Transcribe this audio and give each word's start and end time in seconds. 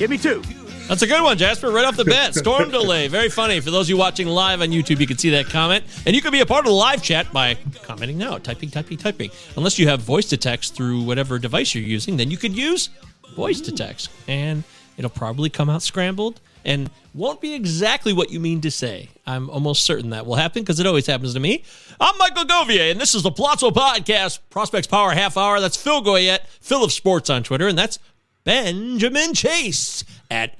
Give 0.00 0.08
me 0.08 0.16
two. 0.16 0.42
That's 0.88 1.02
a 1.02 1.06
good 1.06 1.22
one, 1.22 1.36
Jasper. 1.36 1.70
Right 1.70 1.84
off 1.84 1.94
the 1.94 2.06
bat. 2.06 2.34
Storm 2.44 2.70
delay. 2.70 3.06
Very 3.06 3.28
funny. 3.28 3.60
For 3.60 3.70
those 3.70 3.86
of 3.86 3.90
you 3.90 3.98
watching 3.98 4.26
live 4.26 4.62
on 4.62 4.68
YouTube, 4.70 4.98
you 4.98 5.06
can 5.06 5.18
see 5.18 5.28
that 5.30 5.46
comment. 5.50 5.84
And 6.06 6.16
you 6.16 6.22
can 6.22 6.32
be 6.32 6.40
a 6.40 6.46
part 6.46 6.60
of 6.60 6.70
the 6.70 6.76
live 6.76 7.02
chat 7.02 7.30
by 7.34 7.58
commenting 7.82 8.16
now, 8.16 8.38
typing, 8.38 8.70
typing, 8.70 8.96
typing. 8.96 9.30
Unless 9.56 9.78
you 9.78 9.86
have 9.88 10.00
voice 10.00 10.26
to 10.30 10.38
text 10.38 10.74
through 10.74 11.02
whatever 11.02 11.38
device 11.38 11.74
you're 11.74 11.84
using, 11.84 12.16
then 12.16 12.30
you 12.30 12.38
could 12.38 12.56
use 12.56 12.88
voice 13.36 13.60
to 13.60 13.72
text. 13.72 14.08
And 14.26 14.64
it'll 14.96 15.10
probably 15.10 15.50
come 15.50 15.68
out 15.68 15.82
scrambled 15.82 16.40
and 16.64 16.90
won't 17.14 17.40
be 17.40 17.54
exactly 17.54 18.12
what 18.14 18.30
you 18.30 18.40
mean 18.40 18.62
to 18.62 18.70
say. 18.70 19.10
I'm 19.26 19.50
almost 19.50 19.84
certain 19.84 20.10
that 20.10 20.24
will 20.24 20.36
happen 20.36 20.62
because 20.62 20.80
it 20.80 20.86
always 20.86 21.06
happens 21.06 21.34
to 21.34 21.40
me. 21.40 21.62
I'm 22.00 22.16
Michael 22.18 22.44
Govier, 22.44 22.90
and 22.90 23.00
this 23.00 23.14
is 23.14 23.22
the 23.22 23.30
Palazzo 23.30 23.70
Podcast, 23.70 24.40
Prospects 24.48 24.86
Power 24.86 25.12
Half 25.12 25.36
Hour. 25.36 25.60
That's 25.60 25.76
Phil 25.76 26.02
Goyette, 26.02 26.46
Phil 26.60 26.82
of 26.82 26.90
Sports 26.92 27.28
on 27.30 27.42
Twitter, 27.42 27.68
and 27.68 27.78
that's 27.78 27.98
Benjamin 28.44 29.34
Chase 29.34 30.04
at 30.30 30.56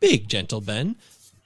Big 0.00 0.28
Gentle 0.28 0.60
Ben 0.60 0.96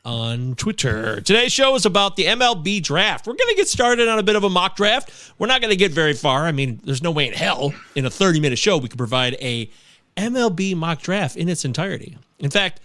on 0.04 0.54
Twitter. 0.54 1.20
Today's 1.20 1.52
show 1.52 1.74
is 1.74 1.86
about 1.86 2.16
the 2.16 2.24
MLB 2.24 2.82
draft. 2.82 3.26
We're 3.26 3.34
going 3.34 3.50
to 3.50 3.56
get 3.56 3.68
started 3.68 4.08
on 4.08 4.18
a 4.18 4.22
bit 4.22 4.36
of 4.36 4.44
a 4.44 4.50
mock 4.50 4.76
draft. 4.76 5.32
We're 5.38 5.46
not 5.46 5.60
going 5.60 5.70
to 5.70 5.76
get 5.76 5.92
very 5.92 6.14
far. 6.14 6.46
I 6.46 6.52
mean, 6.52 6.80
there's 6.84 7.02
no 7.02 7.10
way 7.10 7.26
in 7.26 7.32
hell 7.32 7.72
in 7.94 8.04
a 8.04 8.10
30 8.10 8.40
minute 8.40 8.58
show 8.58 8.78
we 8.78 8.88
could 8.88 8.98
provide 8.98 9.34
a 9.40 9.70
MLB 10.16 10.76
mock 10.76 11.00
draft 11.00 11.36
in 11.36 11.48
its 11.48 11.64
entirety. 11.64 12.18
In 12.38 12.50
fact, 12.50 12.80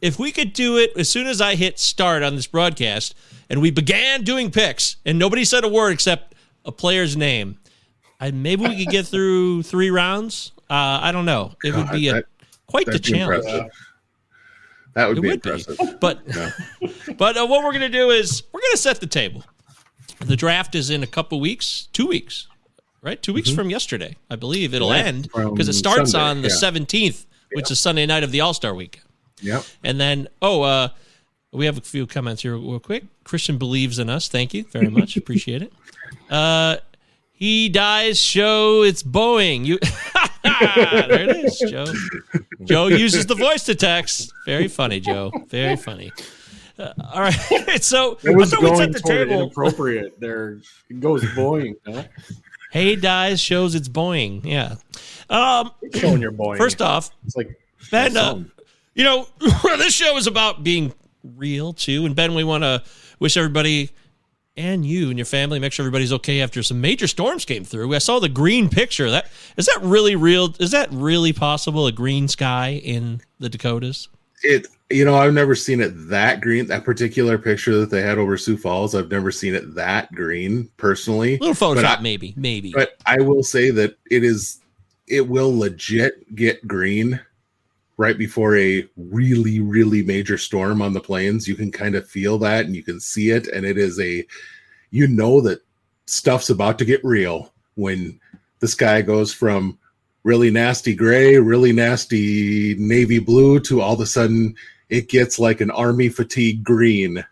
if 0.00 0.18
we 0.18 0.30
could 0.32 0.52
do 0.52 0.76
it 0.78 0.92
as 0.96 1.08
soon 1.08 1.26
as 1.26 1.40
I 1.40 1.54
hit 1.54 1.78
start 1.78 2.22
on 2.22 2.36
this 2.36 2.46
broadcast 2.46 3.14
and 3.50 3.60
we 3.60 3.70
began 3.70 4.22
doing 4.22 4.50
picks 4.50 4.96
and 5.04 5.18
nobody 5.18 5.44
said 5.44 5.64
a 5.64 5.68
word 5.68 5.90
except 5.90 6.34
a 6.64 6.72
player's 6.72 7.16
name, 7.16 7.58
I, 8.20 8.30
maybe 8.30 8.66
we 8.66 8.84
could 8.84 8.92
get 8.92 9.06
through 9.06 9.64
three 9.64 9.90
rounds. 9.90 10.52
Uh, 10.70 11.00
I 11.02 11.12
don't 11.12 11.24
know. 11.24 11.54
It 11.64 11.74
would 11.74 11.90
be 11.90 12.08
a, 12.08 12.22
quite 12.68 12.86
the 12.86 12.92
that'd 12.92 13.06
be 13.06 13.12
challenge. 13.18 13.44
impressive. 13.44 13.70
That 14.94 15.08
would 15.08 15.18
It 15.18 15.20
be 15.22 15.28
would 15.28 15.42
be. 15.42 15.50
impressive. 15.50 16.00
But 16.00 16.20
Yeah. 16.26 16.50
but 17.18 17.36
uh, 17.36 17.46
what 17.46 17.64
we're 17.64 17.72
going 17.72 17.80
to 17.82 17.88
do 17.88 18.10
is 18.10 18.42
we're 18.52 18.60
going 18.60 18.72
to 18.72 18.78
set 18.78 19.00
the 19.00 19.06
table. 19.06 19.44
The 20.20 20.36
draft 20.36 20.74
is 20.74 20.90
in 20.90 21.02
a 21.02 21.06
couple 21.06 21.38
weeks, 21.40 21.88
two 21.92 22.06
weeks, 22.06 22.48
right? 23.02 23.22
Two 23.22 23.32
weeks 23.32 23.50
from 23.50 23.70
yesterday, 23.70 24.16
I 24.30 24.36
believe 24.36 24.74
it'll 24.74 24.90
Yeah, 24.94 25.02
end 25.04 25.28
because 25.32 25.68
it 25.68 25.74
starts 25.74 26.10
Sunday, 26.12 26.30
on 26.30 26.42
the 26.42 26.48
yeah. 26.48 26.54
seventeenth, 26.56 27.26
which 27.52 27.70
is 27.70 27.78
Sunday 27.78 28.04
night 28.06 28.24
of 28.24 28.32
the 28.32 28.40
All 28.40 28.52
Star 28.52 28.74
week. 28.74 29.00
Yep. 29.42 29.64
And 29.84 30.00
then, 30.00 30.26
oh, 30.42 30.62
uh, 30.62 30.88
we 31.52 31.66
have 31.66 31.78
a 31.78 31.80
few 31.82 32.06
comments 32.08 32.42
here 32.42 32.56
real 32.56 32.80
quick. 32.80 33.04
Christian 33.22 33.58
believes 33.58 34.00
in 34.00 34.10
us. 34.10 34.26
Thank 34.26 34.52
you 34.54 34.64
very 34.64 34.88
much. 34.88 35.16
Appreciate 35.16 35.62
it. 35.62 35.72
Uh, 36.30 36.76
he 37.32 37.68
dies. 37.68 38.18
Show 38.18 38.82
it's 38.82 39.02
Boeing. 39.02 39.64
You 39.66 39.78
there 40.74 41.22
it 41.28 41.36
is, 41.44 41.58
Joe. 41.70 41.86
Joe 42.64 42.86
uses 42.88 43.26
the 43.26 43.34
voice 43.34 43.64
to 43.64 43.74
text. 43.74 44.32
Very 44.46 44.68
funny, 44.68 45.00
Joe. 45.00 45.30
Very 45.48 45.76
funny. 45.76 46.12
Uh, 46.78 46.92
all 47.12 47.20
right, 47.20 47.34
so 47.82 48.18
It 48.22 48.36
was 48.36 48.52
I 48.52 48.56
thought 48.56 48.62
we'd 48.62 48.68
going 48.68 48.78
set 48.78 48.92
the 48.92 49.00
toward 49.00 49.28
table. 49.28 49.42
inappropriate. 49.42 50.20
There 50.20 50.60
it 50.88 51.00
goes 51.00 51.24
Boeing. 51.24 51.74
Huh? 51.86 52.04
Hey 52.70 52.94
dies 52.96 53.40
shows 53.40 53.74
it's 53.74 53.88
Boeing. 53.88 54.44
Yeah. 54.44 54.76
Um, 55.28 55.72
Showing 55.94 56.20
your 56.22 56.32
Boeing. 56.32 56.56
first 56.58 56.80
off, 56.80 57.10
it's 57.26 57.36
like 57.36 57.58
Ben, 57.90 58.16
uh, 58.16 58.44
you 58.94 59.02
know, 59.04 59.26
this 59.78 59.92
show 59.94 60.16
is 60.18 60.26
about 60.28 60.62
being 60.62 60.92
real 61.36 61.72
too. 61.72 62.06
And 62.06 62.14
Ben, 62.14 62.34
we 62.34 62.44
want 62.44 62.62
to 62.62 62.82
wish 63.18 63.36
everybody 63.36 63.90
and 64.58 64.84
you 64.84 65.08
and 65.08 65.18
your 65.18 65.24
family 65.24 65.58
make 65.58 65.72
sure 65.72 65.84
everybody's 65.84 66.12
okay 66.12 66.42
after 66.42 66.62
some 66.62 66.80
major 66.80 67.06
storms 67.06 67.44
came 67.44 67.64
through. 67.64 67.94
I 67.94 67.98
saw 67.98 68.18
the 68.18 68.28
green 68.28 68.68
picture. 68.68 69.08
That 69.08 69.28
is 69.56 69.66
that 69.66 69.78
really 69.80 70.16
real? 70.16 70.54
Is 70.58 70.72
that 70.72 70.88
really 70.92 71.32
possible? 71.32 71.86
A 71.86 71.92
green 71.92 72.28
sky 72.28 72.80
in 72.84 73.22
the 73.38 73.48
Dakotas? 73.48 74.08
It 74.42 74.66
you 74.90 75.04
know, 75.04 75.14
I've 75.14 75.34
never 75.34 75.54
seen 75.54 75.80
it 75.80 75.92
that 76.08 76.40
green. 76.40 76.66
That 76.66 76.84
particular 76.84 77.38
picture 77.38 77.78
that 77.78 77.90
they 77.90 78.02
had 78.02 78.18
over 78.18 78.36
Sioux 78.36 78.56
Falls, 78.56 78.94
I've 78.94 79.10
never 79.10 79.30
seen 79.30 79.54
it 79.54 79.74
that 79.74 80.12
green 80.12 80.68
personally. 80.76 81.36
A 81.36 81.38
little 81.38 81.54
Photoshop, 81.54 81.98
I- 81.98 82.02
maybe, 82.02 82.34
maybe. 82.36 82.72
But 82.72 82.96
I 83.06 83.20
will 83.20 83.42
say 83.42 83.70
that 83.70 83.96
it 84.10 84.24
is 84.24 84.60
it 85.06 85.26
will 85.26 85.56
legit 85.56 86.34
get 86.34 86.66
green 86.66 87.20
right 87.98 88.16
before 88.16 88.56
a 88.56 88.88
really 88.96 89.60
really 89.60 90.02
major 90.02 90.38
storm 90.38 90.80
on 90.80 90.94
the 90.94 91.00
plains 91.00 91.46
you 91.46 91.54
can 91.54 91.70
kind 91.70 91.94
of 91.94 92.08
feel 92.08 92.38
that 92.38 92.64
and 92.64 92.74
you 92.74 92.82
can 92.82 92.98
see 92.98 93.30
it 93.30 93.46
and 93.48 93.66
it 93.66 93.76
is 93.76 94.00
a 94.00 94.24
you 94.90 95.06
know 95.06 95.42
that 95.42 95.60
stuff's 96.06 96.48
about 96.48 96.78
to 96.78 96.86
get 96.86 97.04
real 97.04 97.52
when 97.74 98.18
the 98.60 98.68
sky 98.68 99.02
goes 99.02 99.34
from 99.34 99.78
really 100.22 100.50
nasty 100.50 100.94
gray 100.94 101.36
really 101.36 101.72
nasty 101.72 102.74
navy 102.78 103.18
blue 103.18 103.60
to 103.60 103.82
all 103.82 103.94
of 103.94 104.00
a 104.00 104.06
sudden 104.06 104.54
it 104.88 105.08
gets 105.08 105.38
like 105.38 105.60
an 105.60 105.70
army 105.72 106.08
fatigue 106.08 106.64
green 106.64 107.22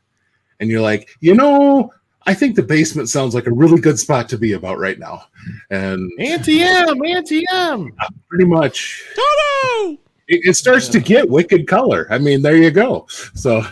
and 0.61 0.69
you're 0.69 0.81
like 0.81 1.09
you 1.21 1.35
know 1.35 1.93
i 2.27 2.35
think 2.35 2.57
the 2.57 2.63
basement 2.63 3.09
sounds 3.09 3.35
like 3.35 3.47
a 3.47 3.53
really 3.53 3.81
good 3.81 3.99
spot 3.99 4.29
to 4.29 4.37
be 4.37 4.53
about 4.53 4.79
right 4.79 4.99
now 4.99 5.23
and 5.71 6.11
Auntie 6.19 6.63
Em, 6.63 7.05
anti-M. 7.05 7.93
pretty 8.29 8.45
much 8.45 9.05
Toto! 9.15 9.99
It, 10.28 10.40
it 10.44 10.55
starts 10.55 10.88
to 10.88 11.00
get 11.00 11.28
wicked 11.28 11.67
color 11.67 12.06
i 12.11 12.19
mean 12.19 12.43
there 12.43 12.56
you 12.56 12.70
go 12.70 13.06
so 13.34 13.62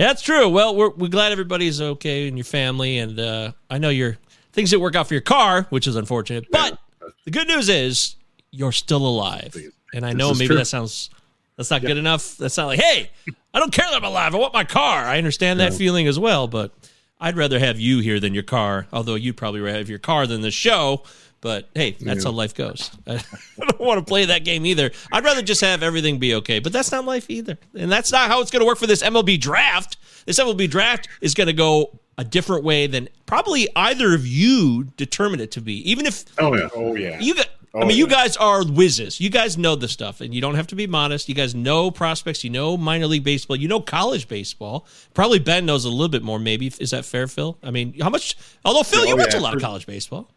That's 0.00 0.22
true. 0.22 0.48
Well, 0.48 0.74
we're, 0.74 0.88
we're 0.88 1.08
glad 1.08 1.30
everybody's 1.30 1.78
okay 1.78 2.26
in 2.26 2.34
your 2.38 2.44
family, 2.44 2.96
and 2.96 3.20
uh, 3.20 3.52
I 3.68 3.76
know 3.76 3.90
your 3.90 4.16
things 4.52 4.70
didn't 4.70 4.80
work 4.80 4.96
out 4.96 5.08
for 5.08 5.12
your 5.12 5.20
car, 5.20 5.66
which 5.68 5.86
is 5.86 5.94
unfortunate. 5.94 6.46
But 6.50 6.78
the 7.26 7.30
good 7.30 7.46
news 7.46 7.68
is 7.68 8.16
you're 8.50 8.72
still 8.72 9.06
alive, 9.06 9.54
and 9.92 10.06
I 10.06 10.14
know 10.14 10.32
maybe 10.32 10.46
true. 10.46 10.56
that 10.56 10.64
sounds 10.64 11.10
that's 11.56 11.70
not 11.70 11.82
good 11.82 11.98
enough. 11.98 12.38
That's 12.38 12.56
not 12.56 12.68
like, 12.68 12.80
hey, 12.80 13.10
I 13.52 13.58
don't 13.58 13.72
care 13.72 13.84
that 13.90 13.96
I'm 13.96 14.04
alive. 14.04 14.34
I 14.34 14.38
want 14.38 14.54
my 14.54 14.64
car. 14.64 15.04
I 15.04 15.18
understand 15.18 15.60
that 15.60 15.74
feeling 15.74 16.06
as 16.06 16.18
well, 16.18 16.48
but 16.48 16.72
I'd 17.20 17.36
rather 17.36 17.58
have 17.58 17.78
you 17.78 17.98
here 17.98 18.18
than 18.18 18.32
your 18.32 18.42
car. 18.42 18.86
Although 18.94 19.16
you'd 19.16 19.36
probably 19.36 19.60
rather 19.60 19.78
have 19.78 19.90
your 19.90 19.98
car 19.98 20.26
than 20.26 20.40
the 20.40 20.50
show. 20.50 21.02
But 21.42 21.70
hey, 21.74 21.92
that's 21.98 22.24
how 22.24 22.32
life 22.32 22.54
goes. 22.54 22.90
I 23.06 23.18
don't 23.58 23.80
want 23.80 23.98
to 23.98 24.04
play 24.04 24.26
that 24.26 24.44
game 24.44 24.66
either. 24.66 24.90
I'd 25.10 25.24
rather 25.24 25.40
just 25.40 25.62
have 25.62 25.82
everything 25.82 26.18
be 26.18 26.34
okay. 26.34 26.58
But 26.58 26.72
that's 26.72 26.92
not 26.92 27.04
life 27.06 27.26
either. 27.30 27.58
And 27.74 27.90
that's 27.90 28.12
not 28.12 28.28
how 28.28 28.40
it's 28.42 28.50
going 28.50 28.60
to 28.60 28.66
work 28.66 28.76
for 28.78 28.86
this 28.86 29.02
MLB 29.02 29.40
draft. 29.40 29.96
This 30.26 30.38
MLB 30.38 30.68
draft 30.68 31.08
is 31.22 31.32
going 31.34 31.46
to 31.46 31.54
go 31.54 31.98
a 32.18 32.24
different 32.24 32.62
way 32.64 32.86
than 32.86 33.08
probably 33.24 33.68
either 33.74 34.14
of 34.14 34.26
you 34.26 34.84
determined 34.98 35.40
it 35.40 35.50
to 35.52 35.62
be. 35.62 35.90
Even 35.90 36.04
if 36.04 36.24
Oh 36.38 36.54
yeah. 36.54 36.68
Oh 36.74 36.94
yeah. 36.94 37.18
you 37.18 37.34
got, 37.34 37.46
I 37.74 37.78
Oh, 37.78 37.86
mean, 37.86 37.96
you 37.96 38.06
guys 38.08 38.36
are 38.36 38.64
whizzes. 38.66 39.20
You 39.20 39.30
guys 39.30 39.56
know 39.56 39.76
the 39.76 39.86
stuff, 39.86 40.20
and 40.20 40.34
you 40.34 40.40
don't 40.40 40.56
have 40.56 40.66
to 40.66 40.74
be 40.74 40.88
modest. 40.88 41.28
You 41.28 41.36
guys 41.36 41.54
know 41.54 41.90
prospects. 41.92 42.42
You 42.42 42.50
know 42.50 42.76
minor 42.76 43.06
league 43.06 43.22
baseball. 43.22 43.56
You 43.56 43.68
know 43.68 43.80
college 43.80 44.26
baseball. 44.26 44.86
Probably 45.14 45.38
Ben 45.38 45.64
knows 45.66 45.84
a 45.84 45.88
little 45.88 46.08
bit 46.08 46.24
more. 46.24 46.40
Maybe 46.40 46.66
is 46.80 46.90
that 46.90 47.04
fair, 47.04 47.28
Phil? 47.28 47.56
I 47.62 47.70
mean, 47.70 47.94
how 48.00 48.10
much? 48.10 48.36
Although 48.64 48.82
Phil, 48.82 49.06
you 49.06 49.14
Oh, 49.14 49.16
watch 49.16 49.34
a 49.34 49.40
lot 49.40 49.54
of 49.54 49.62
college 49.62 49.86
baseball. 49.86 50.28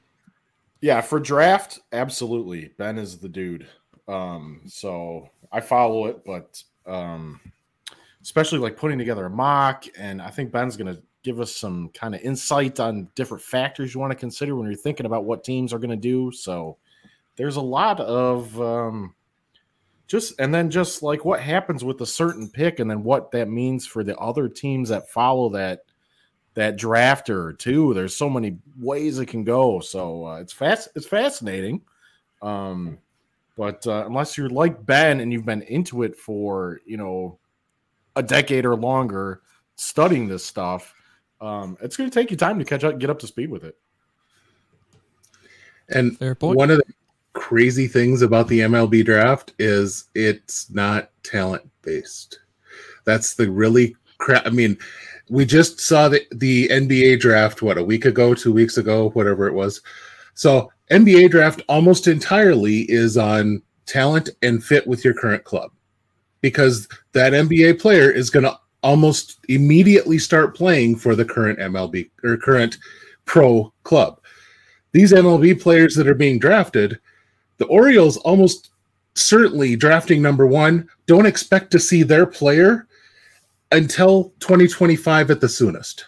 Yeah, 0.83 0.99
for 0.99 1.17
draft, 1.17 1.79
absolutely. 1.93 2.71
Ben 2.77 2.97
is 2.97 3.17
the 3.17 3.29
dude. 3.29 3.69
Um, 4.09 4.63
so 4.65 5.29
I 5.49 5.61
follow 5.61 6.07
it, 6.07 6.25
but 6.25 6.61
um, 6.85 7.39
especially 8.21 8.59
like 8.59 8.75
putting 8.75 8.97
together 8.97 9.25
a 9.25 9.29
mock, 9.29 9.85
and 9.97 10.21
I 10.21 10.29
think 10.29 10.51
Ben's 10.51 10.75
going 10.75 10.93
to 10.93 11.01
give 11.23 11.39
us 11.39 11.55
some 11.55 11.87
kind 11.93 12.13
of 12.13 12.19
insight 12.19 12.81
on 12.81 13.07
different 13.15 13.41
factors 13.41 13.93
you 13.93 14.01
want 14.01 14.11
to 14.11 14.17
consider 14.17 14.57
when 14.57 14.65
you're 14.67 14.75
thinking 14.75 15.05
about 15.05 15.23
what 15.23 15.45
teams 15.45 15.71
are 15.71 15.79
going 15.79 15.89
to 15.89 15.95
do. 15.95 16.33
So 16.33 16.75
there's 17.37 17.55
a 17.55 17.61
lot 17.61 18.01
of 18.01 18.59
um, 18.59 19.15
just, 20.07 20.37
and 20.37 20.53
then 20.53 20.69
just 20.69 21.01
like 21.01 21.23
what 21.23 21.39
happens 21.39 21.85
with 21.85 22.01
a 22.01 22.05
certain 22.05 22.49
pick, 22.49 22.79
and 22.79 22.91
then 22.91 23.03
what 23.03 23.31
that 23.31 23.47
means 23.47 23.85
for 23.85 24.03
the 24.03 24.17
other 24.17 24.49
teams 24.49 24.89
that 24.89 25.09
follow 25.09 25.47
that 25.51 25.85
that 26.55 26.77
drafter 26.77 27.57
too. 27.57 27.93
There's 27.93 28.15
so 28.15 28.29
many 28.29 28.57
ways 28.79 29.19
it 29.19 29.27
can 29.27 29.43
go. 29.43 29.79
So 29.79 30.27
uh, 30.27 30.35
it's 30.35 30.53
fast. 30.53 30.89
It's 30.95 31.07
fascinating. 31.07 31.81
Um, 32.41 32.97
but 33.57 33.85
uh, 33.87 34.05
unless 34.05 34.37
you're 34.37 34.49
like 34.49 34.85
Ben 34.85 35.19
and 35.19 35.31
you've 35.31 35.45
been 35.45 35.61
into 35.63 36.03
it 36.03 36.15
for 36.17 36.81
you 36.85 36.97
know 36.97 37.39
a 38.15 38.23
decade 38.23 38.65
or 38.65 38.75
longer, 38.75 39.41
studying 39.75 40.27
this 40.27 40.45
stuff, 40.45 40.93
um, 41.41 41.77
it's 41.81 41.97
going 41.97 42.09
to 42.09 42.13
take 42.13 42.31
you 42.31 42.37
time 42.37 42.59
to 42.59 42.65
catch 42.65 42.83
up, 42.83 42.99
get 42.99 43.09
up 43.09 43.19
to 43.19 43.27
speed 43.27 43.49
with 43.49 43.63
it. 43.63 43.77
And 45.89 46.17
Fair 46.17 46.35
point. 46.35 46.57
one 46.57 46.71
of 46.71 46.77
the 46.77 46.93
crazy 47.33 47.87
things 47.87 48.21
about 48.21 48.47
the 48.47 48.61
MLB 48.61 49.03
draft 49.03 49.53
is 49.59 50.05
it's 50.15 50.69
not 50.69 51.09
talent 51.23 51.69
based. 51.81 52.39
That's 53.05 53.33
the 53.35 53.49
really 53.49 53.95
crap. 54.23 54.45
I 54.45 54.49
mean, 54.49 54.77
we 55.29 55.45
just 55.45 55.79
saw 55.79 56.09
the, 56.09 56.25
the 56.31 56.67
NBA 56.69 57.19
draft, 57.19 57.61
what, 57.61 57.77
a 57.77 57.83
week 57.83 58.05
ago, 58.05 58.33
two 58.33 58.53
weeks 58.53 58.77
ago, 58.77 59.09
whatever 59.11 59.47
it 59.47 59.53
was. 59.53 59.81
So, 60.33 60.71
NBA 60.91 61.31
draft 61.31 61.61
almost 61.69 62.07
entirely 62.07 62.81
is 62.91 63.17
on 63.17 63.61
talent 63.85 64.29
and 64.41 64.63
fit 64.63 64.85
with 64.85 65.03
your 65.03 65.13
current 65.13 65.43
club 65.43 65.71
because 66.41 66.87
that 67.13 67.33
NBA 67.33 67.79
player 67.79 68.11
is 68.11 68.29
going 68.29 68.43
to 68.43 68.57
almost 68.81 69.39
immediately 69.47 70.17
start 70.17 70.55
playing 70.55 70.97
for 70.97 71.15
the 71.15 71.25
current 71.25 71.59
MLB 71.59 72.09
or 72.23 72.37
current 72.37 72.77
pro 73.25 73.71
club 73.83 74.19
these 74.93 75.11
MLB 75.11 75.59
players 75.59 75.95
that 75.95 76.07
are 76.07 76.13
being 76.13 76.39
drafted, 76.39 76.99
the 77.57 77.65
Orioles 77.65 78.17
almost 78.17 78.69
certainly 79.15 79.75
drafting 79.75 80.21
number 80.21 80.47
one 80.47 80.87
don't 81.07 81.25
expect 81.25 81.71
to 81.71 81.79
see 81.79 82.03
their 82.03 82.25
player 82.25 82.87
until 83.73 84.25
2025 84.39 85.31
at 85.31 85.41
the 85.41 85.49
soonest. 85.49 86.05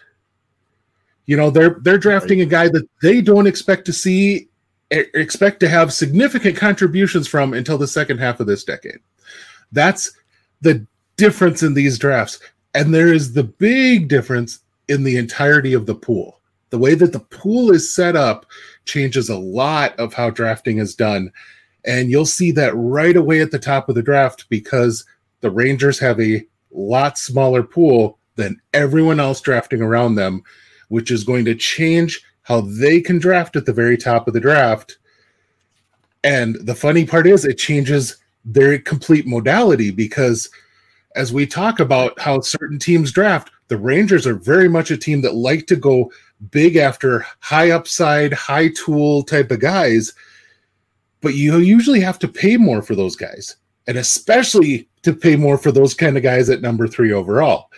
You 1.26 1.36
know, 1.36 1.50
they're 1.50 1.76
they're 1.82 1.98
drafting 1.98 2.40
a 2.40 2.46
guy 2.46 2.68
that 2.68 2.88
they 3.02 3.20
don't 3.20 3.48
expect 3.48 3.84
to 3.86 3.92
see 3.92 4.48
expect 4.90 5.58
to 5.60 5.68
have 5.68 5.92
significant 5.92 6.56
contributions 6.56 7.26
from 7.26 7.52
until 7.52 7.76
the 7.76 7.88
second 7.88 8.18
half 8.18 8.38
of 8.38 8.46
this 8.46 8.62
decade. 8.62 9.00
That's 9.72 10.12
the 10.60 10.86
difference 11.16 11.64
in 11.64 11.74
these 11.74 11.98
drafts. 11.98 12.38
And 12.74 12.94
there 12.94 13.12
is 13.12 13.32
the 13.32 13.42
big 13.42 14.06
difference 14.08 14.60
in 14.88 15.02
the 15.02 15.16
entirety 15.16 15.72
of 15.72 15.86
the 15.86 15.94
pool. 15.94 16.40
The 16.70 16.78
way 16.78 16.94
that 16.94 17.12
the 17.12 17.20
pool 17.20 17.72
is 17.72 17.92
set 17.92 18.14
up 18.14 18.46
changes 18.84 19.28
a 19.28 19.38
lot 19.38 19.98
of 19.98 20.14
how 20.14 20.30
drafting 20.30 20.78
is 20.78 20.94
done. 20.94 21.32
And 21.84 22.10
you'll 22.10 22.26
see 22.26 22.52
that 22.52 22.74
right 22.76 23.16
away 23.16 23.40
at 23.40 23.50
the 23.50 23.58
top 23.58 23.88
of 23.88 23.96
the 23.96 24.02
draft 24.02 24.48
because 24.48 25.04
the 25.40 25.50
Rangers 25.50 25.98
have 25.98 26.20
a 26.20 26.46
lot 26.76 27.18
smaller 27.18 27.62
pool 27.62 28.18
than 28.36 28.60
everyone 28.74 29.18
else 29.18 29.40
drafting 29.40 29.80
around 29.80 30.14
them, 30.14 30.42
which 30.88 31.10
is 31.10 31.24
going 31.24 31.44
to 31.46 31.54
change 31.54 32.22
how 32.42 32.60
they 32.60 33.00
can 33.00 33.18
draft 33.18 33.56
at 33.56 33.66
the 33.66 33.72
very 33.72 33.96
top 33.96 34.28
of 34.28 34.34
the 34.34 34.40
draft. 34.40 34.98
And 36.22 36.56
the 36.66 36.74
funny 36.74 37.06
part 37.06 37.26
is, 37.26 37.44
it 37.44 37.58
changes 37.58 38.16
their 38.44 38.78
complete 38.78 39.26
modality 39.26 39.90
because 39.90 40.48
as 41.16 41.32
we 41.32 41.46
talk 41.46 41.80
about 41.80 42.18
how 42.20 42.40
certain 42.40 42.78
teams 42.78 43.10
draft, 43.10 43.50
the 43.68 43.76
Rangers 43.76 44.26
are 44.26 44.36
very 44.36 44.68
much 44.68 44.90
a 44.90 44.96
team 44.96 45.22
that 45.22 45.34
like 45.34 45.66
to 45.66 45.76
go 45.76 46.12
big 46.50 46.76
after 46.76 47.26
high 47.40 47.70
upside, 47.70 48.32
high 48.32 48.68
tool 48.68 49.22
type 49.22 49.50
of 49.50 49.60
guys, 49.60 50.12
but 51.20 51.34
you 51.34 51.58
usually 51.58 52.00
have 52.00 52.18
to 52.20 52.28
pay 52.28 52.56
more 52.56 52.82
for 52.82 52.94
those 52.94 53.16
guys, 53.16 53.56
and 53.86 53.98
especially 53.98 54.88
to 55.02 55.12
pay 55.12 55.36
more 55.36 55.58
for 55.58 55.72
those 55.72 55.94
kind 55.94 56.16
of 56.16 56.22
guys 56.22 56.50
at 56.50 56.60
number 56.60 56.88
three 56.88 57.12
overall. 57.12 57.70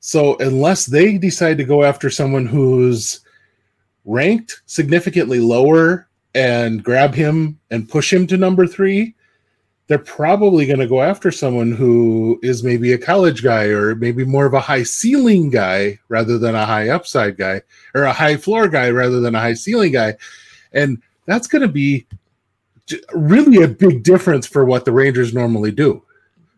So, 0.00 0.36
unless 0.38 0.86
they 0.86 1.16
decide 1.16 1.58
to 1.58 1.64
go 1.64 1.84
after 1.84 2.10
someone 2.10 2.46
who's 2.46 3.20
ranked 4.04 4.62
significantly 4.66 5.38
lower 5.38 6.08
and 6.34 6.82
grab 6.82 7.14
him 7.14 7.58
and 7.70 7.88
push 7.88 8.12
him 8.12 8.26
to 8.26 8.36
number 8.36 8.66
three, 8.66 9.14
they're 9.86 9.98
probably 9.98 10.66
going 10.66 10.78
to 10.78 10.86
go 10.86 11.02
after 11.02 11.30
someone 11.30 11.72
who 11.72 12.38
is 12.42 12.64
maybe 12.64 12.92
a 12.92 12.98
college 12.98 13.42
guy 13.42 13.64
or 13.64 13.94
maybe 13.94 14.24
more 14.24 14.46
of 14.46 14.54
a 14.54 14.60
high 14.60 14.82
ceiling 14.82 15.50
guy 15.50 15.98
rather 16.08 16.38
than 16.38 16.54
a 16.54 16.66
high 16.66 16.88
upside 16.88 17.36
guy 17.36 17.60
or 17.94 18.04
a 18.04 18.12
high 18.12 18.36
floor 18.36 18.68
guy 18.68 18.90
rather 18.90 19.20
than 19.20 19.34
a 19.34 19.40
high 19.40 19.54
ceiling 19.54 19.92
guy. 19.92 20.16
And 20.72 21.02
that's 21.26 21.46
going 21.46 21.62
to 21.62 21.68
be 21.68 22.06
really 23.12 23.62
a 23.62 23.68
big 23.68 24.02
difference 24.02 24.46
for 24.46 24.64
what 24.64 24.84
the 24.84 24.92
Rangers 24.92 25.34
normally 25.34 25.70
do. 25.70 26.02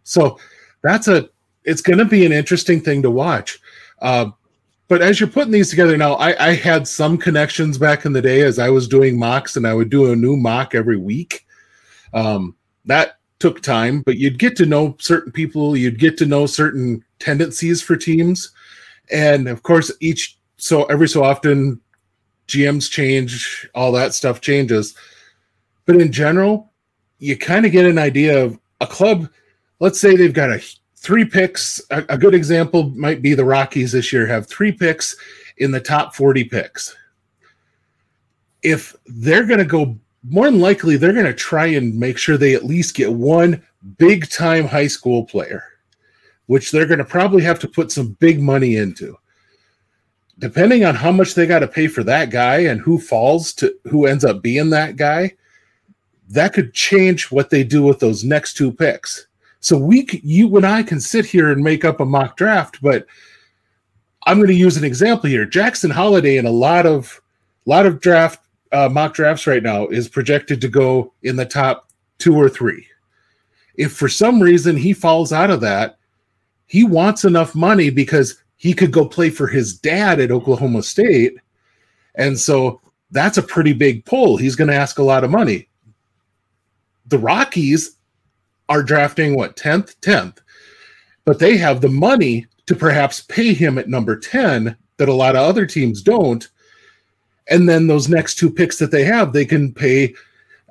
So 0.04 0.38
that's 0.82 1.08
a, 1.08 1.28
it's 1.64 1.80
going 1.80 1.98
to 1.98 2.04
be 2.04 2.26
an 2.26 2.32
interesting 2.32 2.80
thing 2.80 3.02
to 3.02 3.10
watch. 3.10 3.58
Uh, 4.00 4.30
but 4.88 5.00
as 5.00 5.18
you're 5.18 5.28
putting 5.28 5.52
these 5.52 5.70
together 5.70 5.96
now, 5.96 6.14
I, 6.14 6.48
I 6.48 6.54
had 6.54 6.86
some 6.86 7.16
connections 7.16 7.78
back 7.78 8.04
in 8.04 8.12
the 8.12 8.22
day 8.22 8.42
as 8.42 8.58
I 8.58 8.68
was 8.68 8.86
doing 8.86 9.18
mocks 9.18 9.56
and 9.56 9.66
I 9.66 9.74
would 9.74 9.90
do 9.90 10.12
a 10.12 10.16
new 10.16 10.36
mock 10.36 10.74
every 10.74 10.98
week. 10.98 11.46
Um, 12.12 12.54
that 12.84 13.18
took 13.38 13.62
time, 13.62 14.02
but 14.02 14.18
you'd 14.18 14.38
get 14.38 14.56
to 14.56 14.66
know 14.66 14.96
certain 15.00 15.32
people, 15.32 15.76
you'd 15.76 15.98
get 15.98 16.16
to 16.18 16.26
know 16.26 16.46
certain 16.46 17.04
tendencies 17.18 17.82
for 17.82 17.96
teams. 17.96 18.52
And 19.10 19.48
of 19.48 19.62
course, 19.62 19.90
each 20.00 20.38
so 20.56 20.84
every 20.84 21.08
so 21.08 21.24
often 21.24 21.80
GMs 22.48 22.90
change, 22.90 23.68
all 23.74 23.92
that 23.92 24.14
stuff 24.14 24.40
changes. 24.40 24.94
But 25.86 25.96
in 25.96 26.12
general, 26.12 26.72
you 27.18 27.36
kind 27.36 27.66
of 27.66 27.72
get 27.72 27.86
an 27.86 27.98
idea 27.98 28.44
of 28.44 28.58
a 28.80 28.86
club. 28.86 29.28
Let's 29.80 30.00
say 30.00 30.16
they've 30.16 30.32
got 30.32 30.50
a 30.50 30.62
three 30.96 31.24
picks. 31.24 31.80
A, 31.90 32.04
a 32.08 32.18
good 32.18 32.34
example 32.34 32.90
might 32.90 33.22
be 33.22 33.34
the 33.34 33.44
Rockies 33.44 33.92
this 33.92 34.12
year 34.12 34.26
have 34.26 34.46
three 34.46 34.72
picks 34.72 35.16
in 35.58 35.70
the 35.70 35.80
top 35.80 36.14
40 36.14 36.44
picks. 36.44 36.96
If 38.62 38.96
they're 39.06 39.44
going 39.44 39.58
to 39.58 39.64
go 39.64 39.98
more 40.26 40.46
than 40.46 40.60
likely 40.60 40.96
they're 40.96 41.12
going 41.12 41.26
to 41.26 41.34
try 41.34 41.66
and 41.66 41.98
make 41.98 42.16
sure 42.16 42.36
they 42.36 42.54
at 42.54 42.64
least 42.64 42.94
get 42.94 43.12
one 43.12 43.62
big 43.98 44.28
time 44.30 44.66
high 44.66 44.86
school 44.86 45.24
player, 45.24 45.62
which 46.46 46.70
they're 46.70 46.86
going 46.86 46.98
to 46.98 47.04
probably 47.04 47.42
have 47.42 47.58
to 47.60 47.68
put 47.68 47.92
some 47.92 48.16
big 48.20 48.40
money 48.40 48.76
into. 48.76 49.16
Depending 50.38 50.84
on 50.84 50.94
how 50.94 51.12
much 51.12 51.34
they 51.34 51.46
got 51.46 51.60
to 51.60 51.68
pay 51.68 51.86
for 51.86 52.02
that 52.04 52.30
guy 52.30 52.60
and 52.60 52.80
who 52.80 52.98
falls 52.98 53.52
to 53.52 53.72
who 53.84 54.06
ends 54.06 54.24
up 54.24 54.42
being 54.42 54.70
that 54.70 54.96
guy, 54.96 55.32
that 56.34 56.52
could 56.52 56.74
change 56.74 57.30
what 57.30 57.50
they 57.50 57.64
do 57.64 57.82
with 57.82 58.00
those 58.00 58.24
next 58.24 58.54
two 58.54 58.72
picks. 58.72 59.26
So 59.60 59.78
we, 59.78 60.06
you 60.22 60.54
and 60.56 60.66
I 60.66 60.82
can 60.82 61.00
sit 61.00 61.24
here 61.24 61.50
and 61.50 61.62
make 61.62 61.84
up 61.84 62.00
a 62.00 62.04
mock 62.04 62.36
draft, 62.36 62.80
but 62.82 63.06
I'm 64.26 64.38
going 64.38 64.48
to 64.48 64.54
use 64.54 64.76
an 64.76 64.84
example 64.84 65.30
here. 65.30 65.46
Jackson 65.46 65.90
Holliday 65.90 66.36
in 66.36 66.46
a 66.46 66.50
lot 66.50 66.86
of 66.86 67.20
lot 67.66 67.86
of 67.86 68.00
draft 68.00 68.40
uh, 68.72 68.88
mock 68.90 69.14
drafts 69.14 69.46
right 69.46 69.62
now 69.62 69.86
is 69.86 70.08
projected 70.08 70.60
to 70.60 70.68
go 70.68 71.12
in 71.22 71.36
the 71.36 71.46
top 71.46 71.88
two 72.18 72.36
or 72.36 72.48
three. 72.48 72.86
If 73.76 73.92
for 73.92 74.08
some 74.08 74.40
reason 74.40 74.76
he 74.76 74.92
falls 74.92 75.32
out 75.32 75.50
of 75.50 75.60
that, 75.62 75.96
he 76.66 76.84
wants 76.84 77.24
enough 77.24 77.54
money 77.54 77.90
because 77.90 78.42
he 78.56 78.72
could 78.72 78.92
go 78.92 79.06
play 79.06 79.30
for 79.30 79.46
his 79.46 79.78
dad 79.78 80.20
at 80.20 80.30
Oklahoma 80.30 80.82
State. 80.82 81.36
And 82.16 82.38
so 82.38 82.80
that's 83.10 83.38
a 83.38 83.42
pretty 83.42 83.72
big 83.72 84.04
pull. 84.04 84.36
He's 84.36 84.56
going 84.56 84.68
to 84.68 84.76
ask 84.76 84.98
a 84.98 85.02
lot 85.02 85.24
of 85.24 85.30
money. 85.30 85.68
The 87.06 87.18
Rockies 87.18 87.96
are 88.68 88.82
drafting 88.82 89.36
what 89.36 89.56
10th, 89.56 89.96
10th, 89.96 90.38
but 91.24 91.38
they 91.38 91.56
have 91.56 91.80
the 91.80 91.88
money 91.88 92.46
to 92.66 92.74
perhaps 92.74 93.20
pay 93.20 93.52
him 93.52 93.78
at 93.78 93.88
number 93.88 94.18
10 94.18 94.76
that 94.96 95.08
a 95.08 95.12
lot 95.12 95.36
of 95.36 95.42
other 95.42 95.66
teams 95.66 96.02
don't. 96.02 96.48
And 97.48 97.68
then 97.68 97.86
those 97.86 98.08
next 98.08 98.36
two 98.36 98.50
picks 98.50 98.78
that 98.78 98.90
they 98.90 99.04
have, 99.04 99.32
they 99.32 99.44
can 99.44 99.72
pay 99.72 100.14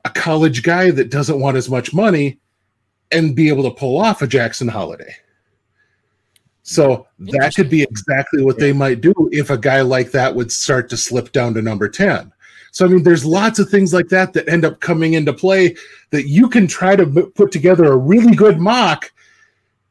a 0.05 0.09
college 0.09 0.63
guy 0.63 0.91
that 0.91 1.11
doesn't 1.11 1.39
want 1.39 1.57
as 1.57 1.69
much 1.69 1.93
money 1.93 2.39
and 3.11 3.35
be 3.35 3.47
able 3.47 3.63
to 3.63 3.71
pull 3.71 3.99
off 3.99 4.21
a 4.21 4.27
Jackson 4.27 4.67
Holliday. 4.67 5.15
So 6.63 7.07
that 7.19 7.53
could 7.55 7.69
be 7.69 7.83
exactly 7.83 8.41
what 8.43 8.57
they 8.57 8.73
might 8.73 9.01
do 9.01 9.13
if 9.31 9.49
a 9.49 9.57
guy 9.57 9.81
like 9.81 10.11
that 10.11 10.33
would 10.33 10.51
start 10.51 10.89
to 10.89 10.97
slip 10.97 11.31
down 11.31 11.53
to 11.53 11.61
number 11.61 11.87
10. 11.87 12.32
So, 12.73 12.85
I 12.85 12.89
mean, 12.89 13.03
there's 13.03 13.23
lots 13.23 13.59
of 13.59 13.69
things 13.69 13.93
like 13.93 14.09
that 14.09 14.33
that 14.33 14.49
end 14.49 14.65
up 14.65 14.79
coming 14.79 15.13
into 15.13 15.31
play 15.31 15.75
that 16.09 16.27
you 16.27 16.49
can 16.49 16.65
try 16.65 16.95
to 16.95 17.05
put 17.35 17.51
together 17.51 17.85
a 17.85 17.95
really 17.95 18.35
good 18.35 18.59
mock 18.59 19.11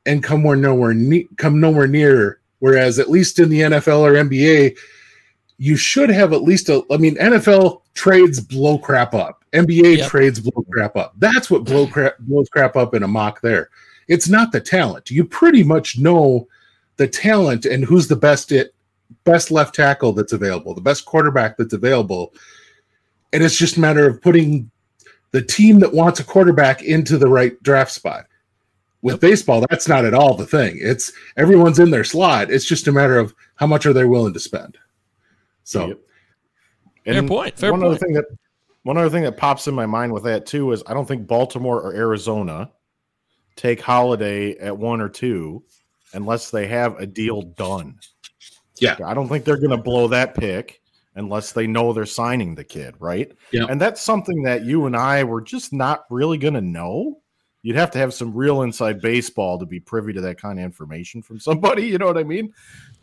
and 0.04 0.20
come 0.20 0.42
where 0.42 0.56
nowhere 0.56 0.92
ne- 0.92 1.28
come 1.36 1.60
nowhere 1.60 1.86
near. 1.86 2.40
Whereas, 2.58 2.98
at 2.98 3.08
least 3.08 3.38
in 3.38 3.50
the 3.50 3.60
NFL 3.60 4.00
or 4.00 4.12
NBA, 4.14 4.76
you 5.58 5.76
should 5.76 6.10
have 6.10 6.32
at 6.32 6.42
least 6.42 6.68
a. 6.70 6.82
I 6.90 6.96
mean, 6.96 7.14
NFL 7.16 7.82
trades 7.94 8.40
blow 8.40 8.78
crap 8.78 9.14
up. 9.14 9.44
NBA 9.52 9.98
yep. 9.98 10.10
trades 10.10 10.40
blow 10.40 10.64
crap 10.72 10.96
up. 10.96 11.14
That's 11.18 11.50
what 11.50 11.62
blow 11.62 11.86
crap 11.86 12.18
blows 12.18 12.48
crap 12.48 12.74
up 12.74 12.94
in 12.94 13.04
a 13.04 13.08
mock. 13.08 13.42
There, 13.42 13.70
it's 14.08 14.28
not 14.28 14.50
the 14.50 14.60
talent. 14.60 15.08
You 15.08 15.24
pretty 15.24 15.62
much 15.62 16.00
know 16.00 16.48
the 16.96 17.06
talent 17.06 17.64
and 17.64 17.84
who's 17.84 18.08
the 18.08 18.16
best 18.16 18.50
it 18.50 18.74
best 19.22 19.52
left 19.52 19.76
tackle 19.76 20.12
that's 20.12 20.32
available, 20.32 20.74
the 20.74 20.80
best 20.80 21.04
quarterback 21.04 21.56
that's 21.56 21.74
available, 21.74 22.34
and 23.32 23.42
it's 23.42 23.56
just 23.56 23.76
a 23.76 23.80
matter 23.80 24.06
of 24.06 24.20
putting 24.20 24.70
the 25.32 25.42
team 25.42 25.80
that 25.80 25.92
wants 25.92 26.20
a 26.20 26.24
quarterback 26.24 26.82
into 26.82 27.18
the 27.18 27.28
right 27.28 27.60
draft 27.62 27.92
spot. 27.92 28.26
With 29.00 29.14
yep. 29.14 29.20
baseball, 29.20 29.64
that's 29.68 29.88
not 29.88 30.04
at 30.04 30.14
all 30.14 30.36
the 30.36 30.46
thing. 30.46 30.78
It's 30.80 31.12
everyone's 31.36 31.80
in 31.80 31.90
their 31.90 32.04
slot. 32.04 32.52
It's 32.52 32.64
just 32.64 32.86
a 32.86 32.92
matter 32.92 33.18
of 33.18 33.34
how 33.56 33.66
much 33.66 33.84
are 33.84 33.92
they 33.92 34.04
willing 34.04 34.32
to 34.32 34.38
spend. 34.38 34.78
So, 35.64 35.88
yep. 35.88 35.98
fair 37.04 37.22
point. 37.24 37.58
Fair 37.58 37.72
one 37.72 37.80
point. 37.80 37.90
other 37.90 37.98
thing 37.98 38.12
that 38.12 38.26
one 38.84 38.96
other 38.96 39.10
thing 39.10 39.24
that 39.24 39.36
pops 39.36 39.66
in 39.66 39.74
my 39.74 39.86
mind 39.86 40.12
with 40.12 40.22
that 40.24 40.46
too 40.46 40.70
is 40.70 40.84
I 40.86 40.94
don't 40.94 41.06
think 41.06 41.26
Baltimore 41.26 41.80
or 41.80 41.94
Arizona 41.94 42.70
take 43.56 43.80
Holliday 43.80 44.56
at 44.58 44.76
one 44.76 45.00
or 45.00 45.08
two 45.08 45.64
unless 46.12 46.50
they 46.50 46.68
have 46.68 46.98
a 46.98 47.06
deal 47.06 47.42
done. 47.42 47.98
Yeah, 48.78 48.96
I 49.04 49.14
don't 49.14 49.28
think 49.28 49.44
they're 49.44 49.56
going 49.56 49.70
to 49.70 49.76
blow 49.76 50.08
that 50.08 50.34
pick 50.34 50.81
unless 51.14 51.52
they 51.52 51.66
know 51.66 51.92
they're 51.92 52.06
signing 52.06 52.54
the 52.54 52.64
kid, 52.64 52.94
right? 52.98 53.32
Yeah. 53.52 53.66
And 53.68 53.80
that's 53.80 54.00
something 54.00 54.42
that 54.42 54.64
you 54.64 54.86
and 54.86 54.96
I 54.96 55.24
were 55.24 55.40
just 55.40 55.72
not 55.72 56.04
really 56.10 56.38
going 56.38 56.54
to 56.54 56.60
know. 56.60 57.20
You'd 57.62 57.76
have 57.76 57.90
to 57.92 57.98
have 57.98 58.12
some 58.12 58.34
real 58.34 58.62
inside 58.62 59.00
baseball 59.00 59.58
to 59.58 59.66
be 59.66 59.78
privy 59.78 60.12
to 60.14 60.20
that 60.22 60.40
kind 60.40 60.58
of 60.58 60.64
information 60.64 61.22
from 61.22 61.38
somebody, 61.38 61.82
you 61.86 61.98
know 61.98 62.06
what 62.06 62.18
I 62.18 62.24
mean? 62.24 62.52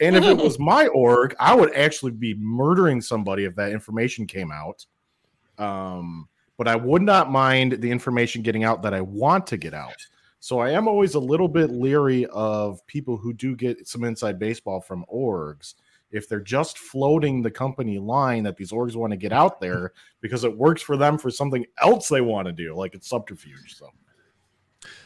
And 0.02 0.16
if 0.16 0.24
it 0.24 0.38
was 0.38 0.60
my 0.60 0.88
org, 0.88 1.36
I 1.40 1.56
would 1.56 1.74
actually 1.76 2.12
be 2.12 2.34
murdering 2.36 3.02
somebody 3.02 3.46
if 3.46 3.56
that 3.56 3.72
information 3.72 4.26
came 4.26 4.52
out. 4.52 4.86
Um, 5.58 6.28
but 6.58 6.68
I 6.68 6.76
would 6.76 7.02
not 7.02 7.32
mind 7.32 7.74
the 7.74 7.90
information 7.90 8.42
getting 8.42 8.64
out 8.64 8.82
that 8.82 8.94
I 8.94 9.02
want 9.02 9.48
to 9.48 9.58
get 9.58 9.74
out. 9.74 9.96
So 10.42 10.60
I 10.60 10.72
am 10.72 10.88
always 10.88 11.16
a 11.16 11.20
little 11.20 11.48
bit 11.48 11.70
leery 11.70 12.26
of 12.28 12.86
people 12.88 13.18
who 13.18 13.34
do 13.34 13.56
get 13.56 13.88
some 13.88 14.04
inside 14.04 14.40
baseball 14.40 14.82
from 14.82 15.06
orgs 15.14 15.76
if 16.12 16.28
they're 16.28 16.40
just 16.40 16.78
floating 16.78 17.42
the 17.42 17.52
company 17.52 18.00
line 18.00 18.44
that 18.44 18.58
these 18.58 18.72
orgs 18.72 18.96
want 18.96 19.12
to 19.12 19.18
get 19.18 19.32
out 19.32 19.60
there 19.60 19.94
because 20.22 20.44
it 20.44 20.58
works 20.58 20.82
for 20.82 20.98
them 20.98 21.18
for 21.18 21.30
something 21.30 21.66
else 21.82 22.10
they 22.10 22.22
want 22.22 22.48
to 22.48 22.52
do, 22.52 22.76
like 22.76 22.94
it's 22.96 23.08
subterfuge. 23.08 23.78
So. 23.78 23.90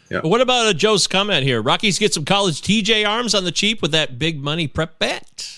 Yeah. 0.10 0.22
What 0.22 0.42
about 0.42 0.68
uh, 0.68 0.74
Joe's 0.74 1.08
comment 1.08 1.44
here? 1.44 1.62
Rockies 1.62 2.00
get 2.00 2.14
some 2.14 2.26
college 2.26 2.62
TJ 2.62 3.08
arms 3.08 3.34
on 3.36 3.44
the 3.44 3.52
cheap 3.52 3.82
with 3.82 3.92
that 3.92 4.18
big 4.18 4.42
money 4.42 4.68
prep 4.68 5.00
bet. 5.00 5.50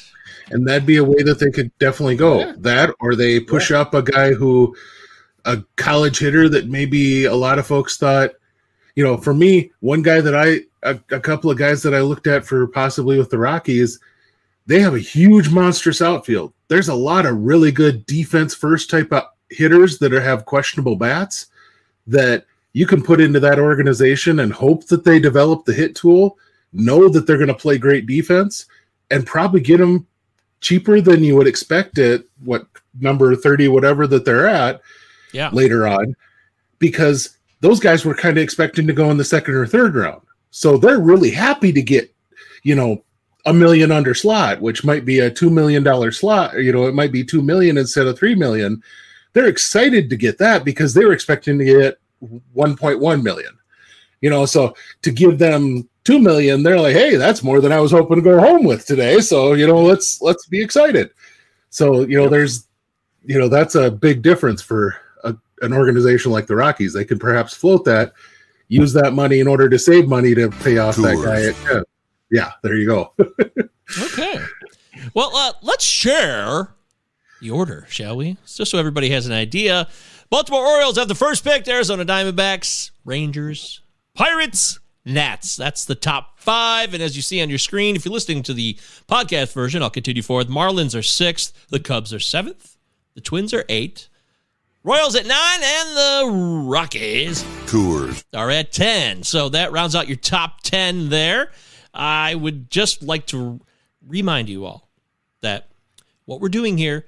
And 0.50 0.68
that'd 0.68 0.86
be 0.86 0.98
a 0.98 1.04
way 1.04 1.24
that 1.24 1.40
they 1.40 1.50
could 1.50 1.76
definitely 1.80 2.16
go. 2.16 2.40
Yeah. 2.40 2.54
That 2.58 2.96
or 3.00 3.16
they 3.16 3.40
push 3.40 3.72
yeah. 3.72 3.82
up 3.82 3.94
a 3.94 4.02
guy 4.02 4.34
who 4.34 4.76
a 5.44 5.64
college 5.76 6.20
hitter 6.20 6.50
that 6.50 6.70
maybe 6.70 7.26
a 7.26 7.36
lot 7.36 7.60
of 7.60 7.68
folks 7.68 7.98
thought, 7.98 8.32
you 8.96 9.04
know, 9.04 9.18
for 9.18 9.34
me, 9.34 9.72
one 9.82 10.02
guy 10.02 10.22
that 10.22 10.36
I 10.36 10.62
a, 10.84 11.00
a 11.12 11.20
couple 11.20 11.52
of 11.52 11.58
guys 11.58 11.84
that 11.84 11.94
I 11.94 12.02
looked 12.02 12.28
at 12.28 12.46
for 12.46 12.68
possibly 12.68 13.20
with 13.20 13.30
the 13.30 13.38
Rockies– 13.38 14.00
they 14.66 14.80
have 14.80 14.96
a 14.96 15.00
huge 15.00 15.50
monstrous 15.50 16.02
outfield. 16.02 16.54
There's 16.68 16.90
a 16.90 16.96
lot 16.96 17.26
of 17.26 17.38
really 17.38 17.72
good 17.72 18.06
defense 18.06 18.56
first 18.56 18.90
type 18.90 19.12
of 19.12 19.24
hitters 19.50 20.00
that 20.00 20.14
are, 20.14 20.22
have 20.22 20.46
questionable 20.46 20.96
bats 20.96 21.48
that 22.08 22.46
you 22.74 22.86
can 22.86 23.02
put 23.02 23.22
into 23.22 23.40
that 23.40 23.60
organization 23.60 24.40
and 24.40 24.52
hope 24.52 24.88
that 24.88 25.04
they 25.04 25.20
develop 25.20 25.66
the 25.66 25.74
hit 25.74 25.96
tool, 25.96 26.38
know 26.74 27.08
that 27.10 27.26
they're 27.26 27.38
going 27.38 27.48
to 27.48 27.54
play 27.54 27.78
great 27.78 28.06
defense, 28.06 28.66
and 29.12 29.26
probably 29.26 29.62
get 29.62 29.78
them 29.78 30.06
cheaper 30.62 31.00
than 31.00 31.24
you 31.24 31.36
would 31.36 31.48
expect 31.48 31.98
at 32.00 32.24
what 32.44 32.68
number 33.00 33.36
30, 33.36 33.68
whatever 33.68 34.08
that 34.08 34.26
they're 34.26 34.48
at 34.48 34.82
yeah. 35.32 35.50
later 35.54 35.88
on, 35.88 36.16
because 36.80 37.38
those 37.62 37.80
guys 37.80 38.04
were 38.04 38.16
kind 38.16 38.38
of 38.38 38.44
expecting 38.44 38.88
to 38.88 38.94
go 38.94 39.12
in 39.12 39.18
the 39.18 39.24
second 39.24 39.54
or 39.54 39.68
third 39.68 39.96
round. 39.96 40.22
So 40.52 40.78
they're 40.78 41.00
really 41.00 41.32
happy 41.32 41.72
to 41.72 41.82
get, 41.82 42.14
you 42.64 42.76
know, 42.76 43.04
a 43.46 43.54
million 43.54 43.92
under 43.92 44.14
slot, 44.14 44.62
which 44.62 44.84
might 44.84 45.06
be 45.06 45.20
a 45.20 45.30
two 45.30 45.50
million 45.50 45.84
dollar 45.84 46.12
slot, 46.12 46.62
you 46.62 46.72
know, 46.72 46.88
it 46.88 46.96
might 46.96 47.12
be 47.12 47.24
two 47.24 47.42
million 47.42 47.78
instead 47.78 48.08
of 48.08 48.18
three 48.18 48.36
million. 48.36 48.82
They're 49.34 49.48
excited 49.48 50.10
to 50.10 50.16
get 50.16 50.38
that 50.40 50.64
because 50.64 50.94
they 50.94 51.06
were 51.06 51.14
expecting 51.14 51.60
to 51.60 51.66
get 51.66 52.00
1.1 52.24 53.24
million. 53.24 53.58
You 54.22 54.30
know, 54.30 54.46
so 54.46 54.76
to 55.04 55.12
give 55.12 55.38
them 55.38 55.88
two 56.04 56.20
million, 56.20 56.64
they're 56.64 56.80
like, 56.80 56.96
hey, 56.96 57.18
that's 57.18 57.44
more 57.44 57.62
than 57.62 57.72
I 57.72 57.80
was 57.80 57.92
hoping 57.92 58.16
to 58.16 58.22
go 58.22 58.40
home 58.40 58.64
with 58.64 58.86
today. 58.86 59.20
So, 59.20 59.54
you 59.54 59.68
know, 59.68 59.82
let's 59.82 60.22
let's 60.22 60.48
be 60.48 60.62
excited. 60.62 61.12
So, 61.70 62.02
you 62.02 62.16
know, 62.16 62.24
yep. 62.24 62.32
there's 62.32 62.68
you 63.26 63.40
know, 63.40 63.50
that's 63.50 63.76
a 63.76 63.92
big 63.92 64.22
difference 64.22 64.62
for 64.62 64.96
a, 65.24 65.36
an 65.62 65.74
organization 65.74 66.32
like 66.32 66.48
the 66.48 66.56
Rockies. 66.56 66.94
They 66.94 67.06
could 67.06 67.20
perhaps 67.20 67.54
float 67.54 67.84
that, 67.86 68.14
use 68.68 68.94
that 68.94 69.14
money 69.14 69.40
in 69.40 69.48
order 69.48 69.70
to 69.70 69.80
save 69.80 70.08
money 70.08 70.34
to 70.36 70.50
pay 70.50 70.78
off 70.78 70.96
Tours. 70.96 71.20
that 71.20 71.26
guy 71.26 71.44
at 71.44 71.56
10 71.74 71.84
yeah, 72.36 72.52
there 72.64 72.76
you 72.76 72.86
go. 72.86 73.14
okay. 74.02 74.40
Well, 75.14 75.34
uh, 75.34 75.54
let's 75.62 75.86
share 75.86 76.76
the 77.42 77.50
order, 77.50 77.86
shall 77.90 78.18
we? 78.18 78.38
Just 78.46 78.72
so 78.72 78.78
everybody 78.78 79.10
has 79.12 79.26
an 79.26 79.32
idea. 79.32 79.88
Baltimore 80.30 80.66
Orioles 80.66 80.98
have 80.98 81.08
the 81.08 81.16
first 81.16 81.46
pick. 81.46 81.66
Arizona 81.68 82.04
Diamondbacks, 82.04 82.92
Rangers, 83.06 83.80
Pirates, 84.16 84.80
Nats. 85.06 85.56
That's 85.56 85.86
the 85.86 85.96
top 85.96 86.40
five. 86.42 86.94
And 86.94 87.02
as 87.02 87.16
you 87.16 87.22
see 87.22 87.42
on 87.42 87.50
your 87.50 87.58
screen, 87.58 87.96
if 87.96 88.04
you're 88.04 88.14
listening 88.14 88.44
to 88.44 88.54
the 88.54 88.74
podcast 89.08 89.54
version, 89.54 89.82
I'll 89.82 89.90
continue 89.90 90.22
forward. 90.24 90.48
Marlins 90.48 90.98
are 90.98 91.04
sixth. 91.04 91.68
The 91.70 91.80
Cubs 91.80 92.14
are 92.14 92.20
seventh. 92.20 92.76
The 93.14 93.22
Twins 93.22 93.54
are 93.54 93.64
eight. 93.70 94.10
Royals 94.84 95.16
at 95.16 95.26
nine, 95.26 95.60
and 95.64 95.98
the 95.98 96.70
Rockies 96.70 97.44
Tours 97.66 98.24
are 98.36 98.52
at 98.52 98.72
10. 98.72 99.24
So 99.24 99.50
that 99.50 99.72
rounds 99.72 99.96
out 99.96 100.08
your 100.08 100.18
top 100.18 100.62
10 100.62 101.10
there. 101.10 101.52
I 101.96 102.36
would 102.36 102.70
just 102.70 103.02
like 103.02 103.26
to 103.28 103.62
remind 104.06 104.50
you 104.50 104.66
all 104.66 104.90
that 105.42 105.70
what 106.26 106.42
we're 106.42 106.50
doing 106.50 106.78
here 106.78 107.06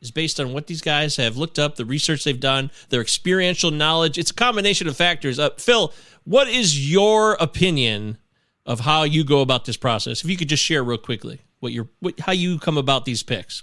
is 0.00 0.10
based 0.10 0.40
on 0.40 0.52
what 0.52 0.66
these 0.66 0.80
guys 0.80 1.16
have 1.16 1.36
looked 1.36 1.58
up, 1.58 1.76
the 1.76 1.84
research 1.84 2.24
they've 2.24 2.38
done, 2.38 2.70
their 2.88 3.00
experiential 3.00 3.70
knowledge. 3.70 4.18
It's 4.18 4.30
a 4.30 4.34
combination 4.34 4.88
of 4.88 4.96
factors. 4.96 5.38
Uh, 5.38 5.50
Phil, 5.58 5.92
what 6.24 6.48
is 6.48 6.90
your 6.90 7.34
opinion 7.34 8.18
of 8.64 8.80
how 8.80 9.02
you 9.04 9.24
go 9.24 9.40
about 9.40 9.64
this 9.64 9.76
process? 9.76 10.24
If 10.24 10.30
you 10.30 10.36
could 10.36 10.48
just 10.48 10.62
share 10.62 10.82
real 10.82 10.98
quickly 10.98 11.40
what 11.60 11.72
your 11.72 11.88
what, 12.00 12.18
how 12.20 12.32
you 12.32 12.58
come 12.58 12.78
about 12.78 13.04
these 13.04 13.22
picks. 13.22 13.62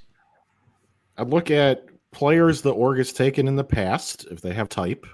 I'd 1.17 1.29
look 1.29 1.51
at 1.51 1.86
players 2.12 2.62
the 2.62 2.74
org 2.74 2.98
has 2.98 3.13
taken 3.13 3.48
in 3.48 3.55
the 3.55 3.63
past 3.63 4.25
if 4.31 4.41
they 4.41 4.53
have 4.53 4.69
type. 4.69 5.05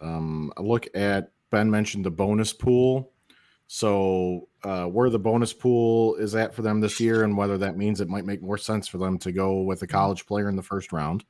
Um, 0.00 0.52
I 0.56 0.62
look 0.62 0.88
at 0.94 1.30
Ben 1.50 1.70
mentioned 1.70 2.04
the 2.04 2.10
bonus 2.10 2.52
pool 2.52 3.12
so, 3.72 4.48
uh, 4.64 4.86
where 4.86 5.10
the 5.10 5.18
bonus 5.20 5.52
pool 5.52 6.16
is 6.16 6.34
at 6.34 6.52
for 6.52 6.62
them 6.62 6.80
this 6.80 6.98
year, 6.98 7.22
and 7.22 7.36
whether 7.36 7.56
that 7.58 7.76
means 7.76 8.00
it 8.00 8.08
might 8.08 8.24
make 8.24 8.42
more 8.42 8.58
sense 8.58 8.88
for 8.88 8.98
them 8.98 9.16
to 9.18 9.30
go 9.30 9.62
with 9.62 9.80
a 9.82 9.86
college 9.86 10.26
player 10.26 10.48
in 10.48 10.56
the 10.56 10.62
first 10.62 10.90
round. 10.90 11.24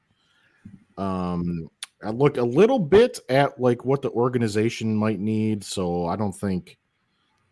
Um, 0.96 1.68
I 2.02 2.08
look 2.08 2.38
a 2.38 2.42
little 2.42 2.78
bit 2.78 3.20
at 3.28 3.60
like 3.60 3.84
what 3.84 4.00
the 4.00 4.08
organization 4.12 4.96
might 4.96 5.20
need. 5.20 5.62
So, 5.62 6.06
I 6.06 6.16
don't 6.16 6.32
think 6.32 6.78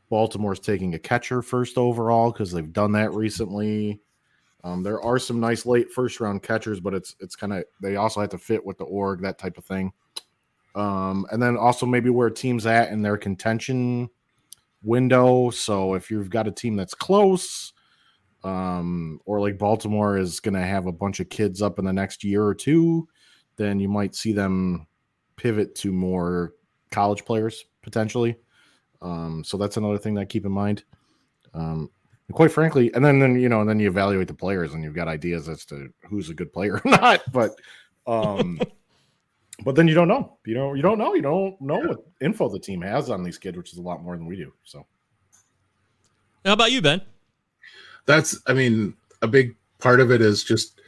Baltimore's 0.08 0.58
taking 0.58 0.94
a 0.94 0.98
catcher 0.98 1.42
first 1.42 1.76
overall 1.76 2.32
because 2.32 2.50
they've 2.50 2.72
done 2.72 2.92
that 2.92 3.12
recently. 3.12 4.00
Um, 4.64 4.82
there 4.82 5.02
are 5.02 5.18
some 5.18 5.38
nice 5.38 5.66
late 5.66 5.92
first 5.92 6.18
round 6.18 6.42
catchers, 6.42 6.80
but 6.80 6.94
it's 6.94 7.14
it's 7.20 7.36
kind 7.36 7.52
of 7.52 7.64
they 7.82 7.96
also 7.96 8.22
have 8.22 8.30
to 8.30 8.38
fit 8.38 8.64
with 8.64 8.78
the 8.78 8.84
org, 8.84 9.20
that 9.20 9.36
type 9.36 9.58
of 9.58 9.66
thing. 9.66 9.92
Um, 10.74 11.26
and 11.30 11.42
then 11.42 11.58
also 11.58 11.84
maybe 11.84 12.08
where 12.08 12.30
teams 12.30 12.64
at 12.64 12.90
in 12.90 13.02
their 13.02 13.18
contention 13.18 14.08
window. 14.82 15.50
So 15.50 15.94
if 15.94 16.10
you've 16.10 16.30
got 16.30 16.48
a 16.48 16.52
team 16.52 16.76
that's 16.76 16.94
close, 16.94 17.72
um, 18.44 19.20
or 19.24 19.40
like 19.40 19.58
Baltimore 19.58 20.16
is 20.16 20.40
going 20.40 20.54
to 20.54 20.60
have 20.60 20.86
a 20.86 20.92
bunch 20.92 21.20
of 21.20 21.28
kids 21.28 21.60
up 21.60 21.78
in 21.78 21.84
the 21.84 21.92
next 21.92 22.22
year 22.22 22.44
or 22.44 22.54
two, 22.54 23.08
then 23.56 23.80
you 23.80 23.88
might 23.88 24.14
see 24.14 24.32
them 24.32 24.86
pivot 25.36 25.74
to 25.76 25.92
more 25.92 26.54
college 26.90 27.24
players 27.24 27.64
potentially. 27.82 28.36
Um, 29.02 29.44
so 29.44 29.56
that's 29.56 29.76
another 29.76 29.98
thing 29.98 30.14
that 30.14 30.28
keep 30.28 30.44
in 30.44 30.52
mind. 30.52 30.84
Um, 31.54 31.90
quite 32.32 32.52
frankly, 32.52 32.92
and 32.94 33.04
then 33.04 33.18
then 33.18 33.38
you 33.38 33.48
know, 33.48 33.60
and 33.60 33.68
then 33.68 33.80
you 33.80 33.88
evaluate 33.88 34.28
the 34.28 34.34
players, 34.34 34.74
and 34.74 34.82
you've 34.82 34.94
got 34.94 35.08
ideas 35.08 35.48
as 35.48 35.64
to 35.66 35.88
who's 36.08 36.30
a 36.30 36.34
good 36.34 36.52
player 36.52 36.74
or 36.84 36.90
not. 36.90 37.22
But 37.32 37.52
um, 38.06 38.60
but 39.64 39.74
then 39.74 39.88
you 39.88 39.94
don't 39.94 40.08
know. 40.08 40.38
You 40.46 40.54
know, 40.54 40.74
you 40.74 40.82
don't 40.82 40.98
know. 40.98 41.14
You 41.14 41.22
don't 41.22 41.60
know 41.60 41.78
what 41.78 42.06
info 42.20 42.48
the 42.48 42.58
team 42.58 42.80
has 42.82 43.10
on 43.10 43.22
these 43.22 43.38
kids, 43.38 43.56
which 43.56 43.72
is 43.72 43.78
a 43.78 43.82
lot 43.82 44.02
more 44.02 44.16
than 44.16 44.26
we 44.26 44.36
do. 44.36 44.52
So, 44.64 44.86
How 46.44 46.52
about 46.52 46.72
you, 46.72 46.80
Ben? 46.80 47.02
That's, 48.06 48.38
I 48.46 48.52
mean, 48.52 48.94
a 49.20 49.26
big 49.26 49.56
part 49.78 50.00
of 50.00 50.10
it 50.10 50.20
is 50.20 50.44
just 50.44 50.80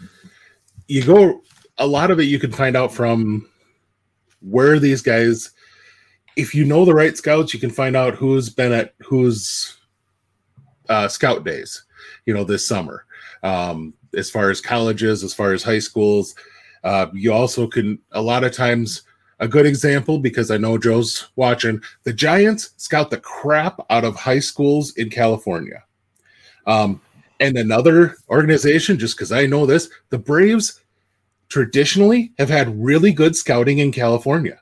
you 0.89 1.05
go. 1.05 1.43
A 1.79 1.87
lot 1.87 2.11
of 2.11 2.21
it 2.21 2.25
you 2.25 2.39
can 2.39 2.53
find 2.53 2.77
out 2.77 2.93
from 2.93 3.49
where 4.41 4.79
these 4.79 5.03
guys. 5.03 5.51
If 6.37 6.55
you 6.55 6.65
know 6.65 6.85
the 6.85 6.95
right 6.95 7.17
scouts, 7.17 7.53
you 7.53 7.61
can 7.61 7.71
find 7.71 7.97
out 7.97 8.15
who's 8.15 8.49
been 8.49 8.73
at 8.73 8.95
who's 9.03 9.77
uh, 10.89 11.09
scout 11.09 11.45
days, 11.45 11.85
you 12.25 12.33
know, 12.33 12.45
this 12.45 12.67
summer. 12.67 13.05
Um, 13.43 13.95
as 14.15 14.31
far 14.31 14.51
as 14.51 14.61
colleges, 14.61 15.25
as 15.25 15.35
far 15.35 15.53
as 15.53 15.63
high 15.63 15.79
schools, 15.79 16.35
uh, 16.85 17.07
you 17.13 17.33
also 17.33 17.67
can 17.67 17.99
a 18.13 18.23
lot 18.23 18.45
of 18.45 18.53
times 18.53 19.03
a 19.39 19.49
good 19.49 19.67
example 19.67 20.19
because 20.19 20.51
I 20.51 20.59
know 20.59 20.79
Joe's 20.79 21.31
watching. 21.37 21.81
The 22.05 22.13
Giants 22.13 22.71
scout 22.77 23.11
the 23.11 23.19
crap 23.19 23.81
out 23.91 24.05
of 24.05 24.17
high 24.17 24.39
schools 24.39 24.95
in 24.97 25.09
California. 25.11 25.83
Um, 26.67 27.01
and 27.41 27.57
another 27.57 28.17
organization, 28.29 28.99
just 28.99 29.17
because 29.17 29.33
I 29.33 29.47
know 29.47 29.65
this, 29.65 29.89
the 30.11 30.19
Braves 30.19 30.81
traditionally 31.49 32.33
have 32.39 32.51
had 32.51 32.79
really 32.83 33.13
good 33.13 33.35
scouting 33.35 33.79
in 33.79 33.93
California. 33.93 34.61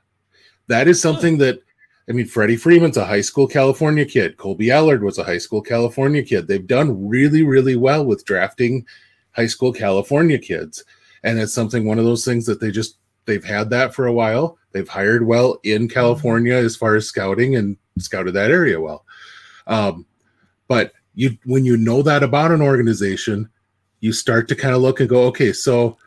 That 0.67 0.87
is 0.87 1.01
something 1.01 1.37
that 1.39 1.61
I 2.09 2.11
mean, 2.11 2.25
Freddie 2.25 2.57
Freeman's 2.57 2.97
a 2.97 3.05
high 3.05 3.21
school 3.21 3.47
California 3.47 4.03
kid. 4.03 4.35
Kolby 4.37 4.71
Allard 4.71 5.03
was 5.03 5.19
a 5.19 5.23
high 5.23 5.37
school 5.37 5.61
California 5.61 6.23
kid. 6.23 6.47
They've 6.47 6.65
done 6.65 7.07
really, 7.07 7.43
really 7.43 7.75
well 7.75 8.03
with 8.03 8.25
drafting 8.25 8.83
high 9.31 9.45
school 9.45 9.71
California 9.71 10.39
kids. 10.39 10.83
And 11.23 11.39
it's 11.39 11.53
something, 11.53 11.85
one 11.85 11.99
of 11.99 12.05
those 12.05 12.25
things 12.25 12.45
that 12.45 12.59
they 12.59 12.71
just, 12.71 12.97
they've 13.25 13.43
had 13.43 13.69
that 13.71 13.93
for 13.93 14.07
a 14.07 14.13
while. 14.13 14.57
They've 14.71 14.87
hired 14.87 15.25
well 15.25 15.59
in 15.63 15.87
California 15.89 16.55
as 16.55 16.75
far 16.75 16.95
as 16.95 17.07
scouting 17.07 17.55
and 17.55 17.77
scouted 17.97 18.33
that 18.35 18.51
area 18.51 18.79
well. 18.79 19.05
Um, 19.67 20.05
but 20.67 20.93
you, 21.15 21.37
when 21.45 21.65
you 21.65 21.75
know 21.75 22.01
that 22.01 22.23
about 22.23 22.51
an 22.51 22.61
organization, 22.61 23.49
you 23.99 24.13
start 24.13 24.47
to 24.47 24.55
kind 24.55 24.75
of 24.75 24.81
look 24.81 24.99
and 24.99 25.09
go, 25.09 25.23
okay, 25.23 25.51
so 25.51 25.97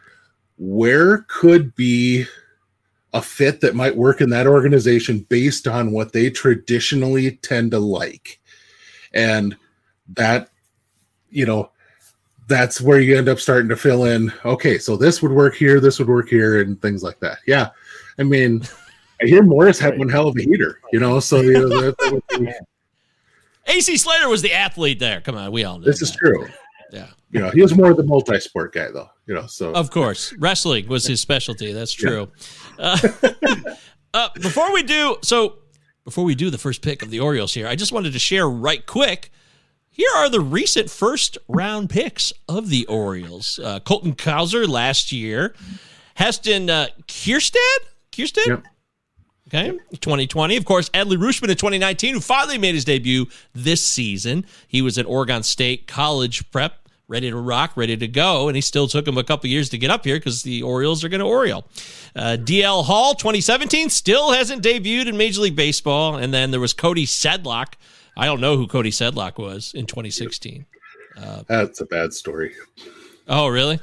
where 0.57 1.27
could 1.29 1.75
be 1.75 2.25
a 3.13 3.21
fit 3.21 3.61
that 3.61 3.75
might 3.75 3.97
work 3.97 4.21
in 4.21 4.31
that 4.31 4.47
organization 4.47 5.27
based 5.29 5.69
on 5.69 5.93
what 5.93 6.13
they 6.13 6.31
traditionally 6.31 7.33
tend 7.43 7.73
to 7.73 7.79
like. 7.79 8.41
And 9.13 9.57
that, 10.15 10.49
you 11.29 11.45
know, 11.45 11.72
that's 12.49 12.81
where 12.81 13.01
you 13.01 13.17
end 13.17 13.29
up 13.29 13.39
starting 13.39 13.69
to 13.69 13.77
fill 13.77 14.05
in, 14.05 14.33
okay, 14.45 14.79
so 14.79 14.97
this 14.97 15.23
would 15.23 15.33
work 15.33 15.55
here, 15.55 15.81
this 15.81 15.99
would 15.99 16.09
work 16.09 16.29
here, 16.29 16.61
and 16.61 16.81
things 16.83 17.03
like 17.03 17.19
that. 17.21 17.39
Yeah. 17.47 17.71
I 18.19 18.25
mean, 18.25 18.63
I 19.23 19.27
hear 19.27 19.43
Morris 19.43 19.79
had 19.79 19.99
one 19.99 20.09
hell 20.09 20.29
of 20.29 20.37
a 20.37 20.43
heater, 20.43 20.81
you 20.93 21.01
know, 21.01 21.21
so 21.21 21.41
you 21.41 21.53
know, 21.53 21.69
that, 21.69 21.97
that 21.99 22.41
be, 22.41 22.53
AC 23.73 23.97
Slater 23.97 24.29
was 24.29 24.43
the 24.43 24.53
athlete 24.53 24.99
there. 24.99 25.21
Come 25.21 25.37
on, 25.37 25.53
we 25.53 25.65
all 25.65 25.79
know. 25.79 25.85
This 25.85 26.01
that. 26.01 26.07
is 26.07 26.17
true. 26.17 26.49
Yeah. 26.93 27.07
You 27.31 27.41
know, 27.41 27.51
he 27.51 27.63
was 27.63 27.75
more 27.75 27.91
of 27.91 27.97
the 27.97 28.03
multi 28.03 28.39
sport 28.41 28.75
guy, 28.75 28.91
though, 28.91 29.09
you 29.27 29.35
know, 29.35 29.47
so. 29.47 29.73
Of 29.73 29.91
course. 29.91 30.35
Wrestling 30.35 30.89
was 30.89 31.07
his 31.07 31.21
specialty. 31.21 31.73
That's 31.73 31.93
true. 31.93 32.29
Uh, 32.79 32.99
uh, 34.15 34.29
before 34.35 34.73
we 34.73 34.83
do, 34.83 35.17
so 35.23 35.59
before 36.05 36.25
we 36.25 36.35
do 36.35 36.51
the 36.51 36.59
first 36.59 36.83
pick 36.83 37.03
of 37.03 37.11
the 37.11 37.21
Orioles 37.21 37.55
here, 37.55 37.67
I 37.67 37.77
just 37.77 37.93
wanted 37.93 38.13
to 38.13 38.19
share 38.19 38.49
right 38.49 38.85
quick. 38.85 39.31
Here 39.95 40.09
are 40.17 40.31
the 40.31 40.41
recent 40.41 40.89
first 40.91 41.37
round 41.49 41.91
picks 41.91 42.33
of 42.49 42.71
the 42.71 42.87
Orioles. 42.87 43.59
Uh, 43.59 43.79
Colton 43.81 44.15
Cowser 44.15 44.67
last 44.67 45.13
year, 45.13 45.55
Heston 46.15 46.71
uh, 46.71 46.87
Kjerstad, 47.07 47.59
Kjerstad, 48.11 48.47
Yep. 48.47 48.63
Okay, 49.49 49.79
2020. 50.01 50.57
Of 50.57 50.65
course, 50.65 50.89
Adley 50.91 51.19
Rutschman 51.19 51.51
in 51.51 51.57
2019, 51.57 52.15
who 52.15 52.21
finally 52.21 52.57
made 52.57 52.75
his 52.75 52.87
debut 52.87 53.27
this 53.53 53.85
season. 53.85 54.47
He 54.67 54.81
was 54.81 54.97
at 54.97 55.05
Oregon 55.05 55.43
State 55.43 55.87
College 55.87 56.51
Prep, 56.51 56.89
ready 57.07 57.29
to 57.29 57.37
rock, 57.37 57.73
ready 57.77 57.95
to 57.99 58.09
go, 58.09 58.49
and 58.49 58.57
he 58.57 58.63
still 58.63 58.89
took 58.89 59.07
him 59.07 59.19
a 59.19 59.25
couple 59.25 59.51
years 59.51 59.69
to 59.69 59.77
get 59.77 59.91
up 59.91 60.07
here 60.07 60.17
because 60.17 60.43
the 60.43 60.63
Orioles 60.63 61.05
are 61.05 61.11
going 61.11 61.21
to 61.21 61.27
Oriole. 61.27 61.67
Uh, 62.17 62.39
DL 62.41 62.83
Hall, 62.87 63.15
2017, 63.15 63.91
still 63.91 64.33
hasn't 64.33 64.65
debuted 64.65 65.07
in 65.07 65.19
Major 65.19 65.43
League 65.43 65.57
Baseball. 65.57 66.17
And 66.17 66.33
then 66.33 66.51
there 66.51 66.61
was 66.61 66.73
Cody 66.73 67.05
Sedlock. 67.05 67.75
I 68.17 68.27
don't 68.27 68.41
know 68.41 68.57
who 68.57 68.67
Cody 68.67 68.91
Sedlock 68.91 69.39
was 69.39 69.73
in 69.75 69.87
2016. 69.87 70.67
That's 71.49 71.81
a 71.81 71.87
bad 71.87 72.13
story. 72.13 72.53
Oh, 73.29 73.49
really? 73.49 73.79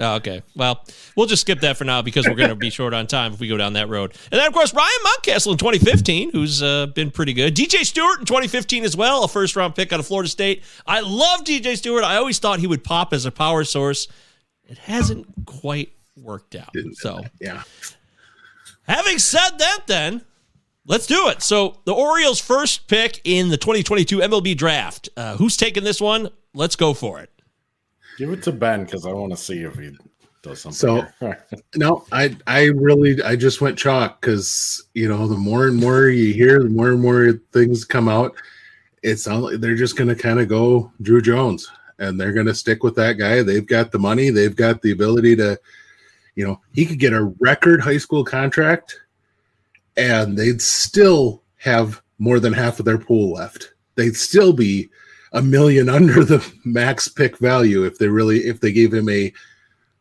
Oh, 0.00 0.14
okay. 0.16 0.42
Well, 0.54 0.84
we'll 1.16 1.26
just 1.26 1.42
skip 1.42 1.60
that 1.60 1.76
for 1.76 1.84
now 1.84 2.02
because 2.02 2.26
we're 2.28 2.34
going 2.36 2.50
to 2.50 2.54
be 2.56 2.70
short 2.70 2.94
on 2.94 3.06
time 3.06 3.32
if 3.32 3.40
we 3.40 3.48
go 3.48 3.56
down 3.56 3.72
that 3.72 3.88
road. 3.88 4.12
And 4.30 4.38
then, 4.38 4.46
of 4.46 4.52
course, 4.52 4.72
Ryan 4.72 4.88
Mountcastle 5.04 5.52
in 5.52 5.58
2015, 5.58 6.30
who's 6.30 6.62
uh, 6.62 6.86
been 6.86 7.10
pretty 7.10 7.32
good. 7.32 7.54
DJ 7.56 7.84
Stewart 7.84 8.20
in 8.20 8.26
2015 8.26 8.84
as 8.84 8.96
well, 8.96 9.24
a 9.24 9.28
first 9.28 9.56
round 9.56 9.74
pick 9.74 9.92
out 9.92 9.98
of 10.00 10.06
Florida 10.06 10.28
State. 10.28 10.62
I 10.86 11.00
love 11.00 11.42
DJ 11.44 11.76
Stewart. 11.76 12.04
I 12.04 12.16
always 12.16 12.38
thought 12.38 12.60
he 12.60 12.66
would 12.66 12.84
pop 12.84 13.12
as 13.12 13.24
a 13.26 13.30
power 13.32 13.64
source. 13.64 14.06
It 14.68 14.78
hasn't 14.78 15.26
quite 15.46 15.92
worked 16.16 16.54
out. 16.54 16.74
So, 16.94 17.22
Yeah. 17.40 17.62
having 18.86 19.18
said 19.18 19.50
that, 19.58 19.80
then 19.86 20.22
let's 20.88 21.06
do 21.06 21.28
it. 21.28 21.42
So, 21.42 21.76
the 21.84 21.94
Orioles' 21.94 22.40
first 22.40 22.88
pick 22.88 23.20
in 23.24 23.48
the 23.50 23.56
2022 23.56 24.18
MLB 24.18 24.56
draft. 24.56 25.08
Uh, 25.16 25.36
who's 25.36 25.56
taking 25.56 25.84
this 25.84 26.00
one? 26.00 26.30
Let's 26.54 26.74
go 26.74 26.92
for 26.94 27.20
it. 27.20 27.30
give 28.18 28.30
it 28.30 28.42
to 28.42 28.52
Ben 28.52 28.84
because 28.84 29.06
I 29.06 29.12
want 29.12 29.30
to 29.30 29.36
see 29.36 29.60
if 29.62 29.76
he 29.78 29.96
does 30.42 30.60
something. 30.60 31.06
So- 31.20 31.34
No, 31.76 32.04
I 32.10 32.36
I 32.46 32.64
really 32.66 33.22
I 33.22 33.36
just 33.36 33.60
went 33.60 33.78
chalk 33.78 34.20
because 34.20 34.82
you 34.94 35.08
know 35.08 35.28
the 35.28 35.36
more 35.36 35.68
and 35.68 35.76
more 35.76 36.08
you 36.08 36.32
hear, 36.34 36.62
the 36.64 36.68
more 36.70 36.88
and 36.90 37.00
more 37.00 37.34
things 37.52 37.84
come 37.84 38.08
out. 38.08 38.34
It's 39.04 39.28
not 39.28 39.42
like 39.42 39.60
they're 39.60 39.76
just 39.76 39.96
going 39.96 40.08
to 40.08 40.16
kind 40.16 40.40
of 40.40 40.48
go 40.48 40.90
Druw 41.02 41.22
Jones, 41.22 41.70
and 42.00 42.18
they're 42.18 42.32
going 42.32 42.46
to 42.46 42.54
stick 42.54 42.82
with 42.82 42.96
that 42.96 43.12
guy. 43.14 43.42
They've 43.42 43.64
got 43.66 43.92
the 43.92 43.98
money, 44.00 44.30
they've 44.30 44.56
got 44.56 44.82
the 44.82 44.90
ability 44.90 45.36
to, 45.36 45.56
you 46.34 46.44
know, 46.46 46.60
he 46.72 46.84
could 46.84 46.98
get 46.98 47.12
a 47.12 47.32
record 47.38 47.80
high 47.80 47.98
school 47.98 48.24
contract, 48.24 48.98
and 49.98 50.38
they'd 50.38 50.62
still 50.62 51.42
have 51.56 52.00
more 52.18 52.40
than 52.40 52.52
half 52.52 52.78
of 52.78 52.86
their 52.86 52.98
pool 52.98 53.32
left. 53.32 53.74
They'd 53.96 54.16
still 54.16 54.52
be 54.52 54.88
a 55.32 55.42
million 55.42 55.88
under 55.98 56.24
the 56.24 56.44
max 56.64 57.08
pick 57.08 57.36
value 57.38 57.84
if 57.84 57.98
they 57.98 58.08
really 58.08 58.38
if 58.38 58.60
they 58.60 58.72
gave 58.72 58.94
him 58.94 59.08
a 59.10 59.32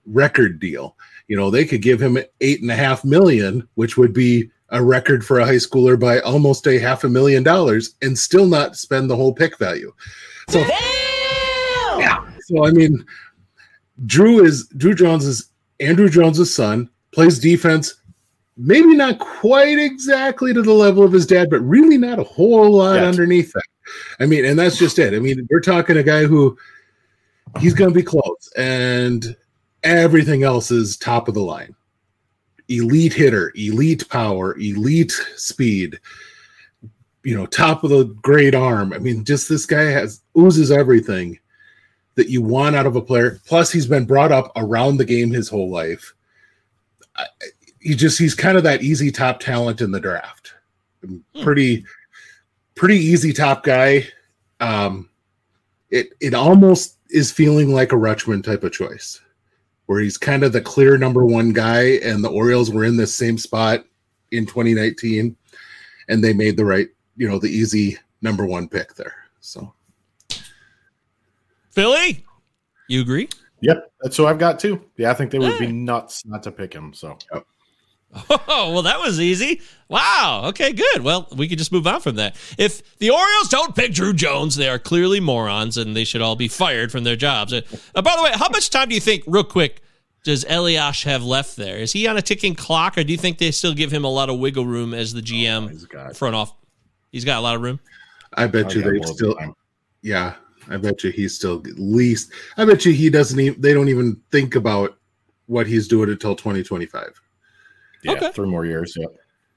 record 0.05 0.59
deal. 0.59 0.95
You 1.27 1.35
know, 1.35 1.49
they 1.49 1.65
could 1.65 1.81
give 1.81 2.01
him 2.01 2.17
eight 2.39 2.61
and 2.61 2.71
a 2.71 2.75
half 2.75 3.03
million, 3.03 3.67
which 3.75 3.97
would 3.97 4.13
be 4.13 4.49
a 4.69 4.81
record 4.81 5.25
for 5.25 5.39
a 5.39 5.45
high 5.45 5.55
schooler 5.55 5.99
by 5.99 6.19
almost 6.19 6.67
a 6.67 6.79
half 6.79 7.03
a 7.03 7.09
million 7.09 7.43
dollars, 7.43 7.95
and 8.01 8.17
still 8.17 8.45
not 8.45 8.77
spend 8.77 9.09
the 9.09 9.15
whole 9.15 9.33
pick 9.33 9.57
value. 9.57 9.91
So, 10.49 10.59
yeah. 11.99 12.29
So 12.41 12.65
I 12.65 12.71
mean, 12.71 13.05
Druw 14.05 14.45
is 14.45 14.69
Druw 14.77 14.95
Jones 14.95 15.25
is 15.25 15.49
Andruw 15.81 16.09
Jones's 16.09 16.53
son, 16.53 16.89
plays 17.11 17.39
defense. 17.39 17.95
Maybe 18.57 18.95
not 18.95 19.19
quite 19.19 19.77
exactly 19.77 20.53
to 20.53 20.61
the 20.63 20.73
level 20.73 21.03
of 21.03 21.11
his 21.11 21.27
dad, 21.27 21.49
but 21.49 21.59
really 21.61 21.97
not 21.97 22.17
a 22.19 22.23
whole 22.23 22.71
lot 22.71 22.97
underneath 23.07 23.53
that. 23.53 23.63
I 24.19 24.25
mean, 24.25 24.45
and 24.45 24.57
that's 24.57 24.77
just 24.77 24.99
it. 24.99 25.13
I 25.13 25.19
mean, 25.19 25.47
we're 25.49 25.59
talking 25.61 25.97
a 25.97 26.03
guy 26.03 26.25
who 26.25 26.57
he's 27.59 27.73
going 27.73 27.91
to 27.91 27.95
be 27.95 28.03
close, 28.03 28.51
and 28.57 29.35
everything 29.83 30.43
else 30.43 30.71
is 30.71 30.97
top 30.97 31.27
of 31.27 31.35
the 31.35 31.41
line. 31.41 31.75
Elite 32.67 33.13
hitter, 33.13 33.53
elite 33.55 34.09
power, 34.09 34.57
elite 34.57 35.13
speed. 35.35 35.99
You 37.23 37.37
know, 37.37 37.45
top 37.45 37.83
of 37.83 37.91
the 37.91 38.05
great 38.05 38.55
arm. 38.55 38.91
I 38.91 38.97
mean, 38.97 39.23
just 39.23 39.47
this 39.49 39.65
guy 39.65 39.83
has 39.83 40.21
oozes 40.37 40.71
everything 40.71 41.39
that 42.15 42.29
you 42.29 42.41
want 42.41 42.75
out 42.75 42.85
of 42.87 42.95
a 42.95 43.01
player. 43.01 43.39
Plus, 43.45 43.71
he's 43.71 43.85
been 43.87 44.05
brought 44.05 44.31
up 44.31 44.51
around 44.55 44.97
the 44.97 45.05
game 45.05 45.29
his 45.31 45.47
whole 45.47 45.69
life. 45.69 46.13
I- 47.15 47.27
He 47.87 47.95
just 47.95 48.19
he's 48.19 48.35
kind 48.35 48.57
of 48.57 48.63
that 48.63 48.81
easy 48.81 49.11
top 49.11 49.39
talent 49.39 49.79
in 49.79 49.91
the 49.91 50.01
draft. 50.01 50.53
Pretty, 51.41 51.85
pretty 52.75 52.97
easy 52.97 53.31
top 53.31 53.63
guy. 53.63 54.05
Um, 54.59 55.09
it 55.89 56.09
it 56.19 56.33
almost 56.33 56.97
is 57.09 57.31
feeling 57.31 57.73
like 57.73 57.93
a 57.93 57.95
Rutschman 57.95 58.43
type 58.43 58.65
of 58.65 58.73
choice, 58.73 59.21
where 59.85 60.01
he's 60.01 60.17
kind 60.17 60.43
of 60.43 60.51
the 60.51 60.59
clear 60.59 60.97
number 60.97 61.25
one 61.25 61.53
guy, 61.53 61.99
and 62.03 62.21
the 62.21 62.29
Orioles 62.29 62.69
were 62.69 62.83
in 62.83 62.97
this 62.97 63.15
same 63.15 63.37
spot 63.37 63.85
in 64.31 64.45
2019, 64.45 65.37
and 66.09 66.21
they 66.21 66.33
made 66.33 66.57
the 66.57 66.65
right, 66.65 66.89
you 67.15 67.29
know, 67.29 67.39
the 67.39 67.47
easy 67.47 67.97
number 68.21 68.45
one 68.45 68.67
pick 68.67 68.95
there. 68.95 69.15
So 69.39 69.73
Philly, 71.71 72.25
you 72.89 72.99
agree? 72.99 73.29
Yep, 73.61 73.93
that's 74.01 74.17
who 74.17 74.25
I've 74.25 74.39
got 74.39 74.59
too. 74.59 74.83
Yeah, 74.97 75.09
I 75.09 75.13
think 75.13 75.31
they 75.31 75.39
would 75.39 75.57
be 75.57 75.71
nuts 75.71 76.25
not 76.25 76.43
to 76.43 76.51
pick 76.51 76.73
him. 76.73 76.93
So 76.93 77.17
Oh, 78.49 78.71
well, 78.73 78.81
that 78.83 78.99
was 78.99 79.19
easy. 79.19 79.61
Wow. 79.89 80.43
Okay, 80.47 80.73
good. 80.73 81.03
Well, 81.03 81.27
we 81.35 81.47
could 81.47 81.57
just 81.57 81.71
move 81.71 81.85
on 81.85 82.01
from 82.01 82.15
that. 82.15 82.35
If 82.57 82.97
the 82.97 83.09
Orioles 83.11 83.49
don't 83.49 83.75
pick 83.75 83.91
Druw 83.91 84.15
Jones, 84.15 84.55
they 84.55 84.67
are 84.69 84.79
clearly 84.79 85.19
morons 85.19 85.77
and 85.77 85.95
they 85.95 86.03
should 86.03 86.21
all 86.21 86.35
be 86.35 86.47
fired 86.47 86.91
from 86.91 87.03
their 87.03 87.15
jobs. 87.15 87.53
Uh, 87.53 87.61
by 87.93 88.15
the 88.15 88.23
way, 88.23 88.31
how 88.33 88.49
much 88.49 88.69
time 88.69 88.89
do 88.89 88.95
you 88.95 89.01
think, 89.01 89.23
real 89.27 89.43
quick, 89.43 89.81
does 90.23 90.45
Elias 90.49 91.03
have 91.03 91.23
left 91.23 91.55
there? 91.57 91.77
Is 91.77 91.91
he 91.93 92.07
on 92.07 92.17
a 92.17 92.21
ticking 92.21 92.55
clock 92.55 92.97
or 92.97 93.03
do 93.03 93.11
you 93.11 93.17
think 93.17 93.37
they 93.37 93.51
still 93.51 93.73
give 93.73 93.91
him 93.91 94.03
a 94.03 94.09
lot 94.09 94.29
of 94.29 94.39
wiggle 94.39 94.65
room 94.65 94.93
as 94.93 95.13
the 95.13 95.21
GM 95.21 95.69
he's 95.69 95.85
got- 95.85 96.15
front 96.17 96.35
off? 96.35 96.53
He's 97.11 97.23
got 97.25 97.37
a 97.39 97.41
lot 97.41 97.55
of 97.55 97.61
room. 97.61 97.79
I 98.33 98.47
bet 98.47 98.67
I 98.67 98.71
you 98.73 98.81
got 98.83 98.93
they 99.07 99.13
still, 99.13 99.35
time. 99.35 99.53
yeah, 100.01 100.33
I 100.69 100.77
bet 100.77 101.03
you 101.03 101.11
he's 101.11 101.35
still 101.35 101.59
at 101.59 101.77
least. 101.79 102.31
I 102.57 102.65
bet 102.65 102.83
you 102.85 102.91
he 102.91 103.09
doesn't 103.09 103.39
even. 103.39 103.61
They 103.61 103.73
don't 103.73 103.87
even 103.87 104.21
think 104.31 104.55
about 104.55 104.97
what 105.45 105.65
he's 105.67 105.87
doing 105.87 106.09
until 106.09 106.35
2025. 106.35 107.21
Yeah, 108.07 108.13
Okay. 108.13 108.31
three 108.31 108.47
more 108.47 108.65
years. 108.65 108.93
Yep. 108.97 109.09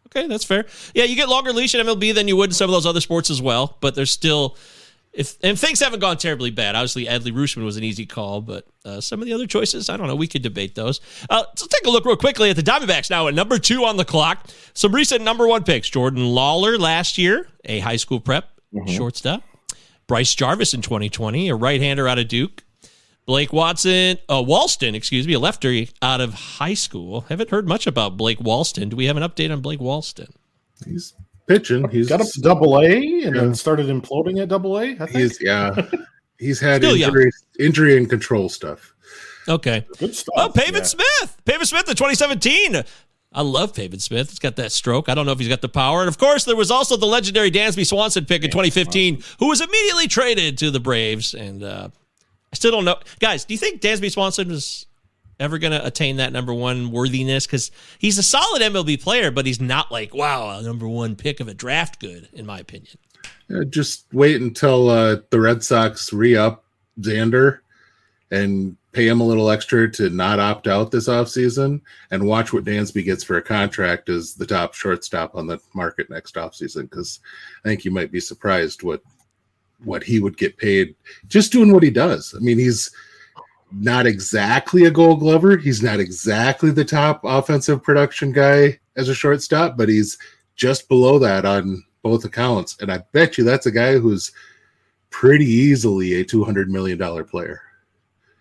Okay, 0.09 0.27
that's 0.27 0.45
fair. 0.45 0.67
Yeah, 0.95 1.05
you 1.05 1.15
get 1.17 1.29
longer 1.29 1.53
leash 1.53 1.75
in 1.75 1.87
MLB 1.87 2.13
than 2.15 2.27
you 2.29 2.37
would 2.37 2.51
in 2.51 2.55
some 2.55 2.69
of 2.69 2.73
those 2.73 2.87
other 2.87 3.01
sports 3.01 3.31
as 3.31 3.41
well, 3.41 3.77
but 3.81 3.95
there's 3.95 4.11
still 4.11 4.57
if 5.13 5.37
and 5.43 5.59
things 5.59 5.81
haven't 5.81 5.99
gone 6.01 6.17
terribly 6.17 6.51
bad. 6.51 6.75
Obviously, 6.77 7.07
Adley 7.07 7.33
Rutschman 7.33 7.65
was 7.65 7.77
an 7.77 7.83
easy 7.85 8.07
call, 8.07 8.41
but 8.41 8.65
uh, 8.85 9.01
some 9.01 9.21
of 9.21 9.27
the 9.27 9.33
other 9.33 9.47
choices, 9.47 9.89
I 9.89 9.97
don't 9.97 10.07
know. 10.07 10.15
We 10.17 10.27
could 10.29 10.43
debate 10.43 10.75
those. 10.77 11.01
Uh, 11.29 11.45
so 11.57 11.67
take 11.67 11.85
a 11.87 11.91
look 11.91 12.05
real 12.05 12.17
quickly 12.17 12.51
at 12.51 12.57
the 12.57 12.63
Diamondbacks 12.63 13.11
now 13.11 13.27
at 13.29 13.35
number 13.35 13.59
two 13.59 13.85
on 13.85 13.97
the 13.97 14.05
clock. 14.05 14.47
Some 14.75 14.93
recent 14.95 15.23
number 15.23 15.47
one 15.49 15.63
picks: 15.65 15.89
Jordan 15.89 16.23
Lawlar 16.25 16.79
last 16.79 17.19
year, 17.19 17.49
a 17.65 17.79
high 17.81 17.97
school 17.97 18.21
prep 18.21 18.49
shortstop. 18.87 19.43
Bryce 20.07 20.35
Jarvis 20.35 20.75
in 20.75 20.83
2020, 20.83 21.49
a 21.51 21.55
right-hander 21.55 22.09
out 22.09 22.19
of 22.19 22.27
Duke. 22.27 22.65
Blake 23.31 23.53
Watson, 23.53 24.19
uh, 24.29 24.43
Walston, 24.43 24.95
excuse 24.97 25.25
me, 25.25 25.35
a 25.35 25.38
lefty 25.38 25.88
out 26.03 26.21
of 26.21 26.35
high 26.35 26.75
school. 26.75 27.21
Haven't 27.29 27.49
heard 27.51 27.69
much 27.69 27.87
about 27.87 28.16
Blake 28.16 28.40
Walston. 28.40 28.88
Do 28.88 28.97
we 28.97 29.05
have 29.05 29.16
an 29.16 29.23
update 29.23 29.53
on 29.53 29.61
Blake 29.61 29.79
Walston? 29.79 30.31
He's 30.85 31.14
pitching. 31.47 31.88
He's 31.90 32.09
Got 32.09 32.23
up 32.23 32.27
to 32.27 32.40
double 32.40 32.81
A 32.81 32.87
and 32.87 33.37
Yeah. 33.37 33.43
then 33.43 33.55
started 33.55 33.87
imploding 33.87 34.43
at 34.43 34.49
double 34.49 34.81
A. 34.81 34.97
I 34.99 35.07
think. 35.07 35.11
He's 35.11 35.40
yeah. 35.40 35.81
He's 36.40 36.59
had 36.59 36.83
injury, 36.83 37.31
injury 37.61 37.97
and 37.97 38.11
control 38.11 38.49
stuff. 38.49 38.93
Okay. 39.47 39.87
Good 39.99 40.16
stuff. 40.16 40.35
Oh, 40.37 40.49
Pavin 40.49 40.75
yeah. 40.75 40.83
Smith. 40.83 41.37
Pavin 41.45 41.66
Smith 41.66 41.88
in 41.88 41.95
2017. 41.95 42.83
I 43.33 43.43
love 43.43 43.77
Pavin 43.77 44.01
Smith. 44.01 44.31
He's 44.31 44.40
got 44.40 44.57
that 44.57 44.73
stroke. 44.73 45.09
I 45.09 45.14
don't 45.14 45.25
know 45.25 45.31
if 45.31 45.38
he's 45.38 45.47
got 45.47 45.61
the 45.61 45.69
power. 45.69 46.01
And 46.01 46.09
of 46.09 46.19
course, 46.19 46.45
there 46.47 46.57
was 46.57 46.73
also 46.73 46.97
the 46.97 47.07
legendary 47.07 47.53
Dansby 47.53 47.87
Swanson 47.87 48.25
pick 48.25 48.43
in 48.43 48.51
2015, 48.51 49.23
who 49.38 49.47
was 49.47 49.61
immediately 49.61 50.09
traded 50.09 50.59
to 50.59 50.73
the 50.73 50.81
Braves. 50.81 51.33
And 51.33 51.62
uh, 51.62 51.90
I 52.53 52.57
still 52.57 52.73
don't 52.73 52.85
know. 52.85 52.97
Guys, 53.21 53.45
do 53.45 53.55
you 53.55 53.59
think 53.59 53.81
Dansby 53.81 54.11
Swanson 54.11 54.51
is 54.51 54.87
ever 55.39 55.59
going 55.59 55.73
to 55.73 55.85
attain 55.85 56.17
that 56.17 56.33
number 56.33 56.53
one 56.53 56.91
worthiness? 56.91 57.47
Because 57.47 57.71
he's 57.99 58.19
a 58.19 58.23
solid 58.23 58.63
MLB 58.63 59.03
player, 59.03 59.31
but 59.31 59.47
he's 59.47 59.61
not 59.61 59.93
like, 59.93 60.15
wow, 60.15 60.59
a 60.59 60.63
number 60.63 60.89
one 60.89 61.17
pick 61.17 61.41
of 61.41 61.49
a 61.49 61.55
draft 61.55 62.01
good, 62.01 62.29
in 62.33 62.47
my 62.47 62.59
opinion. 62.59 62.99
Uh, 63.55 63.65
just 63.65 64.07
wait 64.13 64.41
until 64.41 64.91
uh, 64.91 65.17
the 65.31 65.41
Red 65.41 65.63
Sox 65.63 66.13
re 66.13 66.37
up 66.37 66.65
Xander 67.01 67.61
and 68.31 68.77
pay 68.93 69.07
him 69.07 69.21
a 69.21 69.27
little 69.27 69.51
extra 69.51 69.91
to 69.91 70.11
not 70.11 70.41
opt 70.41 70.67
out 70.67 70.91
this 70.91 71.09
offseason 71.09 71.81
and 72.11 72.27
watch 72.27 72.53
what 72.53 72.65
Dansby 72.65 73.05
gets 73.05 73.23
for 73.23 73.37
a 73.37 73.43
contract 73.43 74.09
as 74.09 74.35
the 74.35 74.47
top 74.47 74.75
shortstop 74.75 75.35
on 75.35 75.47
the 75.47 75.59
market 75.75 76.11
next 76.11 76.35
offseason. 76.35 76.83
Because 76.83 77.21
I 77.65 77.69
think 77.69 77.85
you 77.85 77.91
might 77.91 78.11
be 78.11 78.21
surprised 78.21 78.83
what 78.83 79.03
what 79.85 80.03
he 80.03 80.21
would 80.21 80.37
get 80.37 80.57
paid 80.57 80.95
just 81.29 81.53
doing 81.53 81.73
what 81.73 81.83
he 81.83 81.90
does. 81.90 82.35
I 82.37 82.40
mean, 82.40 82.59
he's 82.59 82.90
not 83.73 84.07
exactly 84.07 84.85
a 84.85 84.90
gold 84.90 85.21
glover. 85.21 85.57
He's 85.57 85.83
not 85.83 86.01
exactly 86.01 86.71
the 86.71 86.85
top 86.85 87.21
offensive 87.25 87.83
production 87.83 88.33
guy 88.33 88.79
as 88.97 89.09
a 89.09 89.14
shortstop, 89.14 89.77
but 89.77 89.88
he's 89.88 90.19
just 90.57 90.88
below 90.88 91.19
that 91.21 91.45
on 91.45 91.83
both 92.03 92.25
accounts. 92.25 92.77
And 92.81 92.90
I 92.93 93.03
bet 93.12 93.38
you 93.38 93.45
that's 93.45 93.66
a 93.66 93.71
guy 93.71 93.99
who's 93.99 94.33
pretty 95.11 95.47
easily 95.47 96.14
a 96.14 96.25
$200 96.25 96.66
million 96.66 96.99
player. 97.25 97.62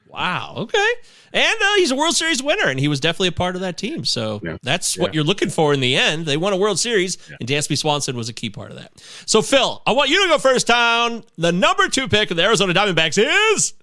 Wow. 0.09 0.55
Okay. 0.57 0.87
And 1.31 1.61
uh, 1.61 1.75
he's 1.75 1.91
a 1.91 1.95
World 1.95 2.15
Series 2.15 2.41
winner, 2.41 2.67
and 2.67 2.79
he 2.79 2.87
was 2.87 2.99
definitely 2.99 3.27
a 3.27 3.31
part 3.31 3.53
of 3.53 3.61
that 3.61 3.77
team. 3.77 4.03
So 4.05 4.41
Yeah. 4.43 4.57
that's 4.63 4.97
what 4.97 5.13
you're 5.13 5.23
looking 5.23 5.49
for 5.49 5.71
in 5.71 5.81
the 5.81 5.95
end. 5.95 6.25
They 6.25 6.35
won 6.35 6.51
a 6.51 6.57
World 6.57 6.79
Series, 6.79 7.17
and 7.39 7.47
Dansby 7.47 7.77
Swanson 7.77 8.17
was 8.17 8.27
a 8.27 8.33
key 8.33 8.49
part 8.49 8.71
of 8.71 8.77
that. 8.77 8.91
So, 9.27 9.43
Phil, 9.43 9.83
I 9.85 9.91
want 9.91 10.09
you 10.09 10.21
to 10.23 10.29
go 10.29 10.39
first 10.39 10.65
down. 10.65 11.23
The 11.37 11.51
number 11.51 11.87
two 11.87 12.07
pick 12.07 12.31
of 12.31 12.37
the 12.37 12.43
Arizona 12.43 12.73
Diamondbacks 12.73 13.23
is. 13.55 13.73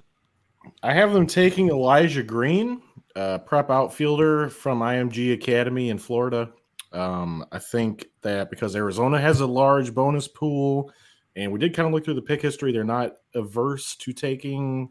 I 0.82 0.92
have 0.94 1.12
them 1.12 1.28
taking 1.28 1.68
Elijah 1.68 2.24
Green, 2.24 2.82
uh, 3.14 3.38
prep 3.38 3.70
outfielder 3.70 4.48
from 4.48 4.80
IMG 4.80 5.32
Academy 5.32 5.90
in 5.90 5.98
Florida. 5.98 6.50
Um, 6.92 7.44
I 7.52 7.60
think 7.60 8.06
that 8.22 8.50
because 8.50 8.74
Arizona 8.74 9.20
has 9.20 9.40
a 9.40 9.46
large 9.46 9.94
bonus 9.94 10.26
pool, 10.26 10.90
and 11.36 11.52
we 11.52 11.60
did 11.60 11.72
kind 11.72 11.86
of 11.86 11.92
look 11.94 12.04
through 12.04 12.14
the 12.14 12.22
pick 12.22 12.42
history, 12.42 12.72
they're 12.72 12.82
not 12.82 13.12
averse 13.34 13.94
to 13.96 14.12
taking 14.12 14.88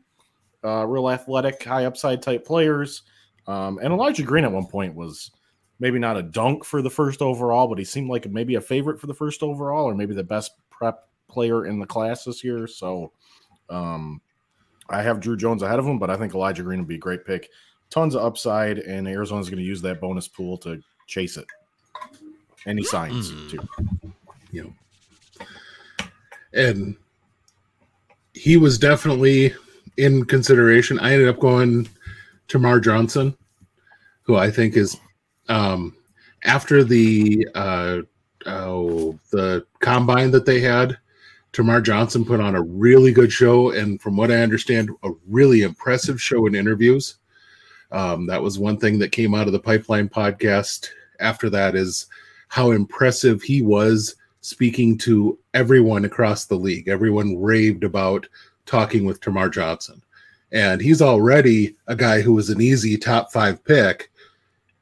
uh, 0.65 0.85
real 0.85 1.09
athletic, 1.09 1.63
high 1.63 1.85
upside 1.85 2.21
type 2.21 2.45
players. 2.45 3.03
Um, 3.47 3.77
and 3.81 3.93
Elijah 3.93 4.23
Green 4.23 4.43
at 4.43 4.51
one 4.51 4.65
point 4.65 4.95
was 4.95 5.31
maybe 5.79 5.99
not 5.99 6.17
a 6.17 6.23
dunk 6.23 6.65
for 6.65 6.81
the 6.81 6.89
first 6.89 7.21
overall, 7.21 7.67
but 7.67 7.77
he 7.77 7.85
seemed 7.85 8.09
like 8.09 8.29
maybe 8.29 8.55
a 8.55 8.61
favorite 8.61 8.99
for 8.99 9.07
the 9.07 9.13
first 9.13 9.43
overall, 9.43 9.85
or 9.85 9.95
maybe 9.95 10.15
the 10.15 10.23
best 10.23 10.53
prep 10.69 11.07
player 11.27 11.65
in 11.67 11.79
the 11.79 11.85
class 11.85 12.23
this 12.23 12.43
year. 12.43 12.67
So, 12.67 13.11
um, 13.69 14.21
I 14.89 15.01
have 15.01 15.19
Druw 15.19 15.37
Jones 15.37 15.63
ahead 15.63 15.79
of 15.79 15.85
him, 15.85 15.99
but 15.99 16.09
I 16.09 16.17
think 16.17 16.33
Elijah 16.33 16.63
Green 16.63 16.79
would 16.79 16.87
be 16.87 16.95
a 16.95 16.99
great 16.99 17.25
pick. 17.25 17.49
Tons 17.89 18.15
of 18.15 18.23
upside, 18.23 18.79
and 18.79 19.07
Arizona's 19.07 19.49
going 19.49 19.59
to 19.59 19.65
use 19.65 19.81
that 19.81 20.01
bonus 20.01 20.27
pool 20.27 20.57
to 20.59 20.81
chase 21.07 21.37
it. 21.37 21.45
Any 22.65 22.81
he 22.81 22.87
signs 22.87 23.29
too. 23.51 23.59
You 24.51 24.63
know, 24.63 25.97
and 26.53 26.95
he 28.33 28.57
was 28.57 28.77
definitely 28.77 29.53
in 29.97 30.25
consideration. 30.25 30.99
I 30.99 31.13
ended 31.13 31.29
up 31.29 31.39
going 31.39 31.87
to 32.47 32.59
Mar 32.59 32.79
Johnson, 32.79 33.35
who 34.23 34.35
I 34.35 34.51
think 34.51 34.75
is 34.75 34.97
um, 35.49 35.95
after 36.43 36.83
the 36.83 37.47
uh, 37.55 38.01
oh, 38.45 39.17
the 39.31 39.65
combine 39.79 40.31
that 40.31 40.45
they 40.45 40.59
had. 40.59 40.97
Termarr 41.53 41.81
Johnson 41.81 42.25
put 42.25 42.41
on 42.41 42.55
a 42.55 42.61
really 42.61 43.13
good 43.13 43.31
show, 43.31 43.71
and 43.71 44.01
from 44.01 44.17
what 44.17 44.29
I 44.29 44.41
understand, 44.41 44.89
a 45.03 45.11
really 45.25 45.61
impressive 45.61 46.21
show 46.21 46.47
in 46.47 46.55
interviews. 46.55 47.15
Um, 47.91 48.25
that 48.27 48.41
was 48.41 48.59
one 48.59 48.77
thing 48.77 48.99
that 48.99 49.13
came 49.13 49.33
out 49.33 49.47
of 49.47 49.53
the 49.53 49.59
Pipeline 49.59 50.09
podcast. 50.09 50.89
After 51.21 51.49
that, 51.51 51.75
is 51.75 52.07
how 52.49 52.71
impressive 52.71 53.41
he 53.41 53.61
was 53.61 54.15
speaking 54.41 54.97
to 54.97 55.39
everyone 55.53 56.03
across 56.03 56.45
the 56.45 56.57
league. 56.57 56.89
Everyone 56.89 57.41
raved 57.41 57.85
about 57.85 58.27
talking 58.65 59.05
with 59.05 59.21
Termarr 59.21 59.51
Johnson. 59.51 60.01
And 60.51 60.81
he's 60.81 61.01
already 61.01 61.75
a 61.87 61.95
guy 61.95 62.21
who 62.21 62.33
was 62.33 62.49
an 62.49 62.61
easy 62.61 62.97
top 62.97 63.31
five 63.31 63.63
pick. 63.63 64.11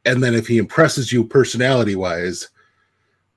And 0.06 0.22
then 0.22 0.36
if 0.36 0.48
he 0.48 0.58
impresses 0.58 1.12
you 1.12 1.24
personality 1.24 1.96
wise, 1.96 2.50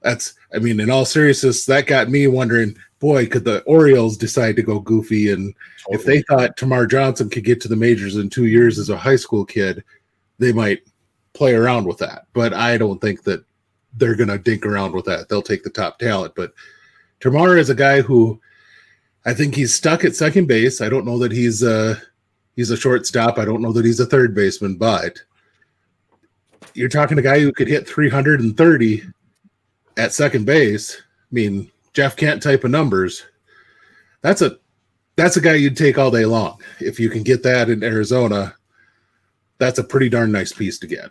that's, 0.02 0.35
I 0.54 0.59
mean, 0.59 0.80
in 0.80 0.90
all 0.90 1.04
seriousness, 1.04 1.64
that 1.66 1.87
got 1.87 2.11
me 2.11 2.26
wondering, 2.26 2.76
boy, 2.98 3.26
could 3.26 3.44
the 3.44 3.62
Orioles 3.62 4.16
decide 4.16 4.56
to 4.56 4.62
go 4.62 4.80
goofy? 4.80 5.32
And 5.32 5.54
if 5.88 6.04
they 6.04 6.22
thought 6.22 6.56
Termarr 6.56 6.90
Johnson 6.90 7.30
could 7.30 7.44
get 7.44 7.61
to 7.62 7.68
the 7.68 7.76
majors 7.76 8.16
in 8.16 8.28
two 8.28 8.46
years 8.46 8.78
as 8.78 8.90
a 8.90 8.96
high 8.96 9.16
school 9.16 9.44
kid, 9.44 9.82
they 10.38 10.52
might 10.52 10.82
play 11.32 11.54
around 11.54 11.87
with 11.87 11.98
that. 11.98 12.26
But 12.32 12.52
I 12.52 12.78
don't 12.78 13.00
think 13.00 13.22
that 13.24 13.44
they're 13.96 14.16
going 14.16 14.28
to 14.28 14.38
dink 14.38 14.66
around 14.66 14.92
with 14.92 15.04
that. 15.06 15.28
They'll 15.28 15.42
take 15.42 15.62
the 15.62 15.70
top 15.70 15.98
talent. 15.98 16.35
But 16.35 16.52
Termarr 17.20 17.59
is 17.59 17.70
a 17.70 17.74
guy 17.74 18.00
who 18.00 18.40
I 19.26 19.34
think 19.34 19.56
he's 19.56 19.74
stuck 19.74 20.04
at 20.04 20.14
second 20.14 20.46
base. 20.46 20.80
I 20.80 20.88
don't 20.88 21.04
know 21.04 21.18
that 21.18 21.32
he's 21.32 21.62
a 21.62 22.00
he's 22.54 22.70
a 22.70 22.76
shortstop. 22.76 23.38
I 23.38 23.44
don't 23.44 23.60
know 23.60 23.72
that 23.72 23.84
he's 23.84 23.98
a 23.98 24.06
third 24.06 24.34
baseman, 24.34 24.76
but 24.76 25.20
you're 26.74 26.88
talking 26.88 27.18
a 27.18 27.22
guy 27.22 27.40
who 27.40 27.52
could 27.52 27.68
hit 27.68 27.88
330 27.88 29.02
at 29.96 30.12
second 30.12 30.46
base. 30.46 30.96
I 30.96 31.34
mean, 31.34 31.70
Jeff 31.92 32.16
Kent 32.16 32.42
type 32.42 32.62
of 32.62 32.70
numbers. 32.70 33.24
That's 34.22 34.42
a 34.42 34.58
that's 35.16 35.36
a 35.36 35.40
guy 35.40 35.54
you'd 35.54 35.76
take 35.76 35.98
all 35.98 36.10
day 36.12 36.24
long. 36.24 36.60
If 36.78 37.00
you 37.00 37.10
can 37.10 37.24
get 37.24 37.42
that 37.42 37.68
in 37.68 37.82
Arizona, 37.82 38.54
that's 39.58 39.80
a 39.80 39.84
pretty 39.84 40.08
darn 40.08 40.30
nice 40.30 40.52
piece 40.52 40.78
to 40.78 40.86
get. 40.86 41.10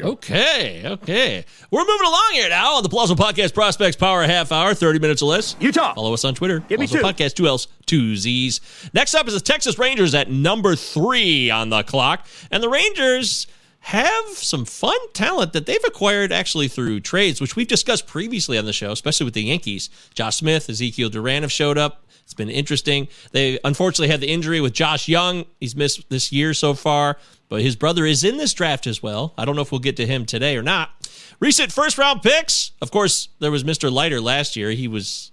Okay, 0.00 0.82
okay. 0.84 1.44
We're 1.70 1.84
moving 1.84 2.06
along 2.06 2.30
here 2.32 2.48
now 2.48 2.74
on 2.74 2.82
the 2.82 2.88
Palazzo 2.88 3.14
Podcast 3.14 3.54
Prospects 3.54 3.96
Power 3.96 4.24
Half 4.24 4.52
Hour, 4.52 4.74
30 4.74 4.98
minutes 4.98 5.22
or 5.22 5.30
less. 5.30 5.56
Utah. 5.60 5.94
Follow 5.94 6.12
us 6.12 6.24
on 6.24 6.34
Twitter. 6.34 6.60
Give 6.60 6.78
me 6.80 6.86
Plaza 6.86 6.98
two. 6.98 7.24
Podcast, 7.24 7.34
two 7.34 7.46
L's, 7.46 7.68
two 7.86 8.16
Z's. 8.16 8.60
Next 8.92 9.14
up 9.14 9.26
is 9.28 9.34
the 9.34 9.40
Texas 9.40 9.78
Rangers 9.78 10.14
at 10.14 10.30
number 10.30 10.76
three 10.76 11.50
on 11.50 11.70
the 11.70 11.82
clock. 11.82 12.26
And 12.50 12.62
the 12.62 12.68
Rangers 12.68 13.46
have 13.80 14.26
some 14.30 14.64
fun 14.64 14.98
talent 15.12 15.52
that 15.52 15.64
they've 15.66 15.84
acquired 15.86 16.32
actually 16.32 16.66
through 16.66 16.98
trades, 17.00 17.40
which 17.40 17.54
we've 17.54 17.68
discussed 17.68 18.06
previously 18.06 18.58
on 18.58 18.64
the 18.64 18.72
show, 18.72 18.90
especially 18.90 19.24
with 19.24 19.34
the 19.34 19.44
Yankees. 19.44 19.88
Josh 20.12 20.36
Smith, 20.36 20.68
Ezekiel 20.68 21.08
Duran 21.08 21.42
have 21.42 21.52
showed 21.52 21.78
up. 21.78 22.04
It's 22.26 22.34
been 22.34 22.50
interesting. 22.50 23.06
They 23.30 23.60
unfortunately 23.62 24.08
had 24.08 24.20
the 24.20 24.28
injury 24.28 24.60
with 24.60 24.72
Josh 24.72 25.06
Jung. 25.06 25.44
He's 25.60 25.76
missed 25.76 26.10
this 26.10 26.32
year 26.32 26.54
so 26.54 26.74
far, 26.74 27.18
but 27.48 27.62
his 27.62 27.76
brother 27.76 28.04
is 28.04 28.24
in 28.24 28.36
this 28.36 28.52
draft 28.52 28.88
as 28.88 29.00
well. 29.00 29.32
I 29.38 29.44
don't 29.44 29.54
know 29.54 29.62
if 29.62 29.70
we'll 29.70 29.78
get 29.78 29.96
to 29.98 30.06
him 30.06 30.26
today 30.26 30.56
or 30.56 30.62
not. 30.62 30.90
Recent 31.38 31.70
first 31.70 31.98
round 31.98 32.22
picks. 32.22 32.72
Of 32.82 32.90
course, 32.90 33.28
there 33.38 33.52
was 33.52 33.62
Mr. 33.62 33.92
Leiter 33.92 34.20
last 34.20 34.56
year. 34.56 34.70
He 34.72 34.88
was 34.88 35.30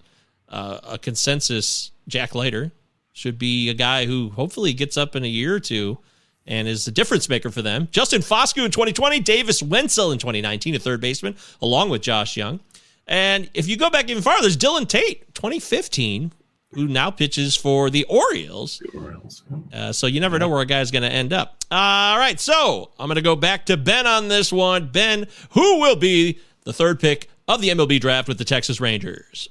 uh, 0.50 0.82
a 0.84 0.98
consensus 1.00 1.90
Jack 2.08 2.36
Leiter. 2.36 2.72
Should 3.12 3.40
be 3.40 3.70
a 3.70 3.74
guy 3.74 4.06
who 4.06 4.30
hopefully 4.30 4.72
gets 4.74 4.96
up 4.96 5.16
in 5.16 5.24
a 5.24 5.28
year 5.28 5.56
or 5.56 5.60
two 5.60 5.98
and 6.46 6.68
is 6.68 6.88
a 6.88 6.92
difference 6.92 7.28
maker 7.28 7.50
for 7.50 7.64
them. 7.64 7.88
Justin 7.90 8.22
Foscue 8.22 8.66
in 8.66 8.72
2020, 8.72 9.20
Davis 9.22 9.64
Wendzel 9.64 10.14
in 10.14 10.20
2019, 10.20 10.76
a 10.76 10.80
third 10.80 11.02
baseman, 11.02 11.36
along 11.60 11.90
with 11.90 12.04
Josh 12.04 12.38
Jung. 12.38 12.60
And 13.08 13.50
if 13.56 13.68
you 13.68 13.78
go 13.78 13.90
back 13.90 14.10
even 14.10 14.22
farther, 14.22 14.42
there's 14.42 14.56
Dillon 14.58 14.86
Tate, 14.86 15.34
2015, 15.34 16.32
who 16.74 16.88
now 16.88 17.12
pitches 17.12 17.56
for 17.56 17.90
the 17.90 18.04
Orioles. 18.06 18.80
The 18.80 18.98
Orioles. 18.98 19.44
Uh, 19.74 19.92
so 19.92 20.08
you 20.08 20.20
never 20.20 20.40
know 20.40 20.50
where 20.50 20.62
a 20.62 20.66
guy's 20.66 20.92
going 20.92 21.04
to 21.04 21.12
end 21.12 21.34
up. 21.34 21.58
All 21.72 22.18
right, 22.18 22.40
so 22.40 22.92
I'm 23.00 23.08
going 23.08 23.16
to 23.16 23.22
go 23.22 23.36
back 23.36 23.66
to 23.68 23.78
Ben 23.78 24.08
on 24.08 24.28
this 24.28 24.52
one. 24.52 24.90
Ben, 24.92 25.28
who 25.52 25.80
will 25.80 25.96
be 25.96 26.40
the 26.64 26.74
third 26.74 27.00
pick 27.00 27.30
of 27.48 27.62
the 27.62 27.70
MLB 27.70 28.00
draft 28.00 28.28
with 28.28 28.38
the 28.38 28.46
Texas 28.46 28.80
Rangers? 28.80 29.50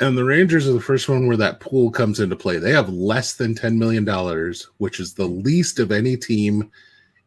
And 0.00 0.18
the 0.18 0.24
Rangers 0.24 0.68
are 0.68 0.72
the 0.72 0.80
first 0.80 1.08
one 1.08 1.26
where 1.26 1.36
that 1.36 1.60
pool 1.60 1.90
comes 1.90 2.20
into 2.20 2.36
play. 2.36 2.58
They 2.58 2.72
have 2.72 2.88
less 2.88 3.34
than 3.34 3.54
$10 3.54 3.76
million, 3.76 4.04
which 4.78 4.98
is 4.98 5.14
the 5.14 5.26
least 5.26 5.78
of 5.78 5.92
any 5.92 6.16
team 6.16 6.70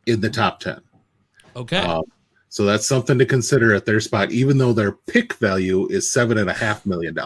in 0.06 0.20
the 0.20 0.30
top 0.30 0.60
10. 0.60 0.82
Okay. 1.56 1.78
Um, 1.78 2.04
so 2.50 2.66
that's 2.66 2.88
something 2.88 3.18
to 3.20 3.26
consider 3.26 3.74
at 3.74 3.86
their 3.86 4.00
spot, 4.00 4.32
even 4.32 4.58
though 4.58 4.74
their 4.74 4.92
pick 4.92 5.34
value 5.36 5.88
is 5.90 6.06
$7.5 6.06 6.86
million. 6.86 7.18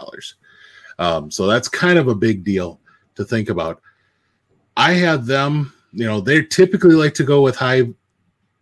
Um, 0.98 1.30
so 1.30 1.46
that's 1.46 1.68
kind 1.68 1.98
of 1.98 2.08
a 2.08 2.14
big 2.14 2.44
deal 2.44 2.80
to 3.14 3.24
think 3.24 3.48
about. 3.48 3.80
I 4.76 4.92
had 4.92 5.26
them, 5.26 5.72
you 5.92 6.06
know, 6.06 6.20
they 6.20 6.42
typically 6.42 6.94
like 6.94 7.14
to 7.14 7.24
go 7.24 7.42
with 7.42 7.56
high, 7.56 7.82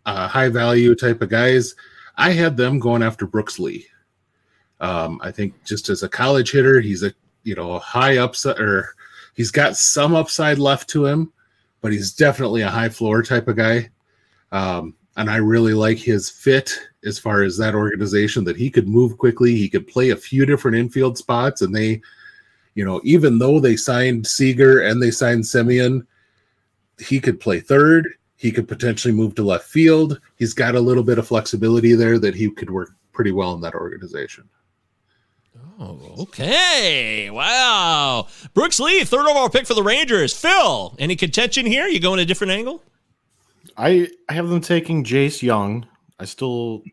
uh, 0.05 0.27
high 0.27 0.49
value 0.49 0.95
type 0.95 1.21
of 1.21 1.29
guys. 1.29 1.75
I 2.17 2.31
had 2.31 2.57
them 2.57 2.79
going 2.79 3.03
after 3.03 3.25
Brooks 3.25 3.59
Lee. 3.59 3.85
Um, 4.79 5.19
I 5.23 5.31
think 5.31 5.53
just 5.63 5.89
as 5.89 6.03
a 6.03 6.09
college 6.09 6.51
hitter, 6.51 6.81
he's 6.81 7.03
a 7.03 7.13
you 7.43 7.55
know 7.55 7.79
high 7.79 8.17
upside 8.17 8.59
or 8.59 8.95
he's 9.35 9.51
got 9.51 9.77
some 9.77 10.15
upside 10.15 10.57
left 10.59 10.89
to 10.89 11.05
him, 11.05 11.31
but 11.81 11.91
he's 11.91 12.13
definitely 12.13 12.61
a 12.61 12.69
high 12.69 12.89
floor 12.89 13.23
type 13.23 13.47
of 13.47 13.55
guy. 13.55 13.89
Um, 14.51 14.95
and 15.17 15.29
I 15.29 15.37
really 15.37 15.73
like 15.73 15.97
his 15.97 16.29
fit 16.29 16.77
as 17.05 17.19
far 17.19 17.43
as 17.43 17.57
that 17.57 17.75
organization 17.75 18.43
that 18.45 18.57
he 18.57 18.69
could 18.69 18.87
move 18.87 19.17
quickly. 19.17 19.55
He 19.55 19.69
could 19.69 19.87
play 19.87 20.09
a 20.09 20.15
few 20.15 20.45
different 20.45 20.77
infield 20.77 21.17
spots, 21.17 21.61
and 21.61 21.75
they, 21.75 22.01
you 22.75 22.85
know, 22.85 23.01
even 23.03 23.39
though 23.39 23.59
they 23.59 23.75
signed 23.75 24.25
Seager 24.25 24.81
and 24.81 25.01
they 25.01 25.11
signed 25.11 25.43
Semien, 25.43 26.05
he 26.99 27.19
could 27.19 27.39
play 27.39 27.59
third. 27.59 28.07
He 28.35 28.51
could 28.51 28.67
potentially 28.67 29.13
move 29.13 29.35
to 29.35 29.43
left 29.43 29.65
field. 29.65 30.19
He's 30.35 30.53
got 30.53 30.75
a 30.75 30.79
little 30.79 31.03
bit 31.03 31.19
of 31.19 31.27
flexibility 31.27 31.93
there 31.93 32.17
that 32.19 32.33
he 32.33 32.49
could 32.49 32.71
work 32.71 32.89
pretty 33.11 33.31
well 33.31 33.53
in 33.53 33.61
that 33.61 33.75
organization. 33.75 34.49
Oh, 35.79 36.15
okay. 36.19 37.29
Wow. 37.29 38.27
Brooks 38.53 38.79
Lee, 38.79 39.03
third 39.03 39.25
overall 39.27 39.49
pick 39.49 39.65
for 39.65 39.73
the 39.73 39.83
Rangers. 39.83 40.35
Phil, 40.35 40.95
any 40.99 41.15
contention 41.15 41.65
here? 41.65 41.87
You 41.87 41.99
going 41.99 42.19
a 42.19 42.25
different 42.25 42.51
angle? 42.51 42.83
I 43.77 44.09
I 44.29 44.33
have 44.33 44.49
them 44.49 44.61
taking 44.61 45.03
Jace 45.03 45.41
Jung. 45.41 45.87
I 46.19 46.25
still, 46.25 46.83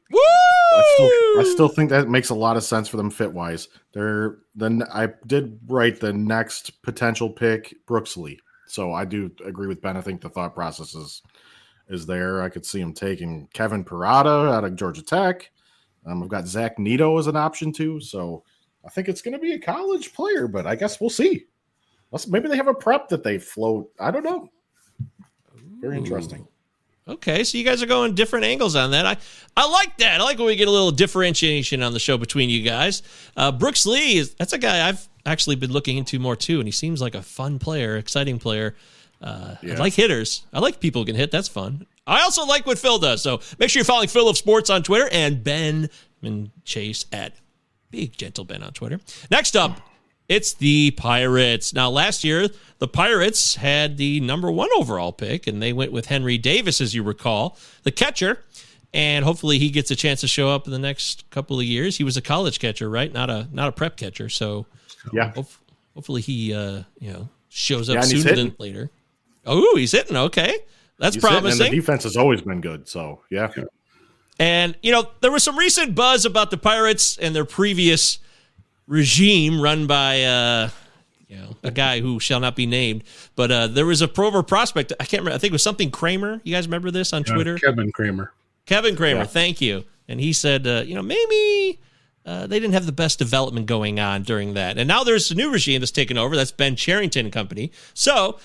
I 0.75 0.93
still, 0.95 1.41
I 1.41 1.55
still 1.55 1.69
think 1.69 1.91
that 1.91 2.09
makes 2.09 2.31
a 2.31 2.35
lot 2.35 2.57
of 2.57 2.63
sense 2.63 2.89
for 2.89 2.97
them 2.97 3.11
fit 3.11 3.33
wise. 3.33 3.69
They're 3.93 4.39
then 4.55 4.83
I 4.93 5.09
did 5.27 5.59
write 5.67 6.01
the 6.01 6.13
next 6.13 6.83
potential 6.83 7.31
pick 7.31 7.75
Brooks 7.87 8.17
Lee. 8.17 8.39
So 8.67 8.93
I 8.93 9.05
do 9.05 9.31
agree 9.45 9.67
with 9.67 9.81
Ben. 9.81 9.97
I 9.97 10.01
think 10.01 10.21
the 10.21 10.29
thought 10.29 10.55
process 10.55 10.95
is 10.95 11.23
is 11.89 12.07
there. 12.07 12.43
I 12.43 12.49
could 12.49 12.67
see 12.67 12.81
him 12.81 12.93
taking 12.93 13.49
Kevin 13.55 13.85
Parada 13.85 14.53
out 14.53 14.65
of 14.65 14.77
Georgia 14.77 15.03
Tech. 15.03 15.51
Um, 16.07 16.23
I've 16.23 16.29
got 16.29 16.47
Zach 16.47 16.79
Neto 16.79 17.19
as 17.19 17.27
an 17.27 17.37
option 17.37 17.73
too. 17.73 18.01
So 18.01 18.45
I 18.85 18.91
think 18.91 19.09
it's 19.09 19.23
going 19.23 19.33
to 19.33 19.39
be 19.39 19.53
a 19.53 19.59
college 19.59 20.13
player, 20.13 20.47
but 20.49 20.67
I 20.67 20.75
guess 20.75 21.01
we'll 21.01 21.11
see. 21.11 21.47
Maybe 22.29 22.49
they 22.49 22.57
have 22.57 22.69
a 22.69 22.75
prep 22.75 23.09
that 23.09 23.23
they 23.23 23.39
float. 23.39 23.91
I 24.01 24.11
don't 24.11 24.25
know. 24.25 24.49
Very 25.81 25.99
interesting. 25.99 26.47
Okay, 27.09 27.43
so 27.43 27.57
you 27.57 27.65
guys 27.65 27.83
are 27.83 27.87
going 27.87 28.15
different 28.15 28.45
angles 28.45 28.77
on 28.77 28.91
that. 28.91 29.07
I, 29.07 29.17
I 29.57 29.69
like 29.71 29.97
that. 29.99 30.21
I 30.21 30.25
like 30.25 30.37
when 30.39 30.47
we 30.47 30.57
get 30.57 30.69
a 30.69 30.71
little 30.71 30.91
differentiation 30.91 31.83
on 31.83 31.95
the 31.95 31.99
show 31.99 32.19
between 32.19 32.51
you 32.51 32.63
guys. 32.63 33.03
Uh, 33.37 33.51
Brooks 33.51 33.87
Lee 33.87 34.19
is 34.19 34.35
that's 34.35 34.53
a 34.53 34.59
guy 34.59 34.87
I've 34.87 35.09
actually 35.25 35.57
been 35.57 35.73
looking 35.73 35.97
into 35.97 36.19
more 36.19 36.37
too, 36.37 36.59
and 36.59 36.69
he 36.69 36.73
seems 36.73 37.01
like 37.01 37.15
a 37.15 37.23
fun 37.23 37.59
player, 37.59 37.97
exciting 37.97 38.39
player. 38.39 38.75
Uh, 39.23 39.57
yeah. 39.63 39.75
I 39.75 39.77
like 39.79 39.95
hitters. 39.95 40.45
I 40.53 40.61
like 40.61 40.81
people 40.81 41.03
who 41.03 41.07
can 41.07 41.17
hit. 41.17 41.31
That's 41.31 41.49
fun. 41.49 41.87
I 42.07 42.23
also 42.23 42.45
like 42.45 42.67
what 42.67 42.79
Phil 42.79 42.99
does. 42.99 43.23
So 43.23 43.41
make 43.59 43.71
sure 43.71 43.81
you're 43.81 43.85
following 43.85 44.09
Phil 44.09 44.29
of 44.29 44.37
Sports 44.37 44.71
on 44.71 44.83
Twitter 44.83 45.09
and 45.11 45.43
Ben 45.43 45.91
and 46.23 46.51
Chase 46.65 47.07
at 47.13 47.35
Big 47.91 48.17
Gentle 48.17 48.45
Ben 48.45 48.63
on 48.63 48.73
Twitter. 48.73 49.01
Next 49.31 49.57
up, 49.57 49.81
it's 50.29 50.55
the 50.55 50.91
Pirates. 50.93 51.73
Now, 51.73 51.91
last 51.91 52.23
year, 52.23 52.49
the 52.79 52.89
Pirates 52.89 53.57
had 53.57 53.97
the 53.97 54.21
number 54.21 54.51
one 54.51 54.69
overall 54.77 55.13
pick, 55.13 55.47
and 55.47 55.63
they 55.63 55.73
went 55.73 55.91
with 55.93 56.07
Henry 56.07 56.39
Davis, 56.39 56.81
as 56.81 56.95
you 56.95 57.03
recall, 57.03 57.57
the 57.83 57.91
catcher. 57.91 58.45
And 58.95 59.25
hopefully, 59.25 59.59
he 59.59 59.71
gets 59.71 59.91
a 59.91 59.97
chance 59.97 60.21
to 60.21 60.29
show 60.29 60.49
up 60.49 60.67
in 60.67 60.73
the 60.73 60.79
next 60.79 61.29
couple 61.31 61.59
of 61.59 61.65
years. 61.65 61.97
He 61.99 62.05
was 62.05 62.17
a 62.17 62.23
college 62.23 62.59
catcher, 62.59 62.89
right? 62.89 63.13
Not 63.13 63.29
a 63.29 63.49
not 63.53 63.69
a 63.69 63.73
prep 63.73 63.97
catcher. 63.97 64.29
So, 64.29 64.67
yeah. 65.13 65.33
hopefully, 65.95 66.23
he 66.23 66.55
uh, 66.55 66.83
you 66.99 67.13
know 67.13 67.29
shows 67.49 67.91
up 67.91 67.97
yeah, 67.97 68.01
sooner 68.03 68.35
than 68.35 68.57
later. 68.59 68.91
Oh, 69.45 69.77
he's 69.77 69.93
hitting. 69.93 70.17
Okay, 70.17 70.59
that's 70.99 71.17
he's 71.17 71.23
promising. 71.23 71.67
and 71.67 71.73
the 71.73 71.77
defense 71.77 72.05
has 72.05 72.17
always 72.17 72.41
been 72.41 72.61
good. 72.61 72.89
So, 72.89 73.23
yeah. 73.31 73.53
And, 74.39 74.77
you 74.83 74.93
know, 74.93 75.11
there 75.21 75.33
was 75.33 75.43
some 75.43 75.59
recent 75.59 75.95
buzz 75.95 76.25
about 76.25 76.51
the 76.51 76.59
Pirates 76.59 77.19
and 77.19 77.35
their 77.35 77.45
previous 77.45 78.19
regime 78.89 79.61
run 79.61 79.87
by, 79.87 80.25
uh, 80.25 80.71
you 81.29 81.37
know, 81.37 81.57
a 81.63 81.71
guy 81.71 82.01
who 82.01 82.19
shall 82.19 82.41
not 82.41 82.57
be 82.57 82.67
named. 82.67 83.05
But 83.37 83.53
uh, 83.53 83.67
there 83.69 83.87
was 83.87 84.03
a 84.03 84.09
Prover 84.09 84.43
prospect. 84.43 84.93
I 84.99 85.05
can't 85.05 85.21
remember. 85.21 85.37
I 85.37 85.39
think 85.39 85.53
it 85.53 85.55
was 85.55 85.63
something 85.63 85.93
Kramer. 85.93 86.41
You 86.43 86.55
guys 86.55 86.67
remember 86.67 86.91
this 86.91 87.13
on 87.13 87.23
Twitter? 87.23 87.55
Uh, 87.55 87.59
Kevin 87.59 87.93
Kramer. 87.93 88.33
Kevin 88.67 88.97
Kramer. 88.97 89.21
Yeah. 89.21 89.27
Thank 89.27 89.61
you. 89.61 89.85
And 90.09 90.19
he 90.19 90.33
said, 90.33 90.67
uh, 90.67 90.83
you 90.87 90.95
know, 90.95 91.03
maybe 91.03 91.81
uh, 92.25 92.47
they 92.47 92.59
didn't 92.59 92.75
have 92.75 92.87
the 92.87 92.93
best 92.93 93.19
development 93.19 93.67
going 93.67 94.01
on 94.01 94.23
during 94.23 94.55
that. 94.55 94.79
And 94.79 94.89
now 94.89 95.05
there's 95.05 95.31
a 95.31 95.35
new 95.35 95.53
regime 95.53 95.81
that's 95.81 95.93
taken 95.93 96.17
over. 96.17 96.35
That's 96.35 96.51
Ben 96.51 96.77
Cherington 96.77 97.27
and 97.27 97.33
Company. 97.33 97.73
So 97.93 98.39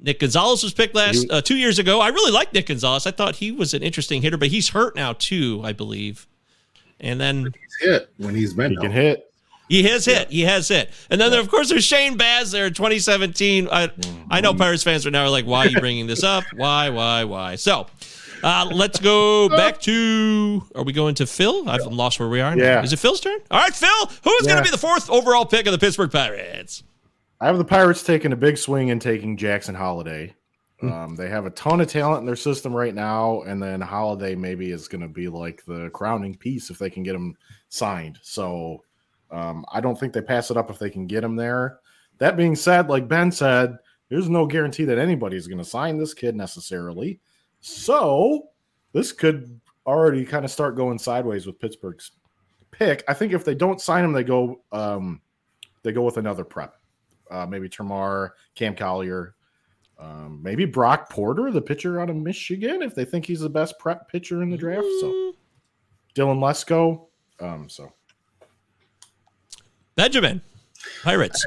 Nick 0.00 0.20
Gonzalez 0.20 0.62
was 0.62 0.72
picked 0.72 0.94
last 0.94 1.26
uh, 1.30 1.42
two 1.42 1.56
years 1.56 1.78
ago. 1.78 2.00
I 2.00 2.08
really 2.08 2.32
like 2.32 2.52
Nick 2.52 2.66
Gonzalez. 2.66 3.06
I 3.06 3.10
thought 3.10 3.36
he 3.36 3.52
was 3.52 3.74
an 3.74 3.82
interesting 3.82 4.22
hitter, 4.22 4.36
but 4.36 4.48
he's 4.48 4.70
hurt 4.70 4.96
now 4.96 5.12
too, 5.12 5.60
I 5.64 5.72
believe. 5.72 6.26
And 6.98 7.20
then 7.20 7.44
he's 7.44 7.88
hit 7.88 8.10
when 8.16 8.34
he's 8.34 8.54
been. 8.54 8.70
He 8.70 8.76
can 8.76 8.90
hit. 8.90 9.31
He 9.72 9.84
has 9.84 10.04
hit. 10.04 10.30
He 10.30 10.42
has 10.42 10.68
hit. 10.68 10.90
And 11.08 11.18
then, 11.18 11.28
yeah. 11.28 11.36
there, 11.36 11.40
of 11.40 11.48
course, 11.48 11.70
there's 11.70 11.82
Shane 11.82 12.18
Baz 12.18 12.50
there 12.50 12.66
in 12.66 12.74
2017. 12.74 13.68
I, 13.72 13.88
I 14.30 14.42
know 14.42 14.52
Pirates 14.52 14.82
fans 14.82 15.06
right 15.06 15.12
now 15.12 15.22
are 15.22 15.30
like, 15.30 15.46
why 15.46 15.64
are 15.64 15.68
you 15.70 15.80
bringing 15.80 16.06
this 16.06 16.22
up? 16.22 16.44
Why, 16.54 16.90
why, 16.90 17.24
why? 17.24 17.56
So 17.56 17.86
uh, 18.42 18.68
let's 18.70 19.00
go 19.00 19.48
back 19.56 19.80
to. 19.80 20.62
Are 20.74 20.82
we 20.82 20.92
going 20.92 21.14
to 21.14 21.26
Phil? 21.26 21.66
I've 21.70 21.86
lost 21.86 22.20
where 22.20 22.28
we 22.28 22.42
are. 22.42 22.54
Now. 22.54 22.62
Yeah. 22.62 22.82
Is 22.82 22.92
it 22.92 22.98
Phil's 22.98 23.22
turn? 23.22 23.38
All 23.50 23.60
right, 23.60 23.74
Phil. 23.74 23.88
Who's 24.24 24.42
yeah. 24.42 24.52
going 24.52 24.58
to 24.58 24.62
be 24.62 24.70
the 24.70 24.76
fourth 24.76 25.08
overall 25.08 25.46
pick 25.46 25.64
of 25.64 25.72
the 25.72 25.78
Pittsburgh 25.78 26.12
Pirates? 26.12 26.82
I 27.40 27.46
have 27.46 27.56
the 27.56 27.64
Pirates 27.64 28.02
taking 28.02 28.34
a 28.34 28.36
big 28.36 28.58
swing 28.58 28.90
and 28.90 29.00
taking 29.00 29.38
Jackson 29.38 29.74
Holliday. 29.74 30.34
Hmm. 30.80 30.92
Um, 30.92 31.16
they 31.16 31.30
have 31.30 31.46
a 31.46 31.50
ton 31.50 31.80
of 31.80 31.88
talent 31.88 32.20
in 32.20 32.26
their 32.26 32.36
system 32.36 32.74
right 32.74 32.94
now, 32.94 33.40
and 33.46 33.62
then 33.62 33.80
Holliday 33.80 34.34
maybe 34.34 34.70
is 34.70 34.86
going 34.86 35.00
to 35.00 35.08
be 35.08 35.28
like 35.28 35.64
the 35.64 35.88
crowning 35.94 36.36
piece 36.36 36.68
if 36.68 36.78
they 36.78 36.90
can 36.90 37.02
get 37.02 37.14
him 37.14 37.34
signed. 37.70 38.18
So 38.20 38.82
um, 39.32 39.64
I 39.72 39.80
don't 39.80 39.98
think 39.98 40.12
they 40.12 40.20
pass 40.20 40.50
it 40.50 40.56
up 40.56 40.70
if 40.70 40.78
they 40.78 40.90
can 40.90 41.06
get 41.06 41.24
him 41.24 41.34
there. 41.34 41.80
That 42.18 42.36
being 42.36 42.54
said, 42.54 42.88
like 42.88 43.08
Ben 43.08 43.32
said, 43.32 43.76
there's 44.08 44.28
no 44.28 44.46
guarantee 44.46 44.84
that 44.84 44.98
anybody's 44.98 45.46
going 45.46 45.58
to 45.58 45.64
sign 45.64 45.98
this 45.98 46.14
kid 46.14 46.36
necessarily. 46.36 47.18
So 47.60 48.50
this 48.92 49.10
could 49.10 49.60
already 49.86 50.24
kind 50.24 50.44
of 50.44 50.50
start 50.50 50.76
going 50.76 50.98
sideways 50.98 51.46
with 51.46 51.58
Pittsburgh's 51.58 52.12
pick. 52.70 53.02
I 53.08 53.14
think 53.14 53.32
if 53.32 53.44
they 53.44 53.54
don't 53.54 53.80
sign 53.80 54.04
him, 54.04 54.12
they 54.12 54.24
go 54.24 54.62
um, 54.70 55.20
they 55.82 55.92
go 55.92 56.02
with 56.02 56.18
another 56.18 56.44
prep 56.44 56.76
uh, 57.32 57.46
maybe 57.46 57.68
Termarr, 57.68 58.30
Cam 58.54 58.76
Collier, 58.76 59.34
um, 59.98 60.40
maybe 60.42 60.64
Brock 60.64 61.10
Porter, 61.10 61.50
the 61.50 61.62
pitcher 61.62 62.00
out 62.00 62.10
of 62.10 62.16
Michigan, 62.16 62.82
if 62.82 62.94
they 62.94 63.04
think 63.04 63.24
he's 63.24 63.40
the 63.40 63.48
best 63.48 63.78
prep 63.78 64.08
pitcher 64.08 64.42
in 64.42 64.50
the 64.50 64.56
draft. 64.56 64.86
So 65.00 65.06
mm. 65.06 65.32
Dylan 66.14 66.38
Lesko. 66.38 67.06
Um, 67.40 67.68
so 67.68 67.92
Benjamin, 69.94 70.40
Pirates. 71.02 71.44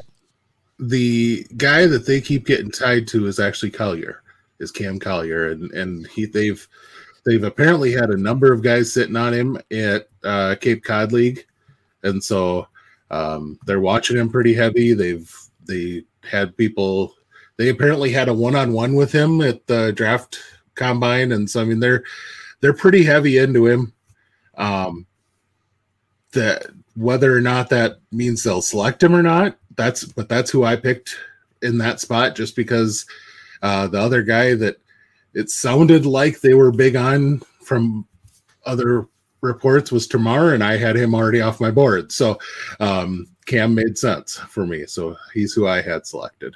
The 0.79 1.45
guy 1.58 1.88
that 1.88 2.05
they 2.05 2.21
keep 2.21 2.45
getting 2.45 2.71
tied 2.71 3.08
to 3.10 3.27
is 3.27 3.39
actually 3.39 3.71
Collier, 3.71 4.21
is 4.60 4.71
Cam 4.71 4.99
Collier, 4.99 5.51
and 5.51 5.71
and 5.71 6.08
he 6.08 6.25
they've 6.25 6.67
they've 7.25 7.43
apparently 7.43 7.91
had 7.91 8.10
a 8.10 8.17
number 8.17 8.51
of 8.51 8.62
guys 8.62 8.93
sitting 8.93 9.15
on 9.15 9.34
him 9.34 9.58
at 9.71 10.08
uh, 10.23 10.55
Cape 10.60 10.84
Cod 10.84 11.12
League, 11.12 11.45
and 12.03 12.23
so 12.23 12.67
um, 13.12 13.58
they're 13.65 13.79
watching 13.79 14.17
him 14.17 14.29
pretty 14.29 14.53
heavy. 14.53 14.93
They've 14.93 15.34
they 15.65 16.03
had 16.23 16.58
people. 16.58 17.13
They 17.58 17.69
apparently 17.69 18.12
had 18.12 18.27
a 18.27 18.34
one 18.34 18.55
on 18.55 18.73
one 18.73 18.95
with 18.95 19.12
him 19.12 19.41
at 19.41 19.65
the 19.67 19.93
draft 19.93 20.39
combine, 20.75 21.31
and 21.31 21.49
so 21.49 21.62
I 21.62 21.65
mean 21.65 21.79
they're 21.79 22.03
they're 22.60 22.73
pretty 22.73 23.03
heavy 23.03 23.38
into 23.38 23.65
him. 23.65 23.93
Um, 24.58 25.05
that 26.35 26.67
whether 26.95 27.35
or 27.35 27.41
not 27.41 27.69
that 27.69 27.99
means 28.11 28.43
they'll 28.43 28.61
select 28.61 29.03
him 29.03 29.15
or 29.15 29.23
not, 29.23 29.57
that's 29.75 30.05
but 30.05 30.29
that's 30.29 30.51
who 30.51 30.63
I 30.63 30.75
picked 30.75 31.17
in 31.61 31.77
that 31.79 31.99
spot 31.99 32.35
just 32.35 32.55
because 32.55 33.05
uh, 33.61 33.87
the 33.87 33.99
other 33.99 34.21
guy 34.21 34.55
that 34.55 34.77
it 35.33 35.49
sounded 35.49 36.05
like 36.05 36.39
they 36.39 36.53
were 36.53 36.71
big 36.71 36.95
on 36.95 37.41
from 37.61 38.07
other 38.65 39.07
reports 39.41 39.91
was 39.91 40.07
Termarr, 40.07 40.53
and 40.53 40.63
I 40.63 40.77
had 40.77 40.95
him 40.95 41.13
already 41.13 41.41
off 41.41 41.59
my 41.59 41.71
board. 41.71 42.11
So 42.11 42.39
um, 42.79 43.27
Cam 43.45 43.75
made 43.75 43.97
sense 43.97 44.37
for 44.37 44.65
me. 44.65 44.85
So 44.85 45.15
he's 45.33 45.53
who 45.53 45.67
I 45.67 45.81
had 45.81 46.05
selected. 46.07 46.55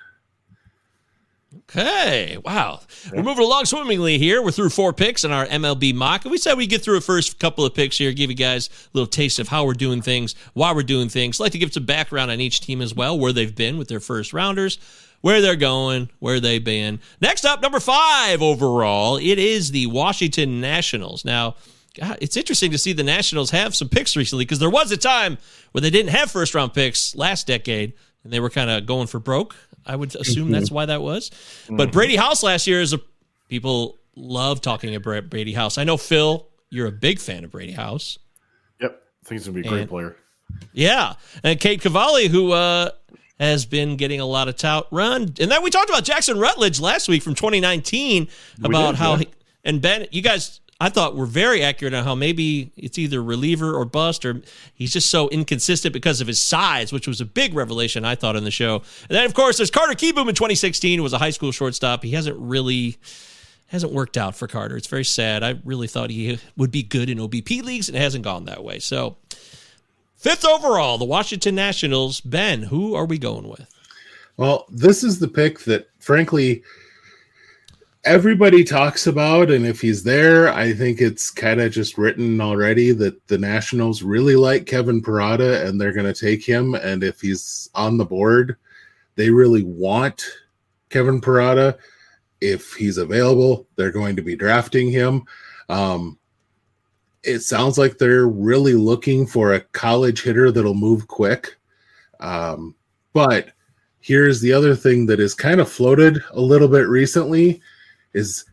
Okay, 1.57 2.38
wow. 2.45 2.79
We're 3.12 3.23
moving 3.23 3.43
along 3.43 3.65
swimmingly 3.65 4.19
here. 4.19 4.41
We're 4.41 4.51
through 4.51 4.69
four 4.69 4.93
picks 4.93 5.23
in 5.23 5.31
our 5.31 5.47
MLB 5.47 5.95
mock. 5.95 6.23
And 6.23 6.31
we 6.31 6.38
said 6.38 6.55
we'd 6.55 6.69
get 6.69 6.83
through 6.83 6.97
a 6.97 7.01
first 7.01 7.39
couple 7.39 7.65
of 7.65 7.73
picks 7.73 7.97
here, 7.97 8.12
give 8.12 8.29
you 8.29 8.35
guys 8.35 8.67
a 8.69 8.71
little 8.93 9.07
taste 9.07 9.39
of 9.39 9.47
how 9.47 9.65
we're 9.65 9.73
doing 9.73 10.03
things, 10.03 10.35
why 10.53 10.71
we're 10.73 10.83
doing 10.83 11.09
things. 11.09 11.39
like 11.39 11.51
to 11.53 11.57
give 11.57 11.73
some 11.73 11.85
background 11.85 12.29
on 12.29 12.39
each 12.39 12.62
team 12.62 12.81
as 12.81 12.93
well, 12.93 13.17
where 13.17 13.33
they've 13.33 13.55
been 13.55 13.79
with 13.79 13.88
their 13.88 13.99
first 13.99 14.31
rounders, 14.31 14.77
where 15.21 15.41
they're 15.41 15.55
going, 15.55 16.09
where 16.19 16.39
they've 16.39 16.63
been. 16.63 16.99
Next 17.19 17.45
up, 17.45 17.63
number 17.63 17.79
five 17.79 18.43
overall, 18.43 19.17
it 19.17 19.39
is 19.39 19.71
the 19.71 19.88
Washington 19.88 20.62
Nationals. 20.62 21.25
Now, 21.25 21.55
God, 21.95 22.19
it's 22.21 22.38
interesting 22.38 22.69
to 22.71 22.77
see 22.77 22.93
the 22.93 23.03
Nationals 23.03 23.49
have 23.49 23.75
some 23.75 23.89
picks 23.89 24.15
recently 24.15 24.45
because 24.45 24.59
there 24.59 24.69
was 24.69 24.91
a 24.91 24.97
time 24.97 25.39
where 25.71 25.81
they 25.81 25.89
didn't 25.89 26.12
have 26.12 26.29
first 26.29 26.53
round 26.53 26.75
picks 26.75 27.15
last 27.15 27.47
decade 27.47 27.93
and 28.23 28.31
they 28.31 28.39
were 28.39 28.49
kind 28.49 28.69
of 28.69 28.85
going 28.85 29.07
for 29.07 29.19
broke. 29.19 29.55
I 29.89 29.95
would 29.95 30.15
assume 30.15 30.45
mm-hmm. 30.45 30.54
that's 30.54 30.69
why 30.69 30.86
that 30.86 31.02
was. 31.02 31.32
Mm-hmm. 31.32 31.78
But 31.78 31.91
Brady 31.91 32.15
House 32.15 32.43
last 32.43 32.67
year 32.67 32.80
is 32.80 32.93
a 32.93 32.99
people 33.47 33.97
love 34.15 34.62
talking 34.62 34.93
about 34.93 35.30
Brady 35.30 35.54
House. 35.54 35.80
I 35.80 35.84
know 35.84 35.97
Phil, 35.97 36.47
you're 36.69 36.88
a 36.88 36.91
big 36.91 37.19
fan 37.19 37.43
of 37.43 37.52
Brady 37.52 37.71
House. 37.71 38.19
Yep, 38.80 38.91
I 38.91 39.28
think 39.28 39.41
he's 39.41 39.47
gonna 39.47 39.62
be 39.62 39.67
a 39.67 39.69
great 39.69 39.89
player. 39.89 40.15
Yeah, 40.73 41.15
and 41.43 41.60
Cade 41.60 41.82
Cavalli, 41.82 42.28
who 42.28 42.52
uh, 42.52 42.91
has 43.39 43.65
been 43.65 43.97
getting 43.97 44.19
a 44.19 44.25
lot 44.25 44.47
of 44.47 44.56
tout 44.58 44.88
run, 44.91 45.34
and 45.39 45.52
then 45.52 45.63
we 45.63 45.71
talked 45.71 45.89
about 45.89 46.04
Jackson 46.04 46.38
Rutledge 46.38 46.80
last 46.80 47.10
week 47.10 47.23
from 47.23 47.34
2019 47.34 48.28
about 48.63 48.91
did, 48.91 48.95
how 48.97 49.13
yeah. 49.13 49.17
he, 49.17 49.28
and 49.63 49.82
Ben, 49.82 50.06
you 50.12 50.21
guys 50.21 50.62
I 50.81 50.89
thought 50.89 51.13
we 51.13 51.19
were 51.19 51.25
very 51.25 51.61
accurate 51.61 51.93
on 51.93 52.05
how 52.05 52.15
maybe 52.15 52.71
it's 52.77 52.97
either 52.97 53.21
reliever 53.21 53.75
or 53.75 53.83
bust, 53.83 54.23
or 54.25 54.41
he's 54.73 54.93
just 54.93 55.09
so 55.09 55.27
inconsistent 55.27 55.93
because 55.93 56.21
of 56.21 56.27
his 56.27 56.39
size, 56.39 56.93
which 56.93 57.07
was 57.07 57.19
a 57.19 57.25
big 57.25 57.53
revelation 57.53 58.05
I 58.05 58.15
thought 58.15 58.37
in 58.37 58.45
the 58.45 58.51
show. 58.51 58.75
And 59.09 59.17
then 59.17 59.25
of 59.25 59.33
course 59.33 59.57
there's 59.57 59.71
Carter 59.71 59.93
Kieboom 59.93 60.29
in 60.29 60.35
2016 60.35 61.03
was 61.03 61.11
a 61.11 61.17
high 61.17 61.31
school 61.31 61.51
shortstop. 61.51 62.03
He 62.03 62.11
hasn't 62.11 62.37
really 62.39 62.97
hasn't 63.67 63.93
worked 63.93 64.17
out 64.17 64.35
for 64.35 64.47
Carter. 64.47 64.77
It's 64.77 64.87
very 64.87 65.05
sad. 65.05 65.43
I 65.43 65.59
really 65.63 65.87
thought 65.87 66.09
he 66.09 66.39
would 66.57 66.71
be 66.71 66.81
good 66.81 67.09
in 67.09 67.19
OBP 67.19 67.61
leagues, 67.61 67.87
and 67.87 67.95
it 67.95 68.01
hasn't 68.01 68.23
gone 68.23 68.45
that 68.45 68.63
way. 68.63 68.79
So 68.79 69.17
fifth 70.15 70.45
overall, 70.45 70.97
the 70.97 71.05
Washington 71.05 71.55
Nationals. 71.55 72.21
Ben, 72.21 72.63
who 72.63 72.95
are 72.95 73.05
we 73.05 73.17
going 73.17 73.47
with? 73.47 73.69
Well, 74.37 74.65
this 74.69 75.03
is 75.03 75.19
the 75.19 75.27
pick 75.27 75.59
that, 75.61 75.89
frankly, 75.99 76.63
everybody 78.05 78.63
talks 78.63 79.07
about 79.07 79.51
and 79.51 79.65
if 79.65 79.81
he's 79.81 80.03
there 80.03 80.53
i 80.53 80.71
think 80.71 81.01
it's 81.01 81.29
kind 81.29 81.59
of 81.59 81.69
just 81.69 81.97
written 81.97 82.39
already 82.39 82.93
that 82.93 83.27
the 83.27 83.38
nationals 83.38 84.01
really 84.01 84.35
like 84.35 84.65
kevin 84.65 85.01
parada 85.01 85.65
and 85.65 85.79
they're 85.79 85.93
going 85.93 86.12
to 86.12 86.19
take 86.19 86.43
him. 86.43 86.75
And 86.75 87.03
if 87.03 87.19
he's 87.19 87.69
on 87.75 87.97
the 87.97 88.05
board 88.05 88.55
they 89.15 89.29
really 89.29 89.63
want 89.63 90.25
kevin 90.89 91.19
parada. 91.19 91.77
If 92.39 92.73
he's 92.73 92.97
available 92.97 93.67
they're 93.75 93.91
going 93.91 94.15
to 94.15 94.21
be 94.21 94.35
drafting 94.35 94.89
him. 94.89 95.23
Um, 95.67 96.17
it 97.23 97.39
sounds 97.39 97.77
like 97.77 97.97
they're 97.97 98.29
really 98.29 98.75
looking 98.75 99.27
for 99.27 99.53
a 99.53 99.59
college 99.59 100.23
hitter 100.23 100.53
that'll 100.53 100.73
move 100.73 101.07
quick. 101.09 101.57
Um, 102.21 102.75
but 103.12 103.49
here's 103.99 104.39
the 104.39 104.53
other 104.53 104.73
thing 104.73 105.05
that 105.07 105.19
is 105.19 105.33
kind 105.33 105.59
of 105.59 105.69
floated 105.69 106.23
a 106.31 106.39
little 106.39 106.69
bit 106.69 106.88
recently 106.88 107.62
is 108.13 108.45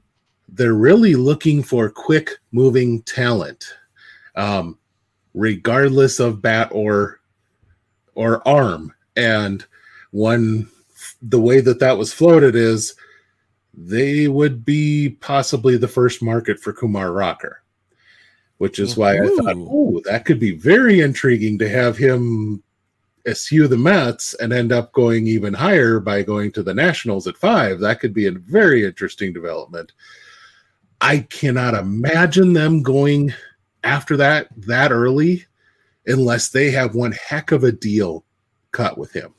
they're 0.49 0.75
really 0.75 1.15
looking 1.15 1.63
for 1.63 1.89
quick 1.91 2.39
moving 2.53 3.03
talent, 3.03 3.65
um, 4.37 4.79
regardless 5.35 6.21
of 6.21 6.43
bat 6.43 6.69
or 6.73 7.21
or 8.15 8.47
arm. 8.47 8.93
And 9.17 9.65
one 10.11 10.69
the 11.23 11.41
way 11.41 11.61
that 11.61 11.81
that 11.81 11.99
was 11.99 12.13
floated 12.13 12.55
is 12.55 12.95
they 13.75 14.29
would 14.29 14.65
be 14.65 15.17
possibly 15.21 15.77
the 15.77 15.89
first 15.89 16.23
market 16.23 16.59
for 16.59 16.73
Kumar 16.73 17.13
Rocker, 17.13 17.63
which 18.59 18.79
is 18.79 18.97
why 18.97 19.17
Ooh. 19.17 19.25
I 19.25 19.43
thought, 19.43 19.57
oh, 19.59 20.01
that 20.07 20.25
could 20.25 20.41
be 20.41 20.53
very 20.53 21.01
intriguing 21.01 21.59
to 21.59 21.69
have 21.69 21.97
him 21.97 22.63
eschew 23.27 23.69
the 23.69 23.77
Mets 23.77 24.35
and 24.35 24.53
end 24.53 24.73
up 24.73 24.93
going 24.93 25.27
even 25.27 25.53
higher 25.53 25.99
by 25.99 26.23
going 26.23 26.53
to 26.53 26.63
the 26.63 26.75
Nationals 26.75 27.27
at 27.27 27.37
five. 27.37 27.81
That 27.81 28.01
could 28.01 28.15
be 28.15 28.27
a 28.27 28.33
very 28.33 28.85
interesting 28.85 29.33
development. 29.33 29.93
I 31.01 31.21
cannot 31.21 31.75
imagine 31.75 32.53
them 32.53 32.83
going 32.83 33.35
after 33.85 34.17
that 34.17 34.49
that 34.57 34.93
early 34.93 35.45
unless 36.07 36.49
they 36.49 36.71
have 36.71 36.95
one 36.95 37.13
heck 37.13 37.53
of 37.53 37.65
a 37.65 37.73
deal 37.73 38.25
cut 38.71 38.97
with 38.97 39.13
him. 39.13 39.35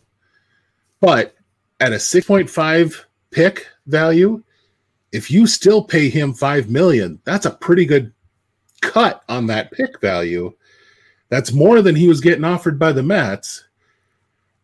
But 1.00 1.36
at 1.80 1.94
a 1.94 1.98
6.5 1.98 3.06
pick 3.32 3.68
value, 3.86 4.44
if 5.12 5.32
you 5.32 5.48
still 5.48 5.84
pay 5.84 6.10
him 6.10 6.34
5 6.34 6.70
million, 6.70 7.20
that's 7.24 7.46
a 7.46 7.52
pretty 7.52 7.86
good 7.86 8.12
cut 8.82 9.24
on 9.30 9.48
that 9.48 9.72
pick 9.72 10.00
value. 10.02 10.54
That's 11.30 11.54
more 11.54 11.82
than 11.82 11.96
he 11.96 12.08
was 12.08 12.22
getting 12.22 12.44
offered 12.44 12.78
by 12.78 12.92
the 12.92 13.04
Mets 13.04 13.64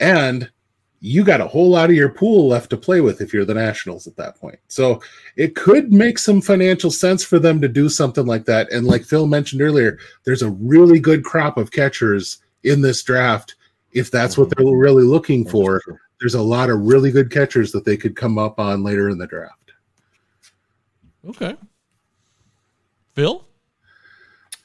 and 0.04 0.52
you 1.00 1.24
got 1.24 1.42
a 1.42 1.48
whole 1.48 1.70
lot 1.70 1.90
of 1.90 1.96
your 1.96 2.10
pool 2.10 2.48
left 2.48 2.70
to 2.70 2.78
play 2.78 3.02
with 3.02 3.22
if 3.22 3.34
you're 3.34 3.46
the 3.46 3.54
Nationals 3.54 4.08
at 4.08 4.16
that 4.18 4.36
point. 4.36 4.60
So 4.68 5.02
it 5.36 5.56
could 5.56 5.92
make 5.92 6.18
some 6.18 6.42
financial 6.42 6.92
sense 6.92 7.24
for 7.24 7.40
them 7.40 7.60
to 7.62 7.68
do 7.68 7.90
something 7.90 8.26
like 8.26 8.46
that. 8.46 8.72
And 8.72 8.86
like 8.86 9.04
Phil 9.04 9.28
mentioned 9.28 9.62
earlier, 9.62 9.98
there's 10.24 10.42
a 10.42 10.52
really 10.52 11.00
good 11.00 11.24
crop 11.24 11.58
of 11.58 11.72
catchers 11.72 12.40
in 12.64 12.82
this 12.82 13.04
draft. 13.04 13.56
If 13.92 14.12
that's 14.12 14.38
what 14.38 14.50
they're 14.50 14.66
really 14.66 15.04
looking 15.04 15.48
for, 15.48 15.82
there's 16.20 16.36
a 16.36 16.42
lot 16.42 16.70
of 16.70 16.80
really 16.80 17.12
good 17.12 17.30
catchers 17.32 17.72
that 17.74 17.86
they 17.86 17.98
could 17.98 18.16
come 18.16 18.38
up 18.38 18.60
on 18.60 18.84
later 18.84 19.10
in 19.10 19.18
the 19.18 19.28
draft. 19.28 19.74
Okay. 21.28 21.58
Phil? 23.14 23.46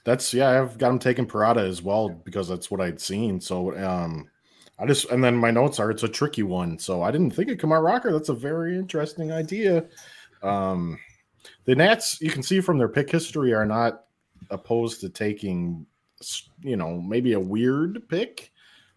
That's 0.05 0.33
yeah, 0.33 0.63
I've 0.63 0.79
got 0.79 0.91
him 0.91 0.99
taking 0.99 1.27
Parada 1.27 1.69
as 1.69 1.83
well 1.83 2.09
because 2.09 2.49
that's 2.49 2.71
what 2.71 2.81
I'd 2.81 3.01
seen. 3.01 3.41
So 3.41 3.77
um 3.77 4.31
I 4.79 4.87
just 4.87 5.11
and 5.11 5.23
then 5.23 5.37
my 5.37 5.51
notes 5.51 5.81
are 5.81 5.91
it's 5.91 6.05
a 6.05 6.09
tricky 6.09 6.43
one. 6.43 6.79
So 6.79 7.03
I 7.03 7.11
didn't 7.11 7.33
think 7.33 7.51
of 7.51 7.59
Kumar 7.59 7.83
Rocker. 7.83 8.13
That's 8.13 8.29
a 8.29 8.35
very 8.35 8.77
interesting 8.77 9.33
idea. 9.33 9.87
Um, 10.43 10.99
the 11.65 11.75
Nats, 11.75 12.21
you 12.21 12.31
can 12.31 12.43
see 12.43 12.61
from 12.61 12.79
their 12.79 12.89
pick 12.89 13.11
history, 13.11 13.53
are 13.53 13.67
not 13.67 14.05
opposed 14.51 15.01
to 15.01 15.09
taking, 15.09 15.85
you 16.61 16.77
know, 16.77 17.01
maybe 17.01 17.33
a 17.33 17.41
weird 17.41 18.09
pick. 18.09 18.53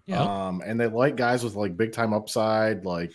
Yeah. 0.06 0.22
Um, 0.22 0.62
and 0.66 0.80
they 0.80 0.88
like 0.88 1.16
guys 1.16 1.44
with 1.44 1.56
like 1.56 1.78
big 1.78 1.94
time 1.94 2.14
upside. 2.14 2.86
Like 2.86 3.12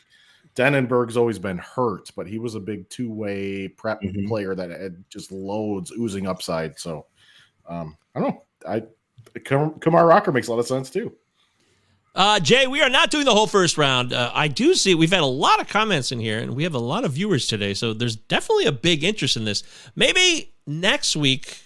Denaburg's 0.55 1.17
always 1.17 1.39
been 1.39 1.59
hurt, 1.59 2.11
but 2.17 2.27
he 2.27 2.39
was 2.39 2.55
a 2.55 2.61
big 2.61 2.89
two 2.89 3.13
way 3.13 3.69
prep 3.69 4.03
mm-hmm. 4.03 4.27
player 4.27 4.55
that 4.55 4.71
had 4.71 5.05
just 5.09 5.31
loads 5.31 5.93
oozing 5.93 6.27
upside. 6.27 6.79
So 6.79 7.07
um, 7.69 7.97
I 8.15 8.21
don't 8.21 8.31
know. 8.31 8.43
I 8.69 8.83
Kumar 9.41 10.07
Rocker 10.07 10.33
makes 10.33 10.49
a 10.49 10.53
lot 10.53 10.61
of 10.61 10.67
sense 10.67 10.91
too. 10.91 11.15
Uh, 12.17 12.41
Jay, 12.41 12.67
we 12.67 12.81
are 12.81 12.89
not 12.89 13.11
doing 13.11 13.27
the 13.27 13.35
whole 13.35 13.47
first 13.47 13.77
round. 13.77 14.15
Uh, 14.15 14.33
I 14.35 14.49
do 14.49 14.75
see 14.75 14.95
we've 14.95 15.13
had 15.13 15.21
a 15.21 15.27
lot 15.27 15.61
of 15.61 15.69
comments 15.69 16.11
in 16.11 16.19
here, 16.19 16.39
and 16.39 16.57
we 16.57 16.63
have 16.63 16.75
a 16.75 16.79
lot 16.79 17.05
of 17.05 17.13
viewers 17.13 17.47
today, 17.47 17.75
so 17.75 17.93
there's 17.93 18.17
definitely 18.17 18.65
a 18.65 18.73
big 18.73 19.05
interest 19.05 19.37
in 19.37 19.45
this. 19.45 19.63
Maybe 19.95 20.55
next 20.67 21.15
week 21.15 21.59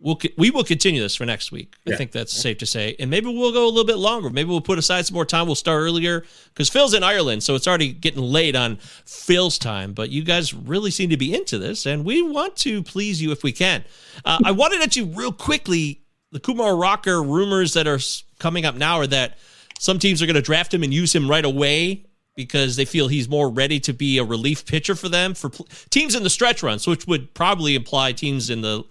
we'll 0.00 0.18
we 0.38 0.50
will 0.50 0.64
continue 0.64 1.02
this 1.02 1.14
for 1.14 1.26
next 1.26 1.52
week. 1.52 1.74
Yeah. 1.84 1.94
I 1.94 1.96
think 1.98 2.12
that's 2.12 2.32
safe 2.32 2.58
to 2.58 2.66
say, 2.66 2.96
and 2.98 3.10
maybe 3.10 3.26
we'll 3.26 3.52
go 3.52 3.66
a 3.66 3.68
little 3.68 3.84
bit 3.84 3.98
longer. 3.98 4.30
Maybe 4.30 4.48
we'll 4.48 4.62
put 4.62 4.78
aside 4.78 5.04
some 5.04 5.14
more 5.14 5.26
time. 5.26 5.44
We'll 5.44 5.54
start 5.54 5.82
earlier 5.82 6.24
because 6.54 6.70
Phil's 6.70 6.94
in 6.94 7.02
Ireland, 7.02 7.42
so 7.42 7.54
it's 7.54 7.68
already 7.68 7.92
getting 7.92 8.22
late 8.22 8.56
on 8.56 8.76
Phil's 9.04 9.58
time. 9.58 9.92
But 9.92 10.08
you 10.08 10.22
guys 10.22 10.54
really 10.54 10.90
seem 10.90 11.10
to 11.10 11.18
be 11.18 11.34
into 11.34 11.58
this, 11.58 11.84
and 11.84 12.04
we 12.04 12.22
want 12.22 12.56
to 12.58 12.82
please 12.82 13.20
you 13.20 13.30
if 13.30 13.42
we 13.42 13.52
can. 13.52 13.84
Uh, 14.24 14.38
I 14.42 14.52
wanted 14.52 14.90
to 14.90 15.00
you 15.00 15.06
real 15.06 15.32
quickly. 15.32 16.00
The 16.32 16.40
Kumar 16.40 16.76
Rocker 16.76 17.22
rumors 17.22 17.74
that 17.74 17.86
are 17.86 18.00
coming 18.38 18.64
up 18.66 18.74
now 18.74 18.96
are 18.98 19.06
that 19.06 19.38
some 19.78 19.98
teams 19.98 20.22
are 20.22 20.26
going 20.26 20.34
to 20.34 20.42
draft 20.42 20.72
him 20.72 20.82
and 20.82 20.92
use 20.92 21.14
him 21.14 21.30
right 21.30 21.44
away 21.44 22.06
because 22.34 22.76
they 22.76 22.84
feel 22.84 23.08
he's 23.08 23.28
more 23.28 23.48
ready 23.48 23.80
to 23.80 23.92
be 23.92 24.18
a 24.18 24.24
relief 24.24 24.66
pitcher 24.66 24.94
for 24.94 25.08
them 25.08 25.34
for 25.34 25.48
pl- 25.48 25.66
teams 25.90 26.14
in 26.14 26.22
the 26.22 26.30
stretch 26.30 26.62
runs, 26.62 26.86
which 26.86 27.06
would 27.06 27.32
probably 27.34 27.74
imply 27.74 28.12
teams 28.12 28.50
in 28.50 28.60
the 28.60 28.84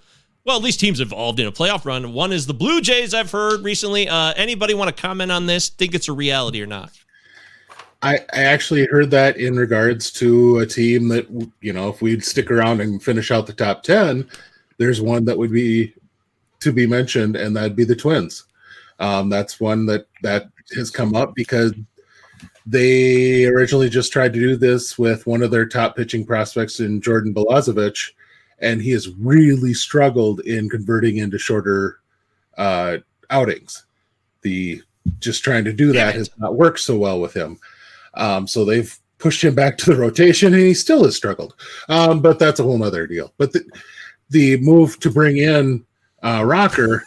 well, 0.46 0.58
at 0.58 0.64
least 0.64 0.80
teams 0.80 1.00
involved 1.00 1.40
in 1.40 1.48
a 1.48 1.52
playoff 1.52 1.86
run. 1.86 2.14
One 2.14 2.32
is 2.32 2.46
the 2.46 2.54
Blue 2.54 2.80
Jays. 2.80 3.16
I've 3.16 3.32
heard 3.32 3.64
recently. 3.64 4.08
Uh, 4.08 4.32
anybody 4.36 4.76
want 4.76 4.96
to 4.96 5.02
comment 5.02 5.32
on 5.32 5.48
this? 5.48 5.70
Think 5.70 5.96
it's 5.96 6.08
a 6.08 6.14
reality 6.14 6.62
or 6.62 6.68
not? 6.68 6.92
I, 8.04 8.20
I 8.32 8.44
actually 8.44 8.86
heard 8.92 9.10
that 9.10 9.38
in 9.38 9.56
regards 9.56 10.12
to 10.12 10.60
a 10.60 10.66
team 10.68 11.08
that 11.08 11.28
you 11.62 11.74
know, 11.74 11.90
if 11.90 12.02
we'd 12.02 12.24
stick 12.24 12.52
around 12.52 12.80
and 12.80 13.02
finish 13.02 13.32
out 13.32 13.48
the 13.48 13.54
top 13.54 13.82
ten, 13.82 14.30
there's 14.78 15.02
one 15.02 15.26
that 15.26 15.38
would 15.38 15.52
be 15.52 15.94
to 16.60 16.72
be 16.72 16.86
mentioned, 16.86 17.36
and 17.36 17.56
that'd 17.56 17.76
be 17.76 17.84
the 17.84 17.96
Twins. 17.96 18.44
Um, 19.00 19.30
that's 19.30 19.60
one 19.60 19.88
that 19.88 20.08
that 20.22 20.50
has 20.74 20.90
come 20.90 21.16
up 21.16 21.34
because 21.36 21.74
they 22.66 23.46
originally 23.46 23.90
just 23.90 24.12
tried 24.12 24.34
to 24.34 24.40
do 24.40 24.56
this 24.56 24.98
with 24.98 25.28
one 25.28 25.44
of 25.44 25.52
their 25.52 25.68
top 25.68 25.96
pitching 25.96 26.26
prospects 26.26 26.80
in 26.80 27.02
Jordan 27.02 27.34
Balazovic, 27.34 28.12
and 28.60 28.82
he 28.82 28.92
has 28.92 29.10
really 29.10 29.74
struggled 29.74 30.40
in 30.42 30.70
converting 30.70 31.18
into 31.18 31.38
shorter 31.38 32.00
uh, 32.58 32.98
outings. 33.30 33.86
The 34.42 34.82
just 35.20 35.44
trying 35.44 35.66
to 35.66 35.74
do 35.74 35.92
that 35.94 36.16
has 36.16 36.30
not 36.40 36.56
worked 36.56 36.80
so 36.80 36.98
well 36.98 37.22
with 37.22 37.34
him. 37.34 37.60
Um, 38.16 38.48
so 38.48 38.66
they've 38.66 38.98
pushed 39.20 39.44
him 39.44 39.54
back 39.54 39.78
to 39.78 39.92
the 39.92 40.00
rotation, 40.00 40.54
and 40.54 40.64
he 40.64 40.74
still 40.74 41.04
has 41.04 41.16
struggled. 41.16 41.56
Um, 41.90 42.22
but 42.22 42.40
that's 42.40 42.60
a 42.60 42.64
whole 42.64 42.82
other 42.84 43.06
deal. 43.06 43.34
But 43.38 43.54
the, 43.54 43.64
the 44.30 44.58
move 44.58 45.00
to 45.02 45.12
bring 45.12 45.38
in 45.38 45.86
uh, 46.24 46.44
Rocker 46.44 47.04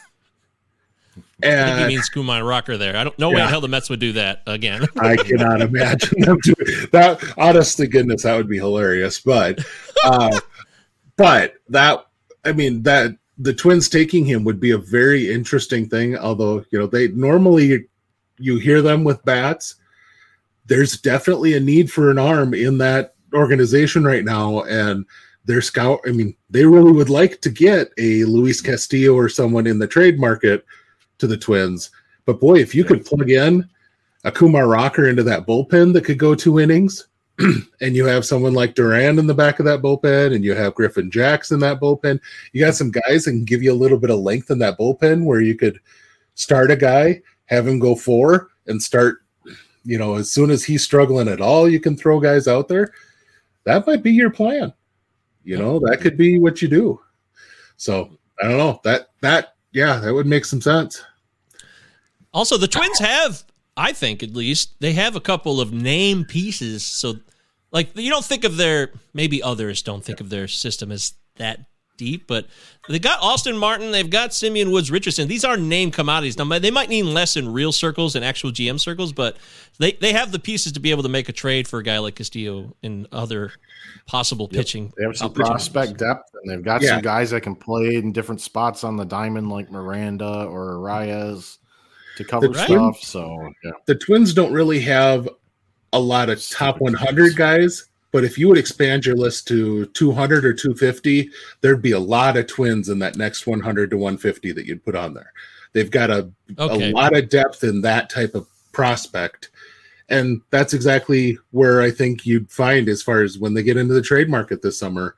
I 1.43 1.65
think 1.65 1.79
he 1.79 1.87
means 1.95 2.09
Kumar 2.09 2.43
Rocker 2.43 2.77
there. 2.77 2.97
I 2.97 3.03
don't 3.03 3.17
know 3.17 3.31
yeah. 3.31 3.45
way 3.45 3.49
hell 3.49 3.61
the 3.61 3.67
Mets 3.67 3.89
would 3.89 3.99
do 3.99 4.13
that 4.13 4.43
again. 4.47 4.85
I 4.99 5.15
cannot 5.15 5.61
imagine 5.61 6.21
them 6.21 6.37
doing 6.43 6.87
that. 6.91 7.23
Honest 7.37 7.77
to 7.77 7.87
goodness, 7.87 8.23
that 8.23 8.35
would 8.35 8.49
be 8.49 8.57
hilarious. 8.57 9.19
But, 9.21 9.59
uh, 10.03 10.39
but 11.15 11.55
that, 11.69 12.05
I 12.43 12.51
mean, 12.51 12.83
that 12.83 13.15
the 13.37 13.53
Twins 13.53 13.87
taking 13.87 14.25
him 14.25 14.43
would 14.43 14.59
be 14.59 14.71
a 14.71 14.77
very 14.77 15.31
interesting 15.31 15.87
thing. 15.87 16.17
Although, 16.17 16.65
you 16.71 16.79
know, 16.79 16.87
they 16.87 17.07
normally 17.09 17.85
you 18.39 18.57
hear 18.57 18.81
them 18.81 19.03
with 19.03 19.23
bats. 19.25 19.75
There's 20.65 20.97
definitely 20.97 21.55
a 21.55 21.59
need 21.59 21.91
for 21.91 22.09
an 22.09 22.17
arm 22.17 22.53
in 22.53 22.77
that 22.79 23.15
organization 23.33 24.03
right 24.03 24.23
now, 24.23 24.63
and 24.63 25.05
their 25.45 25.61
scout. 25.61 25.99
I 26.07 26.11
mean, 26.11 26.35
they 26.49 26.65
really 26.65 26.91
would 26.91 27.09
like 27.09 27.41
to 27.41 27.49
get 27.49 27.89
a 27.97 28.23
Luis 28.25 28.61
Castillo 28.61 29.15
or 29.15 29.29
someone 29.29 29.67
in 29.67 29.79
the 29.79 29.87
trade 29.87 30.19
market 30.19 30.65
to 31.19 31.27
the 31.27 31.37
Twins. 31.37 31.91
But 32.25 32.39
boy, 32.39 32.59
if 32.59 32.73
you 32.73 32.83
could 32.83 33.05
plug 33.05 33.29
in 33.29 33.67
a 34.23 34.31
Kumar 34.31 34.67
Rocker 34.67 35.07
into 35.07 35.23
that 35.23 35.45
bullpen 35.45 35.93
that 35.93 36.05
could 36.05 36.19
go 36.19 36.35
two 36.35 36.59
innings, 36.59 37.07
and 37.81 37.95
you 37.95 38.05
have 38.05 38.25
someone 38.25 38.53
like 38.53 38.75
Duran 38.75 39.17
in 39.17 39.27
the 39.27 39.33
back 39.33 39.59
of 39.59 39.65
that 39.65 39.81
bullpen, 39.81 40.35
and 40.35 40.43
you 40.43 40.53
have 40.53 40.75
Griffin 40.75 41.09
Jackson 41.09 41.55
in 41.55 41.61
that 41.61 41.79
bullpen, 41.79 42.19
you 42.51 42.63
got 42.63 42.75
some 42.75 42.91
guys 42.91 43.25
that 43.25 43.31
can 43.31 43.45
give 43.45 43.63
you 43.63 43.71
a 43.71 43.73
little 43.73 43.97
bit 43.97 44.09
of 44.09 44.19
length 44.19 44.51
in 44.51 44.59
that 44.59 44.77
bullpen 44.77 45.23
where 45.23 45.41
you 45.41 45.55
could 45.55 45.79
start 46.35 46.71
a 46.71 46.75
guy, 46.75 47.21
have 47.45 47.67
him 47.67 47.79
go 47.79 47.95
four, 47.95 48.49
and 48.67 48.81
start. 48.81 49.19
You 49.85 49.97
know, 49.97 50.15
as 50.15 50.29
soon 50.29 50.51
as 50.51 50.63
he's 50.63 50.83
struggling 50.83 51.29
at 51.29 51.39
all, 51.41 51.69
you 51.69 51.79
can 51.79 51.95
throw 51.95 52.19
guys 52.19 52.47
out 52.47 52.67
there. 52.67 52.93
That 53.63 53.87
might 53.87 54.03
be 54.03 54.11
your 54.11 54.29
plan. 54.29 54.73
You 55.43 55.57
know, 55.57 55.79
that 55.79 56.01
could 56.01 56.17
be 56.17 56.37
what 56.37 56.61
you 56.61 56.67
do. 56.67 56.99
So 57.77 58.17
I 58.41 58.47
don't 58.47 58.57
know 58.57 58.81
that 58.83 59.09
that 59.21 59.55
yeah, 59.71 59.99
that 59.99 60.13
would 60.13 60.27
make 60.27 60.45
some 60.45 60.61
sense. 60.61 61.01
Also, 62.33 62.57
the 62.57 62.67
Twins 62.67 62.99
have, 62.99 63.43
I 63.75 63.93
think 63.93 64.21
at 64.23 64.33
least, 64.33 64.79
they 64.79 64.93
have 64.93 65.15
a 65.15 65.21
couple 65.21 65.59
of 65.59 65.73
name 65.73 66.25
pieces. 66.25 66.85
So, 66.85 67.19
like, 67.71 67.95
you 67.95 68.09
don't 68.09 68.25
think 68.25 68.43
of 68.43 68.57
their, 68.57 68.91
maybe 69.13 69.41
others 69.41 69.81
don't 69.81 70.03
think 70.03 70.21
of 70.21 70.29
their 70.29 70.47
system 70.47 70.91
as 70.91 71.13
that 71.37 71.65
deep, 71.97 72.27
but 72.27 72.47
they 72.87 72.97
got 72.97 73.21
Austin 73.21 73.57
Martin, 73.57 73.91
they've 73.91 74.09
got 74.09 74.33
Simeon 74.33 74.71
Woods 74.71 74.89
Richardson. 74.89 75.27
These 75.27 75.43
are 75.43 75.57
name 75.57 75.91
commodities. 75.91 76.37
Now, 76.37 76.45
they 76.57 76.71
might 76.71 76.89
mean 76.89 77.13
less 77.13 77.35
in 77.35 77.51
real 77.51 77.71
circles 77.71 78.15
and 78.15 78.23
actual 78.23 78.51
GM 78.51 78.79
circles, 78.79 79.11
but 79.11 79.37
they, 79.79 79.91
they 79.93 80.13
have 80.13 80.31
the 80.31 80.39
pieces 80.39 80.71
to 80.73 80.79
be 80.79 80.91
able 80.91 81.03
to 81.03 81.09
make 81.09 81.29
a 81.29 81.33
trade 81.33 81.67
for 81.67 81.79
a 81.79 81.83
guy 81.83 81.99
like 81.99 82.15
Castillo 82.15 82.75
and 82.81 83.07
other 83.11 83.51
possible 84.07 84.47
yep. 84.51 84.59
pitching. 84.59 84.93
They 84.97 85.03
have 85.03 85.17
some 85.17 85.33
prospect 85.33 85.97
depth, 85.97 86.31
and 86.41 86.49
they've 86.49 86.63
got 86.63 86.81
yeah. 86.81 86.89
some 86.89 87.01
guys 87.01 87.31
that 87.31 87.41
can 87.41 87.55
play 87.55 87.95
in 87.95 88.11
different 88.11 88.41
spots 88.41 88.83
on 88.83 88.95
the 88.95 89.05
diamond, 89.05 89.49
like 89.49 89.69
Miranda 89.69 90.45
or 90.45 90.75
Arraez 90.75 91.57
to 92.19 92.25
cover 92.25 92.49
the 92.49 92.53
stuff. 92.65 92.99
so 93.01 93.49
yeah. 93.63 93.71
the 93.85 93.95
Twins 93.95 94.33
don't 94.33 94.51
really 94.51 94.81
have 94.81 95.27
a 95.93 95.99
lot 95.99 96.29
of 96.29 96.45
top 96.49 96.81
100 96.81 97.37
guys, 97.37 97.85
but 98.11 98.25
if 98.25 98.37
you 98.37 98.49
would 98.49 98.57
expand 98.57 99.05
your 99.05 99.15
list 99.15 99.47
to 99.47 99.85
200 99.85 100.43
or 100.43 100.53
250, 100.53 101.31
there'd 101.61 101.81
be 101.81 101.93
a 101.93 101.99
lot 101.99 102.35
of 102.35 102.45
Twins 102.47 102.89
in 102.89 102.99
that 102.99 103.15
next 103.15 103.47
100 103.47 103.89
to 103.89 103.95
150 103.95 104.51
that 104.51 104.65
you'd 104.65 104.83
put 104.83 104.95
on 104.95 105.13
there. 105.13 105.31
They've 105.71 105.89
got 105.89 106.09
a, 106.09 106.29
okay. 106.57 106.91
a 106.91 106.93
lot 106.93 107.15
of 107.15 107.29
depth 107.29 107.63
in 107.63 107.81
that 107.81 108.09
type 108.09 108.35
of 108.35 108.47
prospect. 108.73 109.49
And 110.09 110.41
that's 110.49 110.73
exactly 110.73 111.37
where 111.51 111.81
I 111.81 111.89
think 111.89 112.25
you'd 112.25 112.51
find 112.51 112.89
as 112.89 113.01
far 113.01 113.21
as 113.21 113.39
when 113.39 113.53
they 113.53 113.63
get 113.63 113.77
into 113.77 113.93
the 113.93 114.01
trade 114.01 114.27
market 114.27 114.61
this 114.61 114.77
summer, 114.77 115.15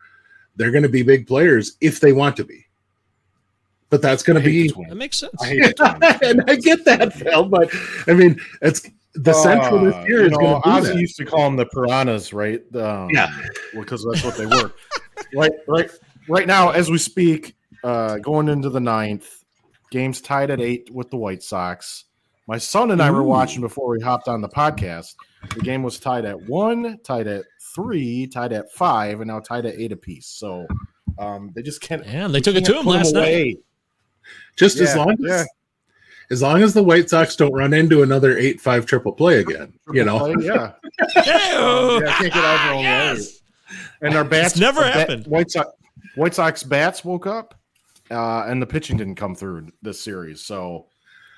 they're 0.55 0.71
going 0.71 0.83
to 0.83 0.89
be 0.89 1.01
big 1.01 1.25
players 1.25 1.77
if 1.81 1.99
they 1.99 2.13
want 2.13 2.37
to 2.37 2.43
be 2.43 2.67
but 3.91 4.01
that's 4.01 4.23
going 4.23 4.41
to 4.41 4.43
be 4.43 4.71
that 4.87 4.95
makes 4.95 5.17
sense. 5.17 5.35
I 5.41 5.73
and 6.23 6.43
I 6.47 6.55
get 6.55 6.83
that, 6.85 7.13
Phil, 7.13 7.45
but 7.45 7.69
I 8.07 8.13
mean, 8.13 8.39
it's 8.61 8.89
the 9.13 9.31
uh, 9.31 9.33
central 9.33 9.81
this 9.81 10.07
year 10.07 10.23
is 10.23 10.31
going 10.31 10.61
to 10.61 10.67
Ozzie 10.67 10.97
used 10.97 11.17
to 11.17 11.25
call 11.25 11.43
them 11.43 11.57
the 11.57 11.65
piranhas, 11.65 12.33
right? 12.33 12.61
Um, 12.73 13.09
yeah, 13.11 13.29
because 13.73 14.07
that's 14.09 14.23
what 14.23 14.37
they 14.37 14.45
were. 14.45 14.71
right, 15.35 15.51
right, 15.67 15.91
right 16.29 16.47
now 16.47 16.69
as 16.69 16.89
we 16.89 16.97
speak, 16.97 17.55
uh, 17.83 18.17
going 18.19 18.47
into 18.47 18.69
the 18.69 18.79
ninth, 18.79 19.43
games 19.91 20.21
tied 20.21 20.49
at 20.49 20.61
eight 20.61 20.89
with 20.89 21.11
the 21.11 21.17
White 21.17 21.43
Sox. 21.43 22.05
My 22.47 22.57
son 22.57 22.91
and 22.91 23.01
I 23.01 23.09
Ooh. 23.09 23.15
were 23.15 23.23
watching 23.23 23.61
before 23.61 23.89
we 23.89 23.99
hopped 23.99 24.29
on 24.29 24.39
the 24.39 24.49
podcast. 24.49 25.15
The 25.53 25.61
game 25.61 25.83
was 25.83 25.99
tied 25.99 26.23
at 26.23 26.41
one, 26.43 26.97
tied 27.03 27.27
at 27.27 27.43
three, 27.75 28.25
tied 28.25 28.53
at 28.53 28.71
five, 28.71 29.19
and 29.19 29.27
now 29.27 29.41
tied 29.41 29.65
at 29.65 29.75
eight 29.75 29.91
apiece. 29.91 30.27
So 30.27 30.65
um, 31.19 31.51
they 31.53 31.61
just 31.61 31.81
can't. 31.81 32.05
Yeah, 32.05 32.29
they 32.29 32.39
took 32.39 32.55
it 32.55 32.63
to 32.65 32.79
him 32.79 32.85
last 32.85 33.13
night. 33.13 33.57
Just 34.55 34.77
yeah, 34.77 34.83
as 34.83 34.95
long 34.95 35.11
as 35.11 35.17
yeah. 35.21 35.43
as 36.29 36.41
long 36.41 36.61
as 36.61 36.73
the 36.73 36.83
White 36.83 37.09
Sox 37.09 37.35
don't 37.35 37.53
run 37.53 37.73
into 37.73 38.03
another 38.03 38.37
eight 38.37 38.59
five 38.61 38.85
triple 38.85 39.11
play 39.11 39.39
again, 39.39 39.73
triple 39.83 39.95
you 39.95 40.03
know. 40.03 40.19
Play, 40.19 40.45
yeah. 40.45 40.71
yeah, 41.15 42.17
can't 42.17 42.33
get 42.33 42.35
out 42.35 42.75
of 42.75 42.81
yes. 42.81 43.39
And 44.01 44.15
our 44.15 44.23
bats 44.23 44.53
it's 44.53 44.59
never 44.59 44.83
happened. 44.83 45.23
Bat, 45.23 45.31
White 45.31 45.51
Sox 45.51 45.69
White 46.15 46.35
Sox 46.35 46.63
bats 46.63 47.05
woke 47.05 47.27
up, 47.27 47.55
uh, 48.09 48.45
and 48.47 48.61
the 48.61 48.65
pitching 48.65 48.97
didn't 48.97 49.15
come 49.15 49.35
through 49.35 49.69
this 49.81 50.01
series. 50.01 50.43
So, 50.43 50.87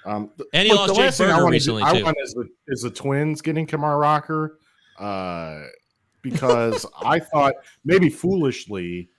um, 0.06 0.32
and 0.54 0.68
he 0.68 0.74
lost 0.74 0.96
the 0.96 1.02
Jake 1.02 1.18
Burger 1.18 1.46
recently 1.46 1.84
do, 1.84 1.91
too. 1.91 2.00
I 2.00 2.04
want 2.04 2.18
is 2.24 2.34
the, 2.34 2.50
is 2.68 2.82
the 2.82 2.89
Twins 2.89 3.41
getting 3.41 3.68
Kumar 3.68 4.00
Rocker, 4.00 4.60
uh, 5.00 5.62
because 6.22 6.86
I 7.04 7.20
thought 7.20 7.54
maybe 7.86 8.10
foolishly 8.10 9.10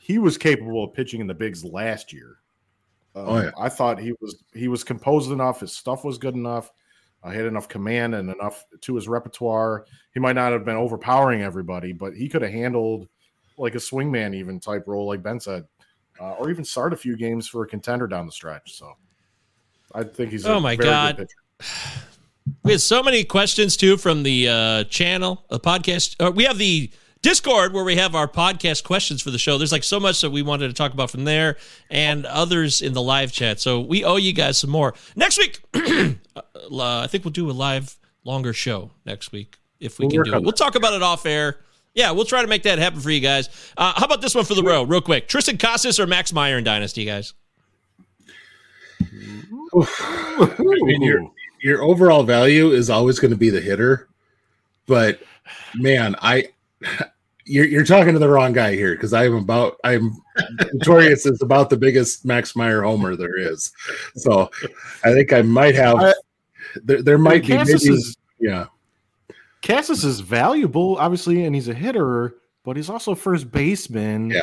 he 0.00 0.18
was 0.18 0.36
capable 0.36 0.84
of 0.84 0.92
pitching 0.92 1.20
in 1.20 1.26
the 1.26 1.34
bigs 1.34 1.64
last 1.64 2.12
year. 2.12 2.36
Um, 3.14 3.24
oh, 3.28 3.40
yeah. 3.42 3.50
I 3.58 3.68
thought 3.68 3.98
he 3.98 4.12
was 4.20 4.42
he 4.52 4.68
was 4.68 4.84
composed 4.84 5.30
enough. 5.30 5.60
His 5.60 5.72
stuff 5.72 6.04
was 6.04 6.18
good 6.18 6.34
enough. 6.34 6.70
Uh, 7.22 7.30
he 7.30 7.36
had 7.36 7.46
enough 7.46 7.68
command 7.68 8.14
and 8.14 8.30
enough 8.30 8.64
to 8.80 8.94
his 8.94 9.08
repertoire. 9.08 9.84
He 10.14 10.20
might 10.20 10.34
not 10.34 10.52
have 10.52 10.64
been 10.64 10.76
overpowering 10.76 11.42
everybody, 11.42 11.92
but 11.92 12.14
he 12.14 12.28
could 12.28 12.42
have 12.42 12.52
handled 12.52 13.08
like 13.58 13.74
a 13.74 13.78
swingman 13.78 14.34
even 14.34 14.58
type 14.58 14.84
role, 14.86 15.06
like 15.06 15.22
Ben 15.22 15.38
said, 15.38 15.66
uh, 16.18 16.32
or 16.32 16.50
even 16.50 16.64
start 16.64 16.92
a 16.92 16.96
few 16.96 17.16
games 17.16 17.46
for 17.46 17.62
a 17.62 17.66
contender 17.66 18.06
down 18.06 18.26
the 18.26 18.32
stretch. 18.32 18.78
So 18.78 18.94
I 19.94 20.04
think 20.04 20.30
he's. 20.30 20.46
Oh 20.46 20.60
my 20.60 20.76
god. 20.76 21.26
We 22.64 22.72
had 22.72 22.80
so 22.80 23.02
many 23.02 23.22
questions 23.22 23.76
too 23.76 23.96
from 23.96 24.22
the 24.22 24.48
uh, 24.48 24.84
channel, 24.84 25.44
the 25.50 25.60
podcast. 25.60 26.16
Uh, 26.18 26.32
we 26.32 26.44
have 26.44 26.58
the 26.58 26.90
Discord, 27.22 27.74
where 27.74 27.84
we 27.84 27.96
have 27.96 28.14
our 28.14 28.26
podcast 28.26 28.82
questions 28.82 29.20
for 29.20 29.30
the 29.30 29.38
show. 29.38 29.58
There's 29.58 29.72
like 29.72 29.84
so 29.84 30.00
much 30.00 30.22
that 30.22 30.30
we 30.30 30.40
wanted 30.40 30.68
to 30.68 30.72
talk 30.72 30.94
about 30.94 31.10
from 31.10 31.24
there 31.24 31.58
and 31.90 32.24
others 32.24 32.80
in 32.80 32.94
the 32.94 33.02
live 33.02 33.30
chat. 33.30 33.60
So 33.60 33.80
we 33.80 34.04
owe 34.04 34.16
you 34.16 34.32
guys 34.32 34.56
some 34.56 34.70
more. 34.70 34.94
Next 35.16 35.36
week, 35.36 35.60
uh, 35.74 36.42
I 36.70 37.06
think 37.08 37.24
we'll 37.24 37.32
do 37.32 37.50
a 37.50 37.52
live, 37.52 37.98
longer 38.24 38.54
show 38.54 38.90
next 39.04 39.32
week 39.32 39.58
if 39.80 39.98
we 39.98 40.06
we'll 40.06 40.24
can 40.24 40.32
do 40.32 40.34
it. 40.38 40.42
We'll 40.42 40.52
talk 40.52 40.76
about 40.76 40.94
it 40.94 41.02
off 41.02 41.26
air. 41.26 41.58
Yeah, 41.92 42.12
we'll 42.12 42.24
try 42.24 42.40
to 42.40 42.48
make 42.48 42.62
that 42.62 42.78
happen 42.78 43.00
for 43.00 43.10
you 43.10 43.20
guys. 43.20 43.50
Uh, 43.76 43.92
how 43.96 44.06
about 44.06 44.22
this 44.22 44.34
one 44.34 44.44
for 44.46 44.54
the 44.54 44.62
row, 44.62 44.84
real 44.84 45.00
quick? 45.02 45.28
Triston 45.28 45.58
Casas 45.58 46.00
or 46.00 46.06
Max 46.06 46.32
Meyer 46.32 46.56
in 46.56 46.64
Dynasty, 46.64 47.04
guys? 47.04 47.34
I 49.74 50.54
mean, 50.58 51.02
your 51.02 51.30
your 51.62 51.82
overall 51.82 52.22
value 52.22 52.70
is 52.70 52.88
always 52.88 53.18
going 53.18 53.32
to 53.32 53.36
be 53.36 53.50
the 53.50 53.60
hitter, 53.60 54.08
but 54.86 55.20
man, 55.74 56.16
I 56.22 56.48
you're, 57.50 57.66
you're 57.66 57.84
talking 57.84 58.12
to 58.12 58.18
the 58.18 58.28
wrong 58.28 58.52
guy 58.52 58.74
here 58.76 58.94
because 58.94 59.12
I'm 59.12 59.34
about 59.34 59.76
I'm 59.82 60.16
notorious 60.72 61.26
is 61.26 61.42
about 61.42 61.68
the 61.68 61.76
biggest 61.76 62.24
Max 62.24 62.54
Meyer 62.54 62.82
homer 62.82 63.16
there 63.16 63.36
is. 63.36 63.72
So 64.14 64.50
I 65.04 65.12
think 65.12 65.32
I 65.32 65.42
might 65.42 65.74
have 65.74 65.96
I, 65.96 66.14
there, 66.84 67.02
there 67.02 67.18
might 67.18 67.42
be 67.44 67.56
maybe, 67.56 67.72
is, 67.72 68.16
yeah. 68.38 68.66
Casas 69.62 70.04
is 70.04 70.20
valuable, 70.20 70.96
obviously, 70.98 71.44
and 71.44 71.54
he's 71.54 71.68
a 71.68 71.74
hitter, 71.74 72.36
but 72.64 72.76
he's 72.76 72.88
also 72.88 73.14
first 73.14 73.50
baseman. 73.50 74.30
Yeah. 74.30 74.42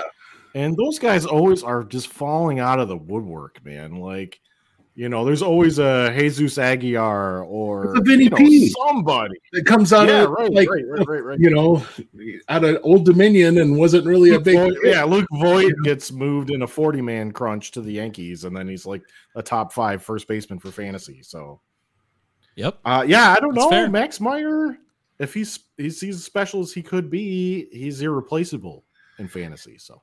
And 0.54 0.76
those 0.76 1.00
guys 1.00 1.26
always 1.26 1.64
are 1.64 1.84
just 1.84 2.10
falling 2.10 2.60
out 2.60 2.80
of 2.80 2.88
the 2.90 2.98
woodwork, 2.98 3.64
man. 3.64 3.98
Like, 3.98 4.40
you 5.00 5.10
know, 5.10 5.24
there's 5.24 5.44
always 5.44 5.78
a 5.78 6.12
Jesus 6.18 6.58
Aguilar 6.58 7.44
or 7.46 7.96
a 7.96 8.02
Vinny 8.02 8.24
you 8.24 8.30
know, 8.32 8.38
P. 8.38 8.70
somebody. 8.70 9.36
that 9.54 9.64
comes 9.68 9.94
out 9.94 10.08
Yeah, 10.08 10.24
of 10.24 10.32
right, 10.32 10.52
like 10.52 10.68
right, 10.72 10.84
right, 10.88 11.08
right, 11.08 11.24
right. 11.24 11.40
you 11.40 11.52
know 11.52 11.86
out 12.50 12.64
of 12.64 12.80
Old 12.82 13.06
Dominion 13.06 13.60
and 13.60 13.78
wasn't 13.78 14.08
really 14.08 14.32
a 14.34 14.40
big 14.40 14.56
Voit- 14.58 14.78
yeah, 14.84 15.04
Luke 15.04 15.28
Voit 15.34 15.72
gets 15.84 16.12
moved 16.12 16.50
in 16.50 16.64
a 16.64 16.68
40 16.68 17.04
man 17.04 17.32
crunch 17.32 17.70
to 17.74 17.82
the 17.82 17.92
Yankees, 17.94 18.44
and 18.44 18.58
then 18.58 18.68
he's 18.68 18.88
like 18.88 19.04
a 19.36 19.44
top 19.44 19.72
five 19.72 20.02
first 20.02 20.28
baseman 20.28 20.58
for 20.58 20.72
fantasy. 20.72 21.22
So, 21.22 21.62
Yep. 22.56 22.80
uh, 22.84 23.06
yeah, 23.08 23.36
I 23.38 23.40
don't 23.40 23.54
That's 23.54 23.66
know. 23.66 23.70
fair. 23.70 23.90
Max 23.92 24.20
Meyer, 24.20 24.80
if 25.20 25.32
he's 25.32 25.60
he's 25.78 26.02
he's 26.02 26.16
as 26.16 26.24
special 26.24 26.62
as 26.62 26.74
he 26.74 26.82
could 26.82 27.12
be, 27.12 27.68
he's 27.72 28.02
irreplaceable 28.02 28.84
in 29.20 29.28
fantasy. 29.28 29.78
So, 29.78 30.02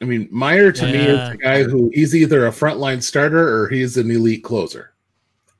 I 0.00 0.06
mean, 0.06 0.28
Meyer 0.30 0.72
to 0.72 0.86
me 0.86 0.98
is 0.98 1.18
Yeah. 1.18 1.32
a 1.32 1.36
guy 1.36 1.62
who 1.62 1.90
he's 1.92 2.14
either 2.14 2.46
a 2.46 2.50
frontline 2.50 3.02
starter 3.02 3.46
or 3.46 3.68
he's 3.68 3.96
an 3.96 4.10
elite 4.10 4.42
closer. 4.42 4.92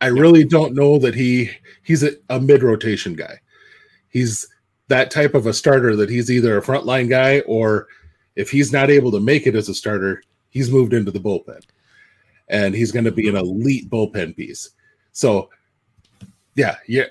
I 0.00 0.06
really 0.06 0.44
don't 0.44 0.74
know 0.74 0.98
that 0.98 1.14
he 1.14 1.50
he's 1.82 2.02
a, 2.02 2.12
a 2.30 2.40
mid 2.40 2.62
rotation 2.62 3.14
guy. 3.14 3.40
He's 4.08 4.48
that 4.88 5.10
type 5.10 5.34
of 5.34 5.46
a 5.46 5.52
starter 5.52 5.94
that 5.96 6.10
he's 6.10 6.30
either 6.30 6.56
a 6.56 6.62
frontline 6.62 7.08
guy 7.08 7.40
or 7.40 7.86
if 8.34 8.50
he's 8.50 8.72
not 8.72 8.90
able 8.90 9.10
to 9.12 9.20
make 9.20 9.46
it 9.46 9.54
as 9.54 9.68
a 9.68 9.74
starter, 9.74 10.22
he's 10.48 10.70
moved 10.70 10.94
into 10.94 11.10
the 11.10 11.20
bullpen. 11.20 11.62
And 12.48 12.74
he's 12.74 12.92
going 12.92 13.04
to 13.04 13.12
be 13.12 13.28
an 13.28 13.34
mm-hmm. 13.34 13.62
elite 13.62 13.90
bullpen 13.90 14.36
piece. 14.36 14.70
So, 15.12 15.50
yeah, 16.56 16.76
yeah, 16.88 17.04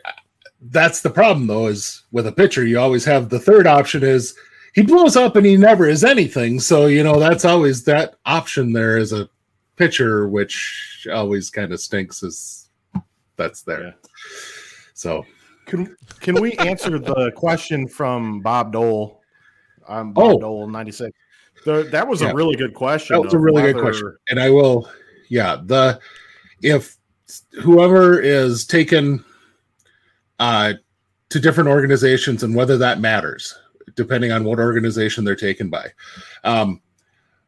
that's 0.62 1.02
the 1.02 1.10
problem 1.10 1.48
though. 1.48 1.68
Is 1.68 2.04
with 2.12 2.28
a 2.28 2.32
pitcher, 2.32 2.66
you 2.66 2.80
always 2.80 3.06
have 3.06 3.30
the 3.30 3.40
third 3.40 3.68
option 3.68 4.04
is 4.04 4.36
he 4.76 4.82
blows 4.84 5.16
up 5.16 5.36
and 5.36 5.46
he 5.46 5.58
never 5.58 5.88
is 5.88 6.04
anything. 6.04 6.60
So 6.60 6.88
you 6.88 7.04
know 7.04 7.20
that's 7.20 7.46
always 7.46 7.84
that 7.86 8.16
option 8.26 8.74
there 8.74 8.98
as 8.98 9.12
a 9.14 9.30
pitcher, 9.76 10.28
which 10.28 11.08
always 11.12 11.50
kind 11.50 11.72
of 11.74 11.80
stinks. 11.80 12.24
Is 12.24 12.70
that's 13.36 13.62
there. 13.64 13.84
Yeah. 13.84 13.92
So 14.94 15.26
can 15.66 15.96
can 16.20 16.40
we 16.42 16.54
answer 16.58 17.00
the 17.00 17.32
question 17.36 17.88
from 17.88 18.42
Bob 18.42 18.74
Dole? 18.74 19.22
Um, 19.88 20.14
Bob 20.14 20.36
Oh. 20.36 20.40
Dole, 20.40 20.68
96. 20.68 21.12
The, 21.66 21.84
that 21.92 22.08
was 22.08 22.22
Yeah. 22.22 22.30
a 22.32 22.36
really 22.36 22.56
good 22.56 22.74
question. 22.74 23.16
that 23.16 23.22
was 23.22 23.34
a 23.34 23.38
of 23.38 23.44
really 23.44 23.62
good 23.74 23.82
question, 23.82 24.16
and 24.30 24.40
I 24.40 24.50
will. 24.50 24.90
Yeah, 25.30 25.58
the 25.64 26.00
if 26.62 26.98
whoever 27.62 28.20
is 28.20 28.66
taken 28.66 29.24
uh, 30.40 30.74
to 31.30 31.40
different 31.40 31.70
organizations 31.70 32.44
and 32.44 32.56
whether 32.56 32.78
that 32.78 33.00
matters, 33.00 33.54
depending 33.96 34.32
on 34.32 34.44
what 34.44 34.60
organization 34.60 35.24
they're 35.24 35.36
taken 35.36 35.70
by. 35.70 35.92
Um, 36.44 36.82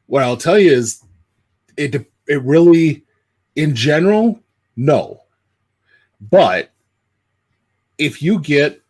what 0.08 0.24
I'll 0.24 0.38
tell 0.38 0.60
you 0.60 0.72
is, 0.72 1.04
it 1.78 1.96
it 2.28 2.44
really, 2.44 3.04
in 3.56 3.76
general, 3.76 4.40
no. 4.76 5.22
But 6.30 6.72
if 7.98 8.22
you 8.22 8.40
get 8.40 8.82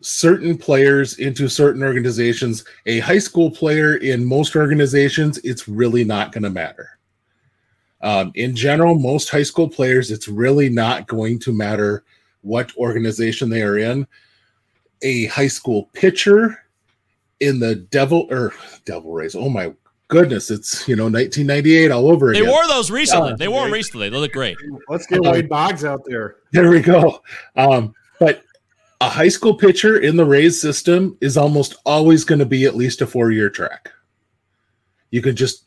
certain 0.00 0.56
players 0.56 1.18
into 1.18 1.48
certain 1.48 1.82
organizations, 1.82 2.64
a 2.86 3.00
high 3.00 3.18
school 3.18 3.50
player 3.50 3.96
in 3.96 4.24
most 4.24 4.54
organizations, 4.54 5.38
it's 5.38 5.68
really 5.68 6.04
not 6.04 6.32
going 6.32 6.44
to 6.44 6.50
matter. 6.50 6.98
Um, 8.00 8.30
in 8.36 8.54
general, 8.54 8.96
most 8.96 9.28
high 9.28 9.42
school 9.42 9.68
players, 9.68 10.10
it's 10.10 10.28
really 10.28 10.68
not 10.68 11.08
going 11.08 11.38
to 11.40 11.52
matter 11.52 12.04
what 12.42 12.76
organization 12.76 13.50
they 13.50 13.62
are 13.62 13.78
in. 13.78 14.06
A 15.02 15.26
high 15.26 15.48
school 15.48 15.90
pitcher 15.94 16.64
in 17.40 17.60
the 17.60 17.74
Devil 17.74 18.26
or 18.30 18.52
Devil 18.84 19.12
Rays. 19.12 19.34
Oh 19.34 19.48
my 19.48 19.72
goodness, 20.08 20.50
it's 20.50 20.86
you 20.88 20.96
know 20.96 21.04
1998 21.04 21.90
all 21.90 22.08
over 22.08 22.30
again. 22.30 22.44
They 22.44 22.48
wore 22.48 22.66
those 22.66 22.90
recently. 22.90 23.30
Yeah. 23.30 23.36
they 23.36 23.48
wore 23.48 23.62
them 23.62 23.72
recently. 23.72 24.08
They 24.08 24.16
look 24.16 24.32
great. 24.32 24.56
Let's 24.88 25.06
get 25.06 25.22
Wade 25.22 25.48
Boggs 25.48 25.84
out 25.84 26.02
there. 26.06 26.36
There 26.52 26.70
we 26.70 26.80
go. 26.80 27.22
Um, 27.56 27.94
but 28.18 28.42
a 29.00 29.08
high 29.08 29.28
school 29.28 29.54
pitcher 29.54 29.98
in 29.98 30.16
the 30.16 30.24
Rays 30.24 30.60
system 30.60 31.16
is 31.20 31.36
almost 31.36 31.76
always 31.86 32.24
going 32.24 32.40
to 32.40 32.46
be 32.46 32.64
at 32.64 32.76
least 32.76 33.00
a 33.00 33.06
four 33.06 33.30
year 33.30 33.50
track. 33.50 33.90
You 35.10 35.22
can 35.22 35.36
just, 35.36 35.64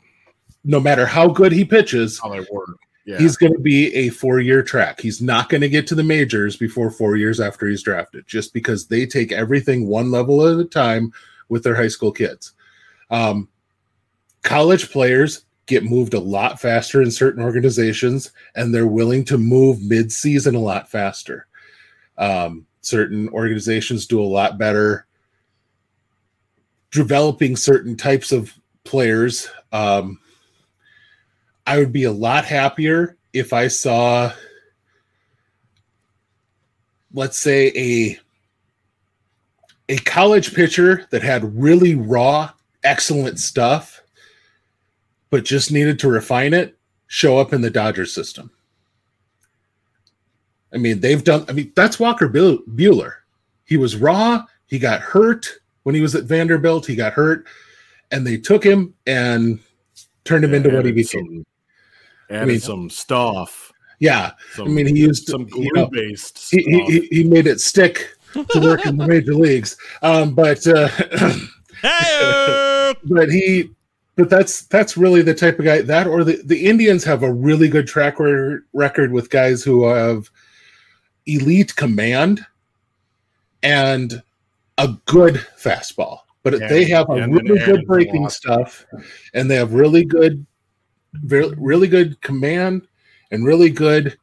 no 0.64 0.80
matter 0.80 1.06
how 1.06 1.28
good 1.28 1.52
he 1.52 1.66
pitches, 1.66 2.20
How 2.20 2.30
they 2.30 2.46
work. 2.52 2.78
Yeah. 3.06 3.18
he's 3.18 3.36
going 3.36 3.54
to 3.54 3.60
be 3.60 3.94
a 3.96 4.10
four 4.10 4.40
year 4.40 4.62
track. 4.62 5.00
He's 5.00 5.22
not 5.22 5.50
going 5.50 5.62
to 5.62 5.70
get 5.70 5.88
to 5.88 5.96
the 5.96 6.04
majors 6.04 6.56
before 6.56 6.92
four 6.92 7.16
years 7.16 7.40
after 7.40 7.68
he's 7.68 7.82
drafted, 7.82 8.28
just 8.28 8.54
because 8.54 8.86
they 8.88 9.06
take 9.08 9.32
everything 9.32 9.88
one 9.88 10.12
level 10.12 10.46
at 10.46 10.60
a 10.60 10.66
time 10.66 11.12
with 11.52 11.64
their 11.64 11.76
high 11.76 11.90
school 11.90 12.14
kids. 12.14 12.54
Um, 13.12 13.50
college 14.42 14.90
players 14.90 15.44
get 15.68 15.84
moved 15.84 16.14
a 16.14 16.20
lot 16.20 16.62
faster 16.62 17.02
in 17.02 17.12
certain 17.12 17.44
organizations, 17.44 18.32
and 18.56 18.74
they're 18.74 18.88
willing 18.88 19.26
to 19.26 19.38
move 19.38 19.84
mid 19.84 20.12
season 20.12 20.56
a 20.56 20.60
lot 20.60 20.90
faster. 20.90 21.46
Um, 22.18 22.66
certain 22.80 23.28
organizations 23.30 24.08
do 24.08 24.22
a 24.22 24.24
lot 24.24 24.58
better 24.58 25.06
developing 26.90 27.56
certain 27.56 27.98
types 27.98 28.32
of 28.32 28.54
players. 28.86 29.50
Um, 29.74 30.20
I 31.68 31.78
would 31.78 31.92
be 31.92 32.06
a 32.06 32.12
lot 32.12 32.46
happier 32.46 33.18
if 33.34 33.52
I 33.52 33.68
saw, 33.68 34.32
let's 37.14 37.40
say, 37.40 37.72
a 37.76 38.20
a 39.92 39.98
college 39.98 40.56
pitcher 40.56 41.06
that 41.12 41.22
had 41.22 41.56
really 41.62 41.96
raw, 41.96 42.50
excellent 42.84 43.38
stuff, 43.40 44.02
but 45.30 45.44
just 45.44 45.70
needed 45.70 46.00
to 46.00 46.08
refine 46.10 46.54
it, 46.54 46.78
show 47.08 47.38
up 47.38 47.52
in 47.52 47.60
the 47.60 47.70
Dodgers 47.70 48.14
system. 48.14 48.50
I 50.74 50.78
mean, 50.78 51.02
they've 51.02 51.22
done. 51.22 51.44
I 51.50 51.52
mean, 51.52 51.74
that's 51.76 52.00
Walker 52.00 52.30
Buehler. 52.30 53.14
He 53.66 53.76
was 53.76 53.98
raw. 53.98 54.46
He 54.66 54.80
got 54.80 55.02
hurt 55.02 55.46
when 55.84 55.94
he 55.94 56.00
was 56.02 56.16
at 56.16 56.24
Vanderbilt. 56.24 56.86
He 56.86 56.96
got 56.96 57.12
hurt, 57.12 57.46
and 58.12 58.26
they 58.26 58.38
took 58.38 58.64
him 58.64 58.94
and 59.06 59.60
turned 60.24 60.46
him 60.46 60.54
into 60.54 60.70
what 60.70 60.86
he 60.86 60.94
became. 60.94 61.26
Some, 61.28 61.46
added 62.30 62.48
mean- 62.48 62.60
some 62.62 62.90
stuff. 62.90 63.68
Yeah, 64.00 64.32
Some, 64.56 64.68
I 64.68 64.72
mean, 64.72 64.88
he 64.88 65.00
used 65.00 65.28
some 65.28 65.48
you 65.54 65.72
know, 65.74 65.86
glue 65.86 66.02
based 66.10 66.50
he, 66.50 66.64
he- 66.64 67.08
he 67.12 67.24
made 67.24 67.46
it 67.46 67.62
stick 67.62 68.16
to 68.34 68.60
work 68.62 68.86
in 68.86 68.98
the 68.98 69.08
major 69.08 69.34
leagues. 69.34 69.78
Um, 70.02 70.34
but 70.36 70.66
uh, 70.68 70.90
but 73.06 73.30
he 73.30 73.72
but 74.16 74.30
that's 74.30 74.64
that's 74.64 74.98
really 74.98 75.22
the 75.22 75.34
type 75.34 75.60
of 75.60 75.66
guy 75.66 75.82
that 75.82 76.08
or 76.08 76.24
the, 76.24 76.42
the 76.44 76.68
Indians 76.68 77.04
have 77.04 77.24
a 77.24 77.32
really 77.32 77.68
good 77.68 77.88
track 77.88 78.18
record 78.74 79.12
with 79.12 79.30
guys 79.30 79.64
who 79.64 79.86
have 79.86 80.30
elite 81.26 81.76
command 81.76 82.46
and 83.64 84.22
a 84.78 84.90
good 85.06 85.36
fastball. 85.58 86.20
But 86.44 86.60
Yeah, 86.60 86.68
they 86.68 86.86
have 86.86 87.10
a 87.10 87.28
really 87.28 87.60
good 87.60 87.86
breaking 87.86 88.30
stuff 88.30 88.86
and 89.34 89.50
they 89.50 89.56
have 89.56 89.74
really 89.74 90.04
good 90.04 90.46
very, 91.14 91.54
really 91.58 91.88
good 91.88 92.20
command 92.22 92.88
and 93.32 93.46
really 93.46 93.70
good 93.70 94.18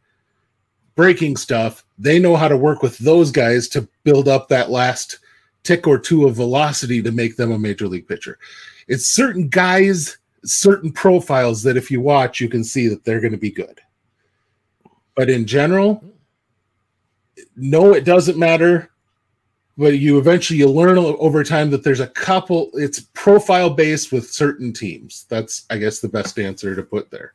breaking 0.95 1.37
stuff. 1.37 1.85
They 1.99 2.19
know 2.19 2.37
how 2.37 2.49
to 2.49 2.57
work 2.57 2.83
with 2.83 2.99
those 2.99 3.31
guys 3.31 3.69
to 3.69 3.89
build 4.09 4.27
up 4.27 4.49
that 4.49 4.71
last 4.71 5.19
tick 5.65 5.87
or 5.87 5.99
two 5.99 6.27
of 6.27 6.35
velocity 6.35 7.03
to 7.03 7.13
make 7.13 7.37
them 7.37 7.53
a 7.53 7.59
major 7.59 7.87
league 7.87 8.09
pitcher. 8.09 8.39
It's 8.87 9.05
certain 9.05 9.51
guys, 9.51 10.17
certain 10.45 10.91
profiles 10.91 11.63
that 11.65 11.77
if 11.77 11.91
you 11.91 12.01
watch, 12.01 12.41
you 12.41 12.49
can 12.49 12.65
see 12.65 12.89
that 12.89 13.05
they're 13.05 13.21
going 13.21 13.33
to 13.33 13.39
be 13.39 13.51
good. 13.51 13.83
But 15.15 15.29
in 15.29 15.47
general, 15.47 16.03
no, 17.55 17.93
it 17.93 18.07
doesn't 18.07 18.39
matter. 18.39 18.91
But 19.77 19.99
you 19.99 20.17
eventually 20.17 20.59
you 20.59 20.71
learn 20.71 20.97
over 20.97 21.45
time 21.45 21.69
that 21.71 21.85
there's 21.85 22.01
a 22.01 22.07
couple. 22.07 22.71
It's 22.73 23.01
profile 23.13 23.69
based 23.69 24.11
with 24.11 24.31
certain 24.31 24.73
teams. 24.73 25.27
That's 25.29 25.67
I 25.69 25.77
guess 25.77 26.01
the 26.01 26.09
best 26.09 26.39
answer 26.39 26.75
to 26.75 26.83
put 26.83 27.11
there. 27.11 27.35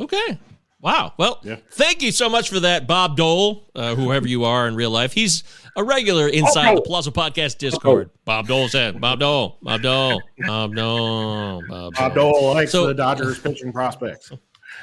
Okay. 0.00 0.38
Wow. 0.82 1.12
Well, 1.18 1.40
Yeah. 1.44 1.56
thank 1.72 2.00
you 2.02 2.10
so 2.10 2.28
much 2.30 2.48
for 2.48 2.60
that, 2.60 2.86
Bob 2.86 3.16
Dole, 3.16 3.70
uh, 3.74 3.94
whoever 3.94 4.26
you 4.26 4.44
are 4.44 4.66
in 4.66 4.74
real 4.74 4.90
life. 4.90 5.12
He's 5.12 5.44
a 5.76 5.84
regular 5.84 6.26
inside 6.26 6.72
Oh, 6.72 6.76
the 6.76 6.80
Palazzo 6.82 7.10
Podcast 7.10 7.58
Discord. 7.58 8.08
Bob 8.24 8.46
Dole 8.48 8.68
said, 8.68 8.98
Bob 9.00 9.20
Dole, 9.20 9.58
Bob 9.62 9.82
Dole, 9.82 10.22
Bob 10.46 10.74
Dole, 10.74 11.62
Bob 11.68 11.94
Bob 11.94 12.14
Dole. 12.14 12.32
Dole 12.32 12.54
likes 12.54 12.72
So- 12.72 12.86
the 12.86 12.94
Dodgers 12.94 13.38
pitching 13.40 13.72
prospects. 13.72 14.32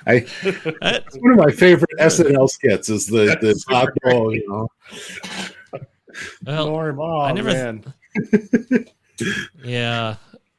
I 0.06 0.20
That- 0.43 1.04
it's 1.08 1.18
one 1.18 1.32
of 1.32 1.38
my 1.39 1.52
favorite 1.52 1.89
SNL 2.00 2.48
skits 2.48 2.89
is 2.89 3.08
the 3.08 3.36
the 3.41 3.60
Bob 3.68 3.89
Dole, 4.06 4.36
you 4.36 4.48
know. 4.48 4.68
well, 6.45 6.68
Norm, 6.68 7.00
oh, 7.00 7.22
I 7.22 7.32
never- 7.32 7.50
man. 7.52 7.84
yeah. 9.64 10.16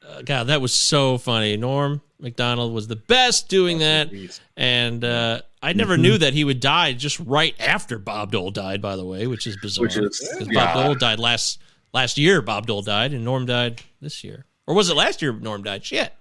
Uh, 0.07 0.23
God, 0.23 0.49
that 0.49 0.61
was 0.61 0.73
so 0.73 1.19
funny. 1.19 1.57
Norm 1.57 2.01
Macdonald 2.21 2.73
was 2.73 2.89
the 2.89 2.97
best 2.97 3.49
doing 3.49 3.79
that. 3.79 4.11
And 4.57 5.05
uh, 5.05 5.43
I 5.63 5.73
never 5.73 5.97
Mhm. 5.97 6.01
knew 6.01 6.19
that 6.19 6.35
he 6.35 6.45
would 6.45 6.61
die 6.61 6.93
just 6.93 7.19
right 7.21 7.55
after 7.61 7.99
Bob 7.99 8.33
Dole 8.33 8.51
died. 8.51 8.83
By 8.83 8.97
the 8.97 9.05
way, 9.05 9.27
which 9.27 9.47
is 9.47 9.57
bizarre. 9.57 9.83
Which 9.85 9.97
is- 9.97 10.19
'Cause 10.39 10.49
yeah. 10.51 10.75
Bob 10.75 10.85
Dole 10.85 10.95
died 10.97 11.19
last 11.21 11.59
last 11.93 12.19
year. 12.19 12.43
Bob 12.43 12.67
Dole 12.67 12.83
died, 12.83 13.13
and 13.13 13.25
Norm 13.25 13.47
died 13.47 13.83
this 14.01 14.25
year, 14.25 14.47
or 14.67 14.75
was 14.75 14.91
it 14.91 14.95
last 14.97 15.23
year? 15.23 15.33
Norm 15.33 15.63
died. 15.63 15.85
Shit, 15.85 16.13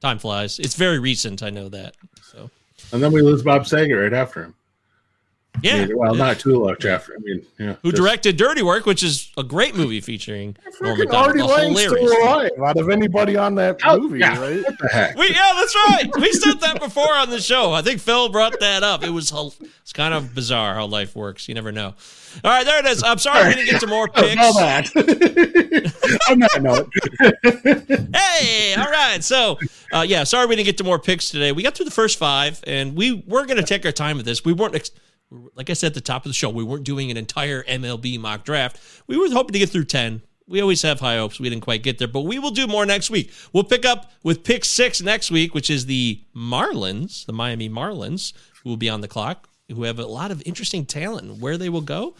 time 0.00 0.18
flies. 0.18 0.58
It's 0.58 0.74
very 0.74 0.98
recent. 0.98 1.42
I 1.42 1.50
know 1.50 1.68
that. 1.68 1.94
So 2.32 2.50
And 2.92 3.02
then 3.02 3.12
we 3.12 3.20
lose 3.22 3.42
Bob 3.42 3.66
Saget 3.66 3.96
right 3.96 4.12
after 4.12 4.42
him. 4.44 4.54
I 5.56 5.60
yeah. 5.62 5.84
mean, 5.86 5.96
well, 5.98 6.14
not 6.14 6.38
too 6.38 6.60
much 6.64 6.84
after. 6.84 7.14
I 7.14 7.18
mean, 7.20 7.44
yeah. 7.58 7.74
Who 7.82 7.90
just- 7.90 8.00
directed 8.02 8.36
Dirty 8.36 8.62
Work, 8.62 8.86
which 8.86 9.02
is 9.02 9.30
a 9.36 9.42
great 9.42 9.74
movie 9.74 10.00
featuring 10.00 10.56
Norm 10.80 10.94
Freaking 10.96 10.98
Macdonald. 11.04 11.50
Artie 11.50 11.74
still 11.76 11.94
hilarious. 11.96 12.22
alive 12.22 12.50
out 12.64 12.76
of 12.78 12.90
anybody 12.90 13.36
on 13.36 13.54
that 13.56 13.80
Oh, 13.84 13.98
movie, 13.98 14.18
yeah. 14.20 14.38
right? 14.40 14.62
What 14.62 14.78
the 14.78 14.88
heck? 14.88 15.16
We, 15.16 15.28
yeah, 15.30 15.52
that's 15.56 15.74
right. 15.88 16.10
We 16.16 16.32
said 16.32 16.60
that 16.60 16.80
before 16.80 17.12
on 17.14 17.30
the 17.30 17.40
show. 17.40 17.72
I 17.72 17.82
think 17.82 18.00
Phil 18.00 18.28
brought 18.28 18.58
that 18.60 18.82
up. 18.82 19.02
It 19.02 19.10
was 19.10 19.32
it's 19.32 19.92
kind 19.92 20.14
of 20.14 20.34
bizarre 20.34 20.74
how 20.74 20.86
life 20.86 21.16
works. 21.16 21.48
You 21.48 21.54
never 21.54 21.72
know. 21.72 21.94
All 22.44 22.50
right, 22.50 22.66
there 22.66 22.78
it 22.80 22.86
is. 22.86 23.02
I'm 23.02 23.16
sorry 23.18 23.48
we 23.48 23.54
didn't 23.54 23.70
get 23.70 23.80
to 23.80 23.86
more 23.86 24.08
Oh, 24.14 24.20
picks. 24.22 24.42
all 24.42 24.52
that. 24.54 24.90
On 26.30 26.38
that 26.40 26.62
note, 26.62 26.90
Hey, 28.14 28.74
all 28.74 28.90
right. 28.90 29.22
So, 29.24 29.58
uh, 29.92 30.04
yeah, 30.06 30.24
sorry 30.24 30.46
we 30.46 30.56
didn't 30.56 30.66
get 30.66 30.78
to 30.78 30.84
more 30.84 30.98
picks 30.98 31.30
today. 31.30 31.52
We 31.52 31.62
got 31.62 31.74
through 31.74 31.86
the 31.86 31.90
first 31.90 32.18
five, 32.18 32.60
and 32.66 32.94
we 32.96 33.22
were 33.26 33.46
going 33.46 33.56
to 33.56 33.62
take 33.62 33.86
our 33.86 33.92
time 33.92 34.16
with 34.18 34.26
this. 34.26 34.44
We 34.44 34.52
weren't, 34.52 34.74
ex- 34.74 34.90
like 35.30 35.70
I 35.70 35.72
said 35.72 35.88
at 35.88 35.94
the 35.94 36.00
top 36.00 36.24
of 36.24 36.30
the 36.30 36.34
show, 36.34 36.50
we 36.50 36.64
weren't 36.64 36.84
doing 36.84 37.10
an 37.10 37.16
entire 37.16 37.62
MLB 37.64 38.18
mock 38.18 38.44
draft. 38.44 38.80
We 39.06 39.16
were 39.16 39.28
hoping 39.30 39.52
to 39.54 39.58
get 39.58 39.70
through 39.70 39.84
10. 39.84 40.22
We 40.48 40.60
always 40.60 40.82
have 40.82 41.00
high 41.00 41.16
hopes. 41.16 41.40
We 41.40 41.48
didn't 41.50 41.64
quite 41.64 41.82
get 41.82 41.98
there, 41.98 42.06
but 42.06 42.20
we 42.20 42.38
will 42.38 42.52
do 42.52 42.68
more 42.68 42.86
next 42.86 43.10
week. 43.10 43.32
We'll 43.52 43.64
pick 43.64 43.84
up 43.84 44.12
with 44.22 44.44
pick 44.44 44.64
six 44.64 45.02
next 45.02 45.30
week, 45.30 45.54
which 45.54 45.70
is 45.70 45.86
the 45.86 46.22
Marlins, 46.36 47.26
the 47.26 47.32
Miami 47.32 47.68
Marlins, 47.68 48.32
who 48.62 48.70
will 48.70 48.76
be 48.76 48.88
on 48.88 49.00
the 49.00 49.08
clock, 49.08 49.48
who 49.68 49.82
have 49.82 49.98
a 49.98 50.06
lot 50.06 50.30
of 50.30 50.42
interesting 50.46 50.86
talent. 50.86 51.40
Where 51.40 51.58
they 51.58 51.68
will 51.68 51.80
go, 51.80 52.14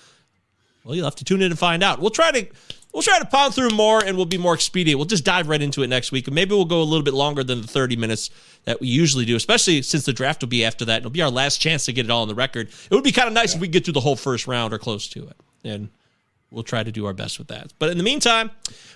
well, 0.84 0.96
you'll 0.96 1.04
have 1.04 1.16
to 1.16 1.24
tune 1.24 1.40
in 1.40 1.52
and 1.52 1.58
find 1.58 1.84
out. 1.84 2.00
We'll 2.00 2.10
try 2.10 2.32
to 2.32 2.48
we'll 2.96 3.02
try 3.02 3.18
to 3.18 3.26
pound 3.26 3.54
through 3.54 3.68
more 3.68 4.02
and 4.02 4.16
we'll 4.16 4.24
be 4.24 4.38
more 4.38 4.54
expedient. 4.54 4.98
We'll 4.98 5.04
just 5.04 5.22
dive 5.22 5.50
right 5.50 5.60
into 5.60 5.82
it 5.82 5.88
next 5.88 6.12
week. 6.12 6.28
And 6.28 6.34
maybe 6.34 6.54
we'll 6.54 6.64
go 6.64 6.80
a 6.80 6.82
little 6.82 7.02
bit 7.04 7.12
longer 7.12 7.44
than 7.44 7.60
the 7.60 7.66
30 7.68 7.94
minutes 7.94 8.30
that 8.64 8.80
we 8.80 8.88
usually 8.88 9.26
do, 9.26 9.36
especially 9.36 9.82
since 9.82 10.06
the 10.06 10.14
draft 10.14 10.40
will 10.40 10.48
be 10.48 10.64
after 10.64 10.86
that. 10.86 11.00
It'll 11.00 11.10
be 11.10 11.20
our 11.20 11.30
last 11.30 11.58
chance 11.58 11.84
to 11.84 11.92
get 11.92 12.06
it 12.06 12.10
all 12.10 12.22
on 12.22 12.28
the 12.28 12.34
record. 12.34 12.68
It 12.68 12.94
would 12.94 13.04
be 13.04 13.12
kind 13.12 13.28
of 13.28 13.34
nice 13.34 13.54
if 13.54 13.60
we 13.60 13.66
could 13.66 13.74
get 13.74 13.84
through 13.84 13.92
the 13.92 14.00
whole 14.00 14.16
first 14.16 14.46
round 14.46 14.72
or 14.72 14.78
close 14.78 15.08
to 15.08 15.28
it. 15.28 15.36
And 15.62 15.90
we'll 16.50 16.62
try 16.62 16.82
to 16.82 16.92
do 16.92 17.06
our 17.06 17.12
best 17.12 17.38
with 17.38 17.48
that. 17.48 17.72
But 17.78 17.90
in 17.90 17.98
the 17.98 18.04
meantime, 18.04 18.50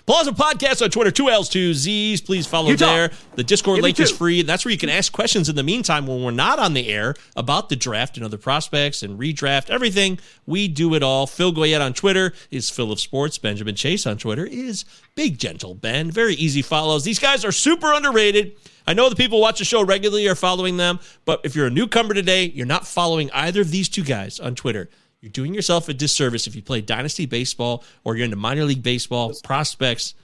Palazzo 0.05 0.31
Podcast 0.31 0.81
on 0.81 0.89
Twitter, 0.89 1.11
two 1.11 1.29
L's, 1.29 1.49
two 1.49 1.73
Z's. 1.73 2.21
Please 2.21 2.47
follow 2.47 2.69
Utah. 2.69 2.85
there. 2.85 3.11
The 3.35 3.43
Discord 3.43 3.81
link 3.81 3.99
is 3.99 4.11
free. 4.11 4.41
That's 4.41 4.65
where 4.65 4.71
you 4.71 4.77
can 4.77 4.89
ask 4.89 5.11
questions 5.11 5.49
in 5.49 5.55
the 5.55 5.63
meantime 5.63 6.07
when 6.07 6.23
we're 6.23 6.31
not 6.31 6.59
on 6.59 6.73
the 6.73 6.87
air 6.87 7.15
about 7.35 7.69
the 7.69 7.75
draft 7.75 8.17
and 8.17 8.25
other 8.25 8.37
prospects 8.37 9.03
and 9.03 9.19
redraft, 9.19 9.69
everything. 9.69 10.19
We 10.45 10.67
do 10.67 10.95
it 10.95 11.03
all. 11.03 11.27
Phil 11.27 11.53
Goyette 11.53 11.81
on 11.81 11.93
Twitter 11.93 12.33
is 12.49 12.69
Phil 12.69 12.91
of 12.91 12.99
Sports. 12.99 13.37
Benjamin 13.37 13.75
Chase 13.75 14.07
on 14.07 14.17
Twitter 14.17 14.45
is 14.45 14.85
Big 15.15 15.37
Gentle 15.37 15.75
Ben. 15.75 16.09
Very 16.09 16.33
easy 16.35 16.61
follows. 16.61 17.03
These 17.03 17.19
guys 17.19 17.45
are 17.45 17.51
super 17.51 17.93
underrated. 17.93 18.53
I 18.87 18.93
know 18.93 19.09
the 19.09 19.15
people 19.15 19.37
who 19.37 19.43
watch 19.43 19.59
the 19.59 19.65
show 19.65 19.83
regularly 19.83 20.27
are 20.27 20.35
following 20.35 20.77
them, 20.77 20.99
but 21.25 21.41
if 21.43 21.55
you're 21.55 21.67
a 21.67 21.71
newcomer 21.71 22.15
today, 22.15 22.45
you're 22.45 22.65
not 22.65 22.87
following 22.87 23.29
either 23.31 23.61
of 23.61 23.69
these 23.69 23.87
two 23.87 24.03
guys 24.03 24.39
on 24.39 24.55
Twitter. 24.55 24.89
You're 25.21 25.31
doing 25.31 25.53
yourself 25.53 25.87
a 25.87 25.93
disservice 25.93 26.47
if 26.47 26.55
you 26.55 26.63
play 26.63 26.81
Dynasty 26.81 27.27
Baseball 27.27 27.83
or 28.03 28.15
you're 28.15 28.25
into 28.25 28.37
minor 28.37 28.65
league 28.65 28.81
baseball 28.81 29.31
prospects. 29.43 30.15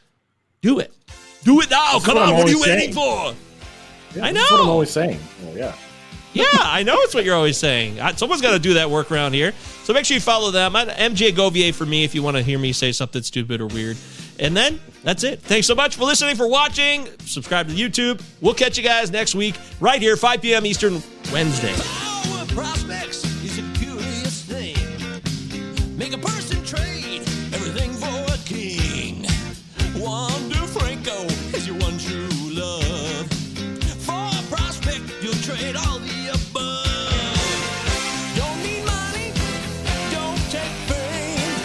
Do 0.62 0.80
it. 0.80 0.92
Do 1.44 1.62
it 1.62 1.70
now. 1.70 2.00
Come 2.00 2.18
on. 2.18 2.34
What 2.34 2.48
are 2.48 2.50
you 2.50 2.58
always 2.58 2.68
waiting 2.68 2.94
saying. 2.94 3.34
for? 3.34 4.18
Yeah, 4.18 4.26
I 4.26 4.32
know. 4.32 4.42
what 4.50 4.62
I'm 4.62 4.70
always 4.70 4.90
saying. 4.90 5.20
Oh, 5.46 5.56
yeah. 5.56 5.76
Yeah, 6.34 6.44
I 6.54 6.84
know 6.84 6.94
it's 7.00 7.16
what 7.16 7.24
you're 7.24 7.36
always 7.36 7.58
saying. 7.58 7.98
Someone's 8.16 8.44
got 8.44 8.52
to 8.52 8.60
do 8.60 8.76
that 8.76 8.92
work 8.92 9.12
around 9.12 9.34
here. 9.34 9.54
So 9.84 9.92
make 9.94 10.06
sure 10.06 10.14
you 10.14 10.22
follow 10.22 10.52
them. 10.52 10.76
at 10.76 10.90
MJ 10.90 11.32
Govier 11.32 11.74
for 11.74 11.86
me 11.86 12.04
if 12.04 12.14
you 12.14 12.22
want 12.22 12.38
to 12.38 12.44
hear 12.44 12.60
me 12.60 12.74
say 12.74 12.92
something 12.92 13.24
stupid 13.24 13.60
or 13.60 13.66
weird. 13.66 13.98
And 14.40 14.56
then 14.56 14.80
that's 15.04 15.24
it. 15.24 15.42
Thanks 15.42 15.66
so 15.66 15.74
much 15.74 15.96
for 15.96 16.04
listening, 16.04 16.36
for 16.36 16.48
watching. 16.48 17.08
Subscribe 17.22 17.70
to 17.70 17.74
YouTube. 17.74 18.22
We'll 18.40 18.54
catch 18.54 18.78
you 18.78 18.84
guys 18.84 19.10
next 19.10 19.34
week, 19.34 19.56
right 19.80 20.00
here, 20.00 20.16
5 20.16 20.42
p.m. 20.44 20.68
Eastern, 20.68 21.02
Wednesday. 21.32 21.74
Make 25.98 26.14
a 26.14 26.18
person 26.20 26.64
trade 26.64 27.22
everything 27.54 27.92
for 27.92 28.06
a 28.32 28.38
king. 28.46 29.26
Wander 29.96 30.68
Franco 30.68 31.24
is 31.58 31.66
your 31.66 31.76
one 31.78 31.98
true 31.98 32.30
love. 32.54 33.28
For 34.06 34.14
a 34.14 34.44
prospect, 34.46 35.02
you'll 35.24 35.34
trade 35.42 35.76
all 35.76 35.98
the 35.98 36.30
above. 36.38 37.50
Don't 38.38 38.62
need 38.62 38.86
money, 38.86 39.34
don't 40.14 40.38
take 40.54 40.76
fame. 40.86 41.58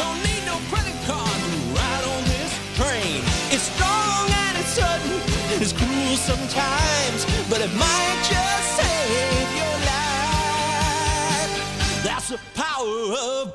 Don't 0.00 0.18
need 0.24 0.42
no 0.46 0.56
credit 0.72 0.96
card 1.04 1.28
to 1.28 1.58
ride 1.76 2.04
on 2.08 2.24
this 2.24 2.52
train. 2.80 3.20
It's 3.52 3.68
strong 3.68 4.32
and 4.48 4.56
it's 4.64 4.80
sudden, 4.80 5.20
it's 5.60 5.74
cruel 5.74 6.16
sometimes, 6.16 7.26
but 7.50 7.60
it 7.60 7.72
might 7.76 8.18
just 8.32 8.80
save 8.80 9.48
your 9.60 9.76
life. 9.92 10.04
That's 12.02 12.28
the 12.30 12.40
power 12.54 13.12
of 13.12 13.54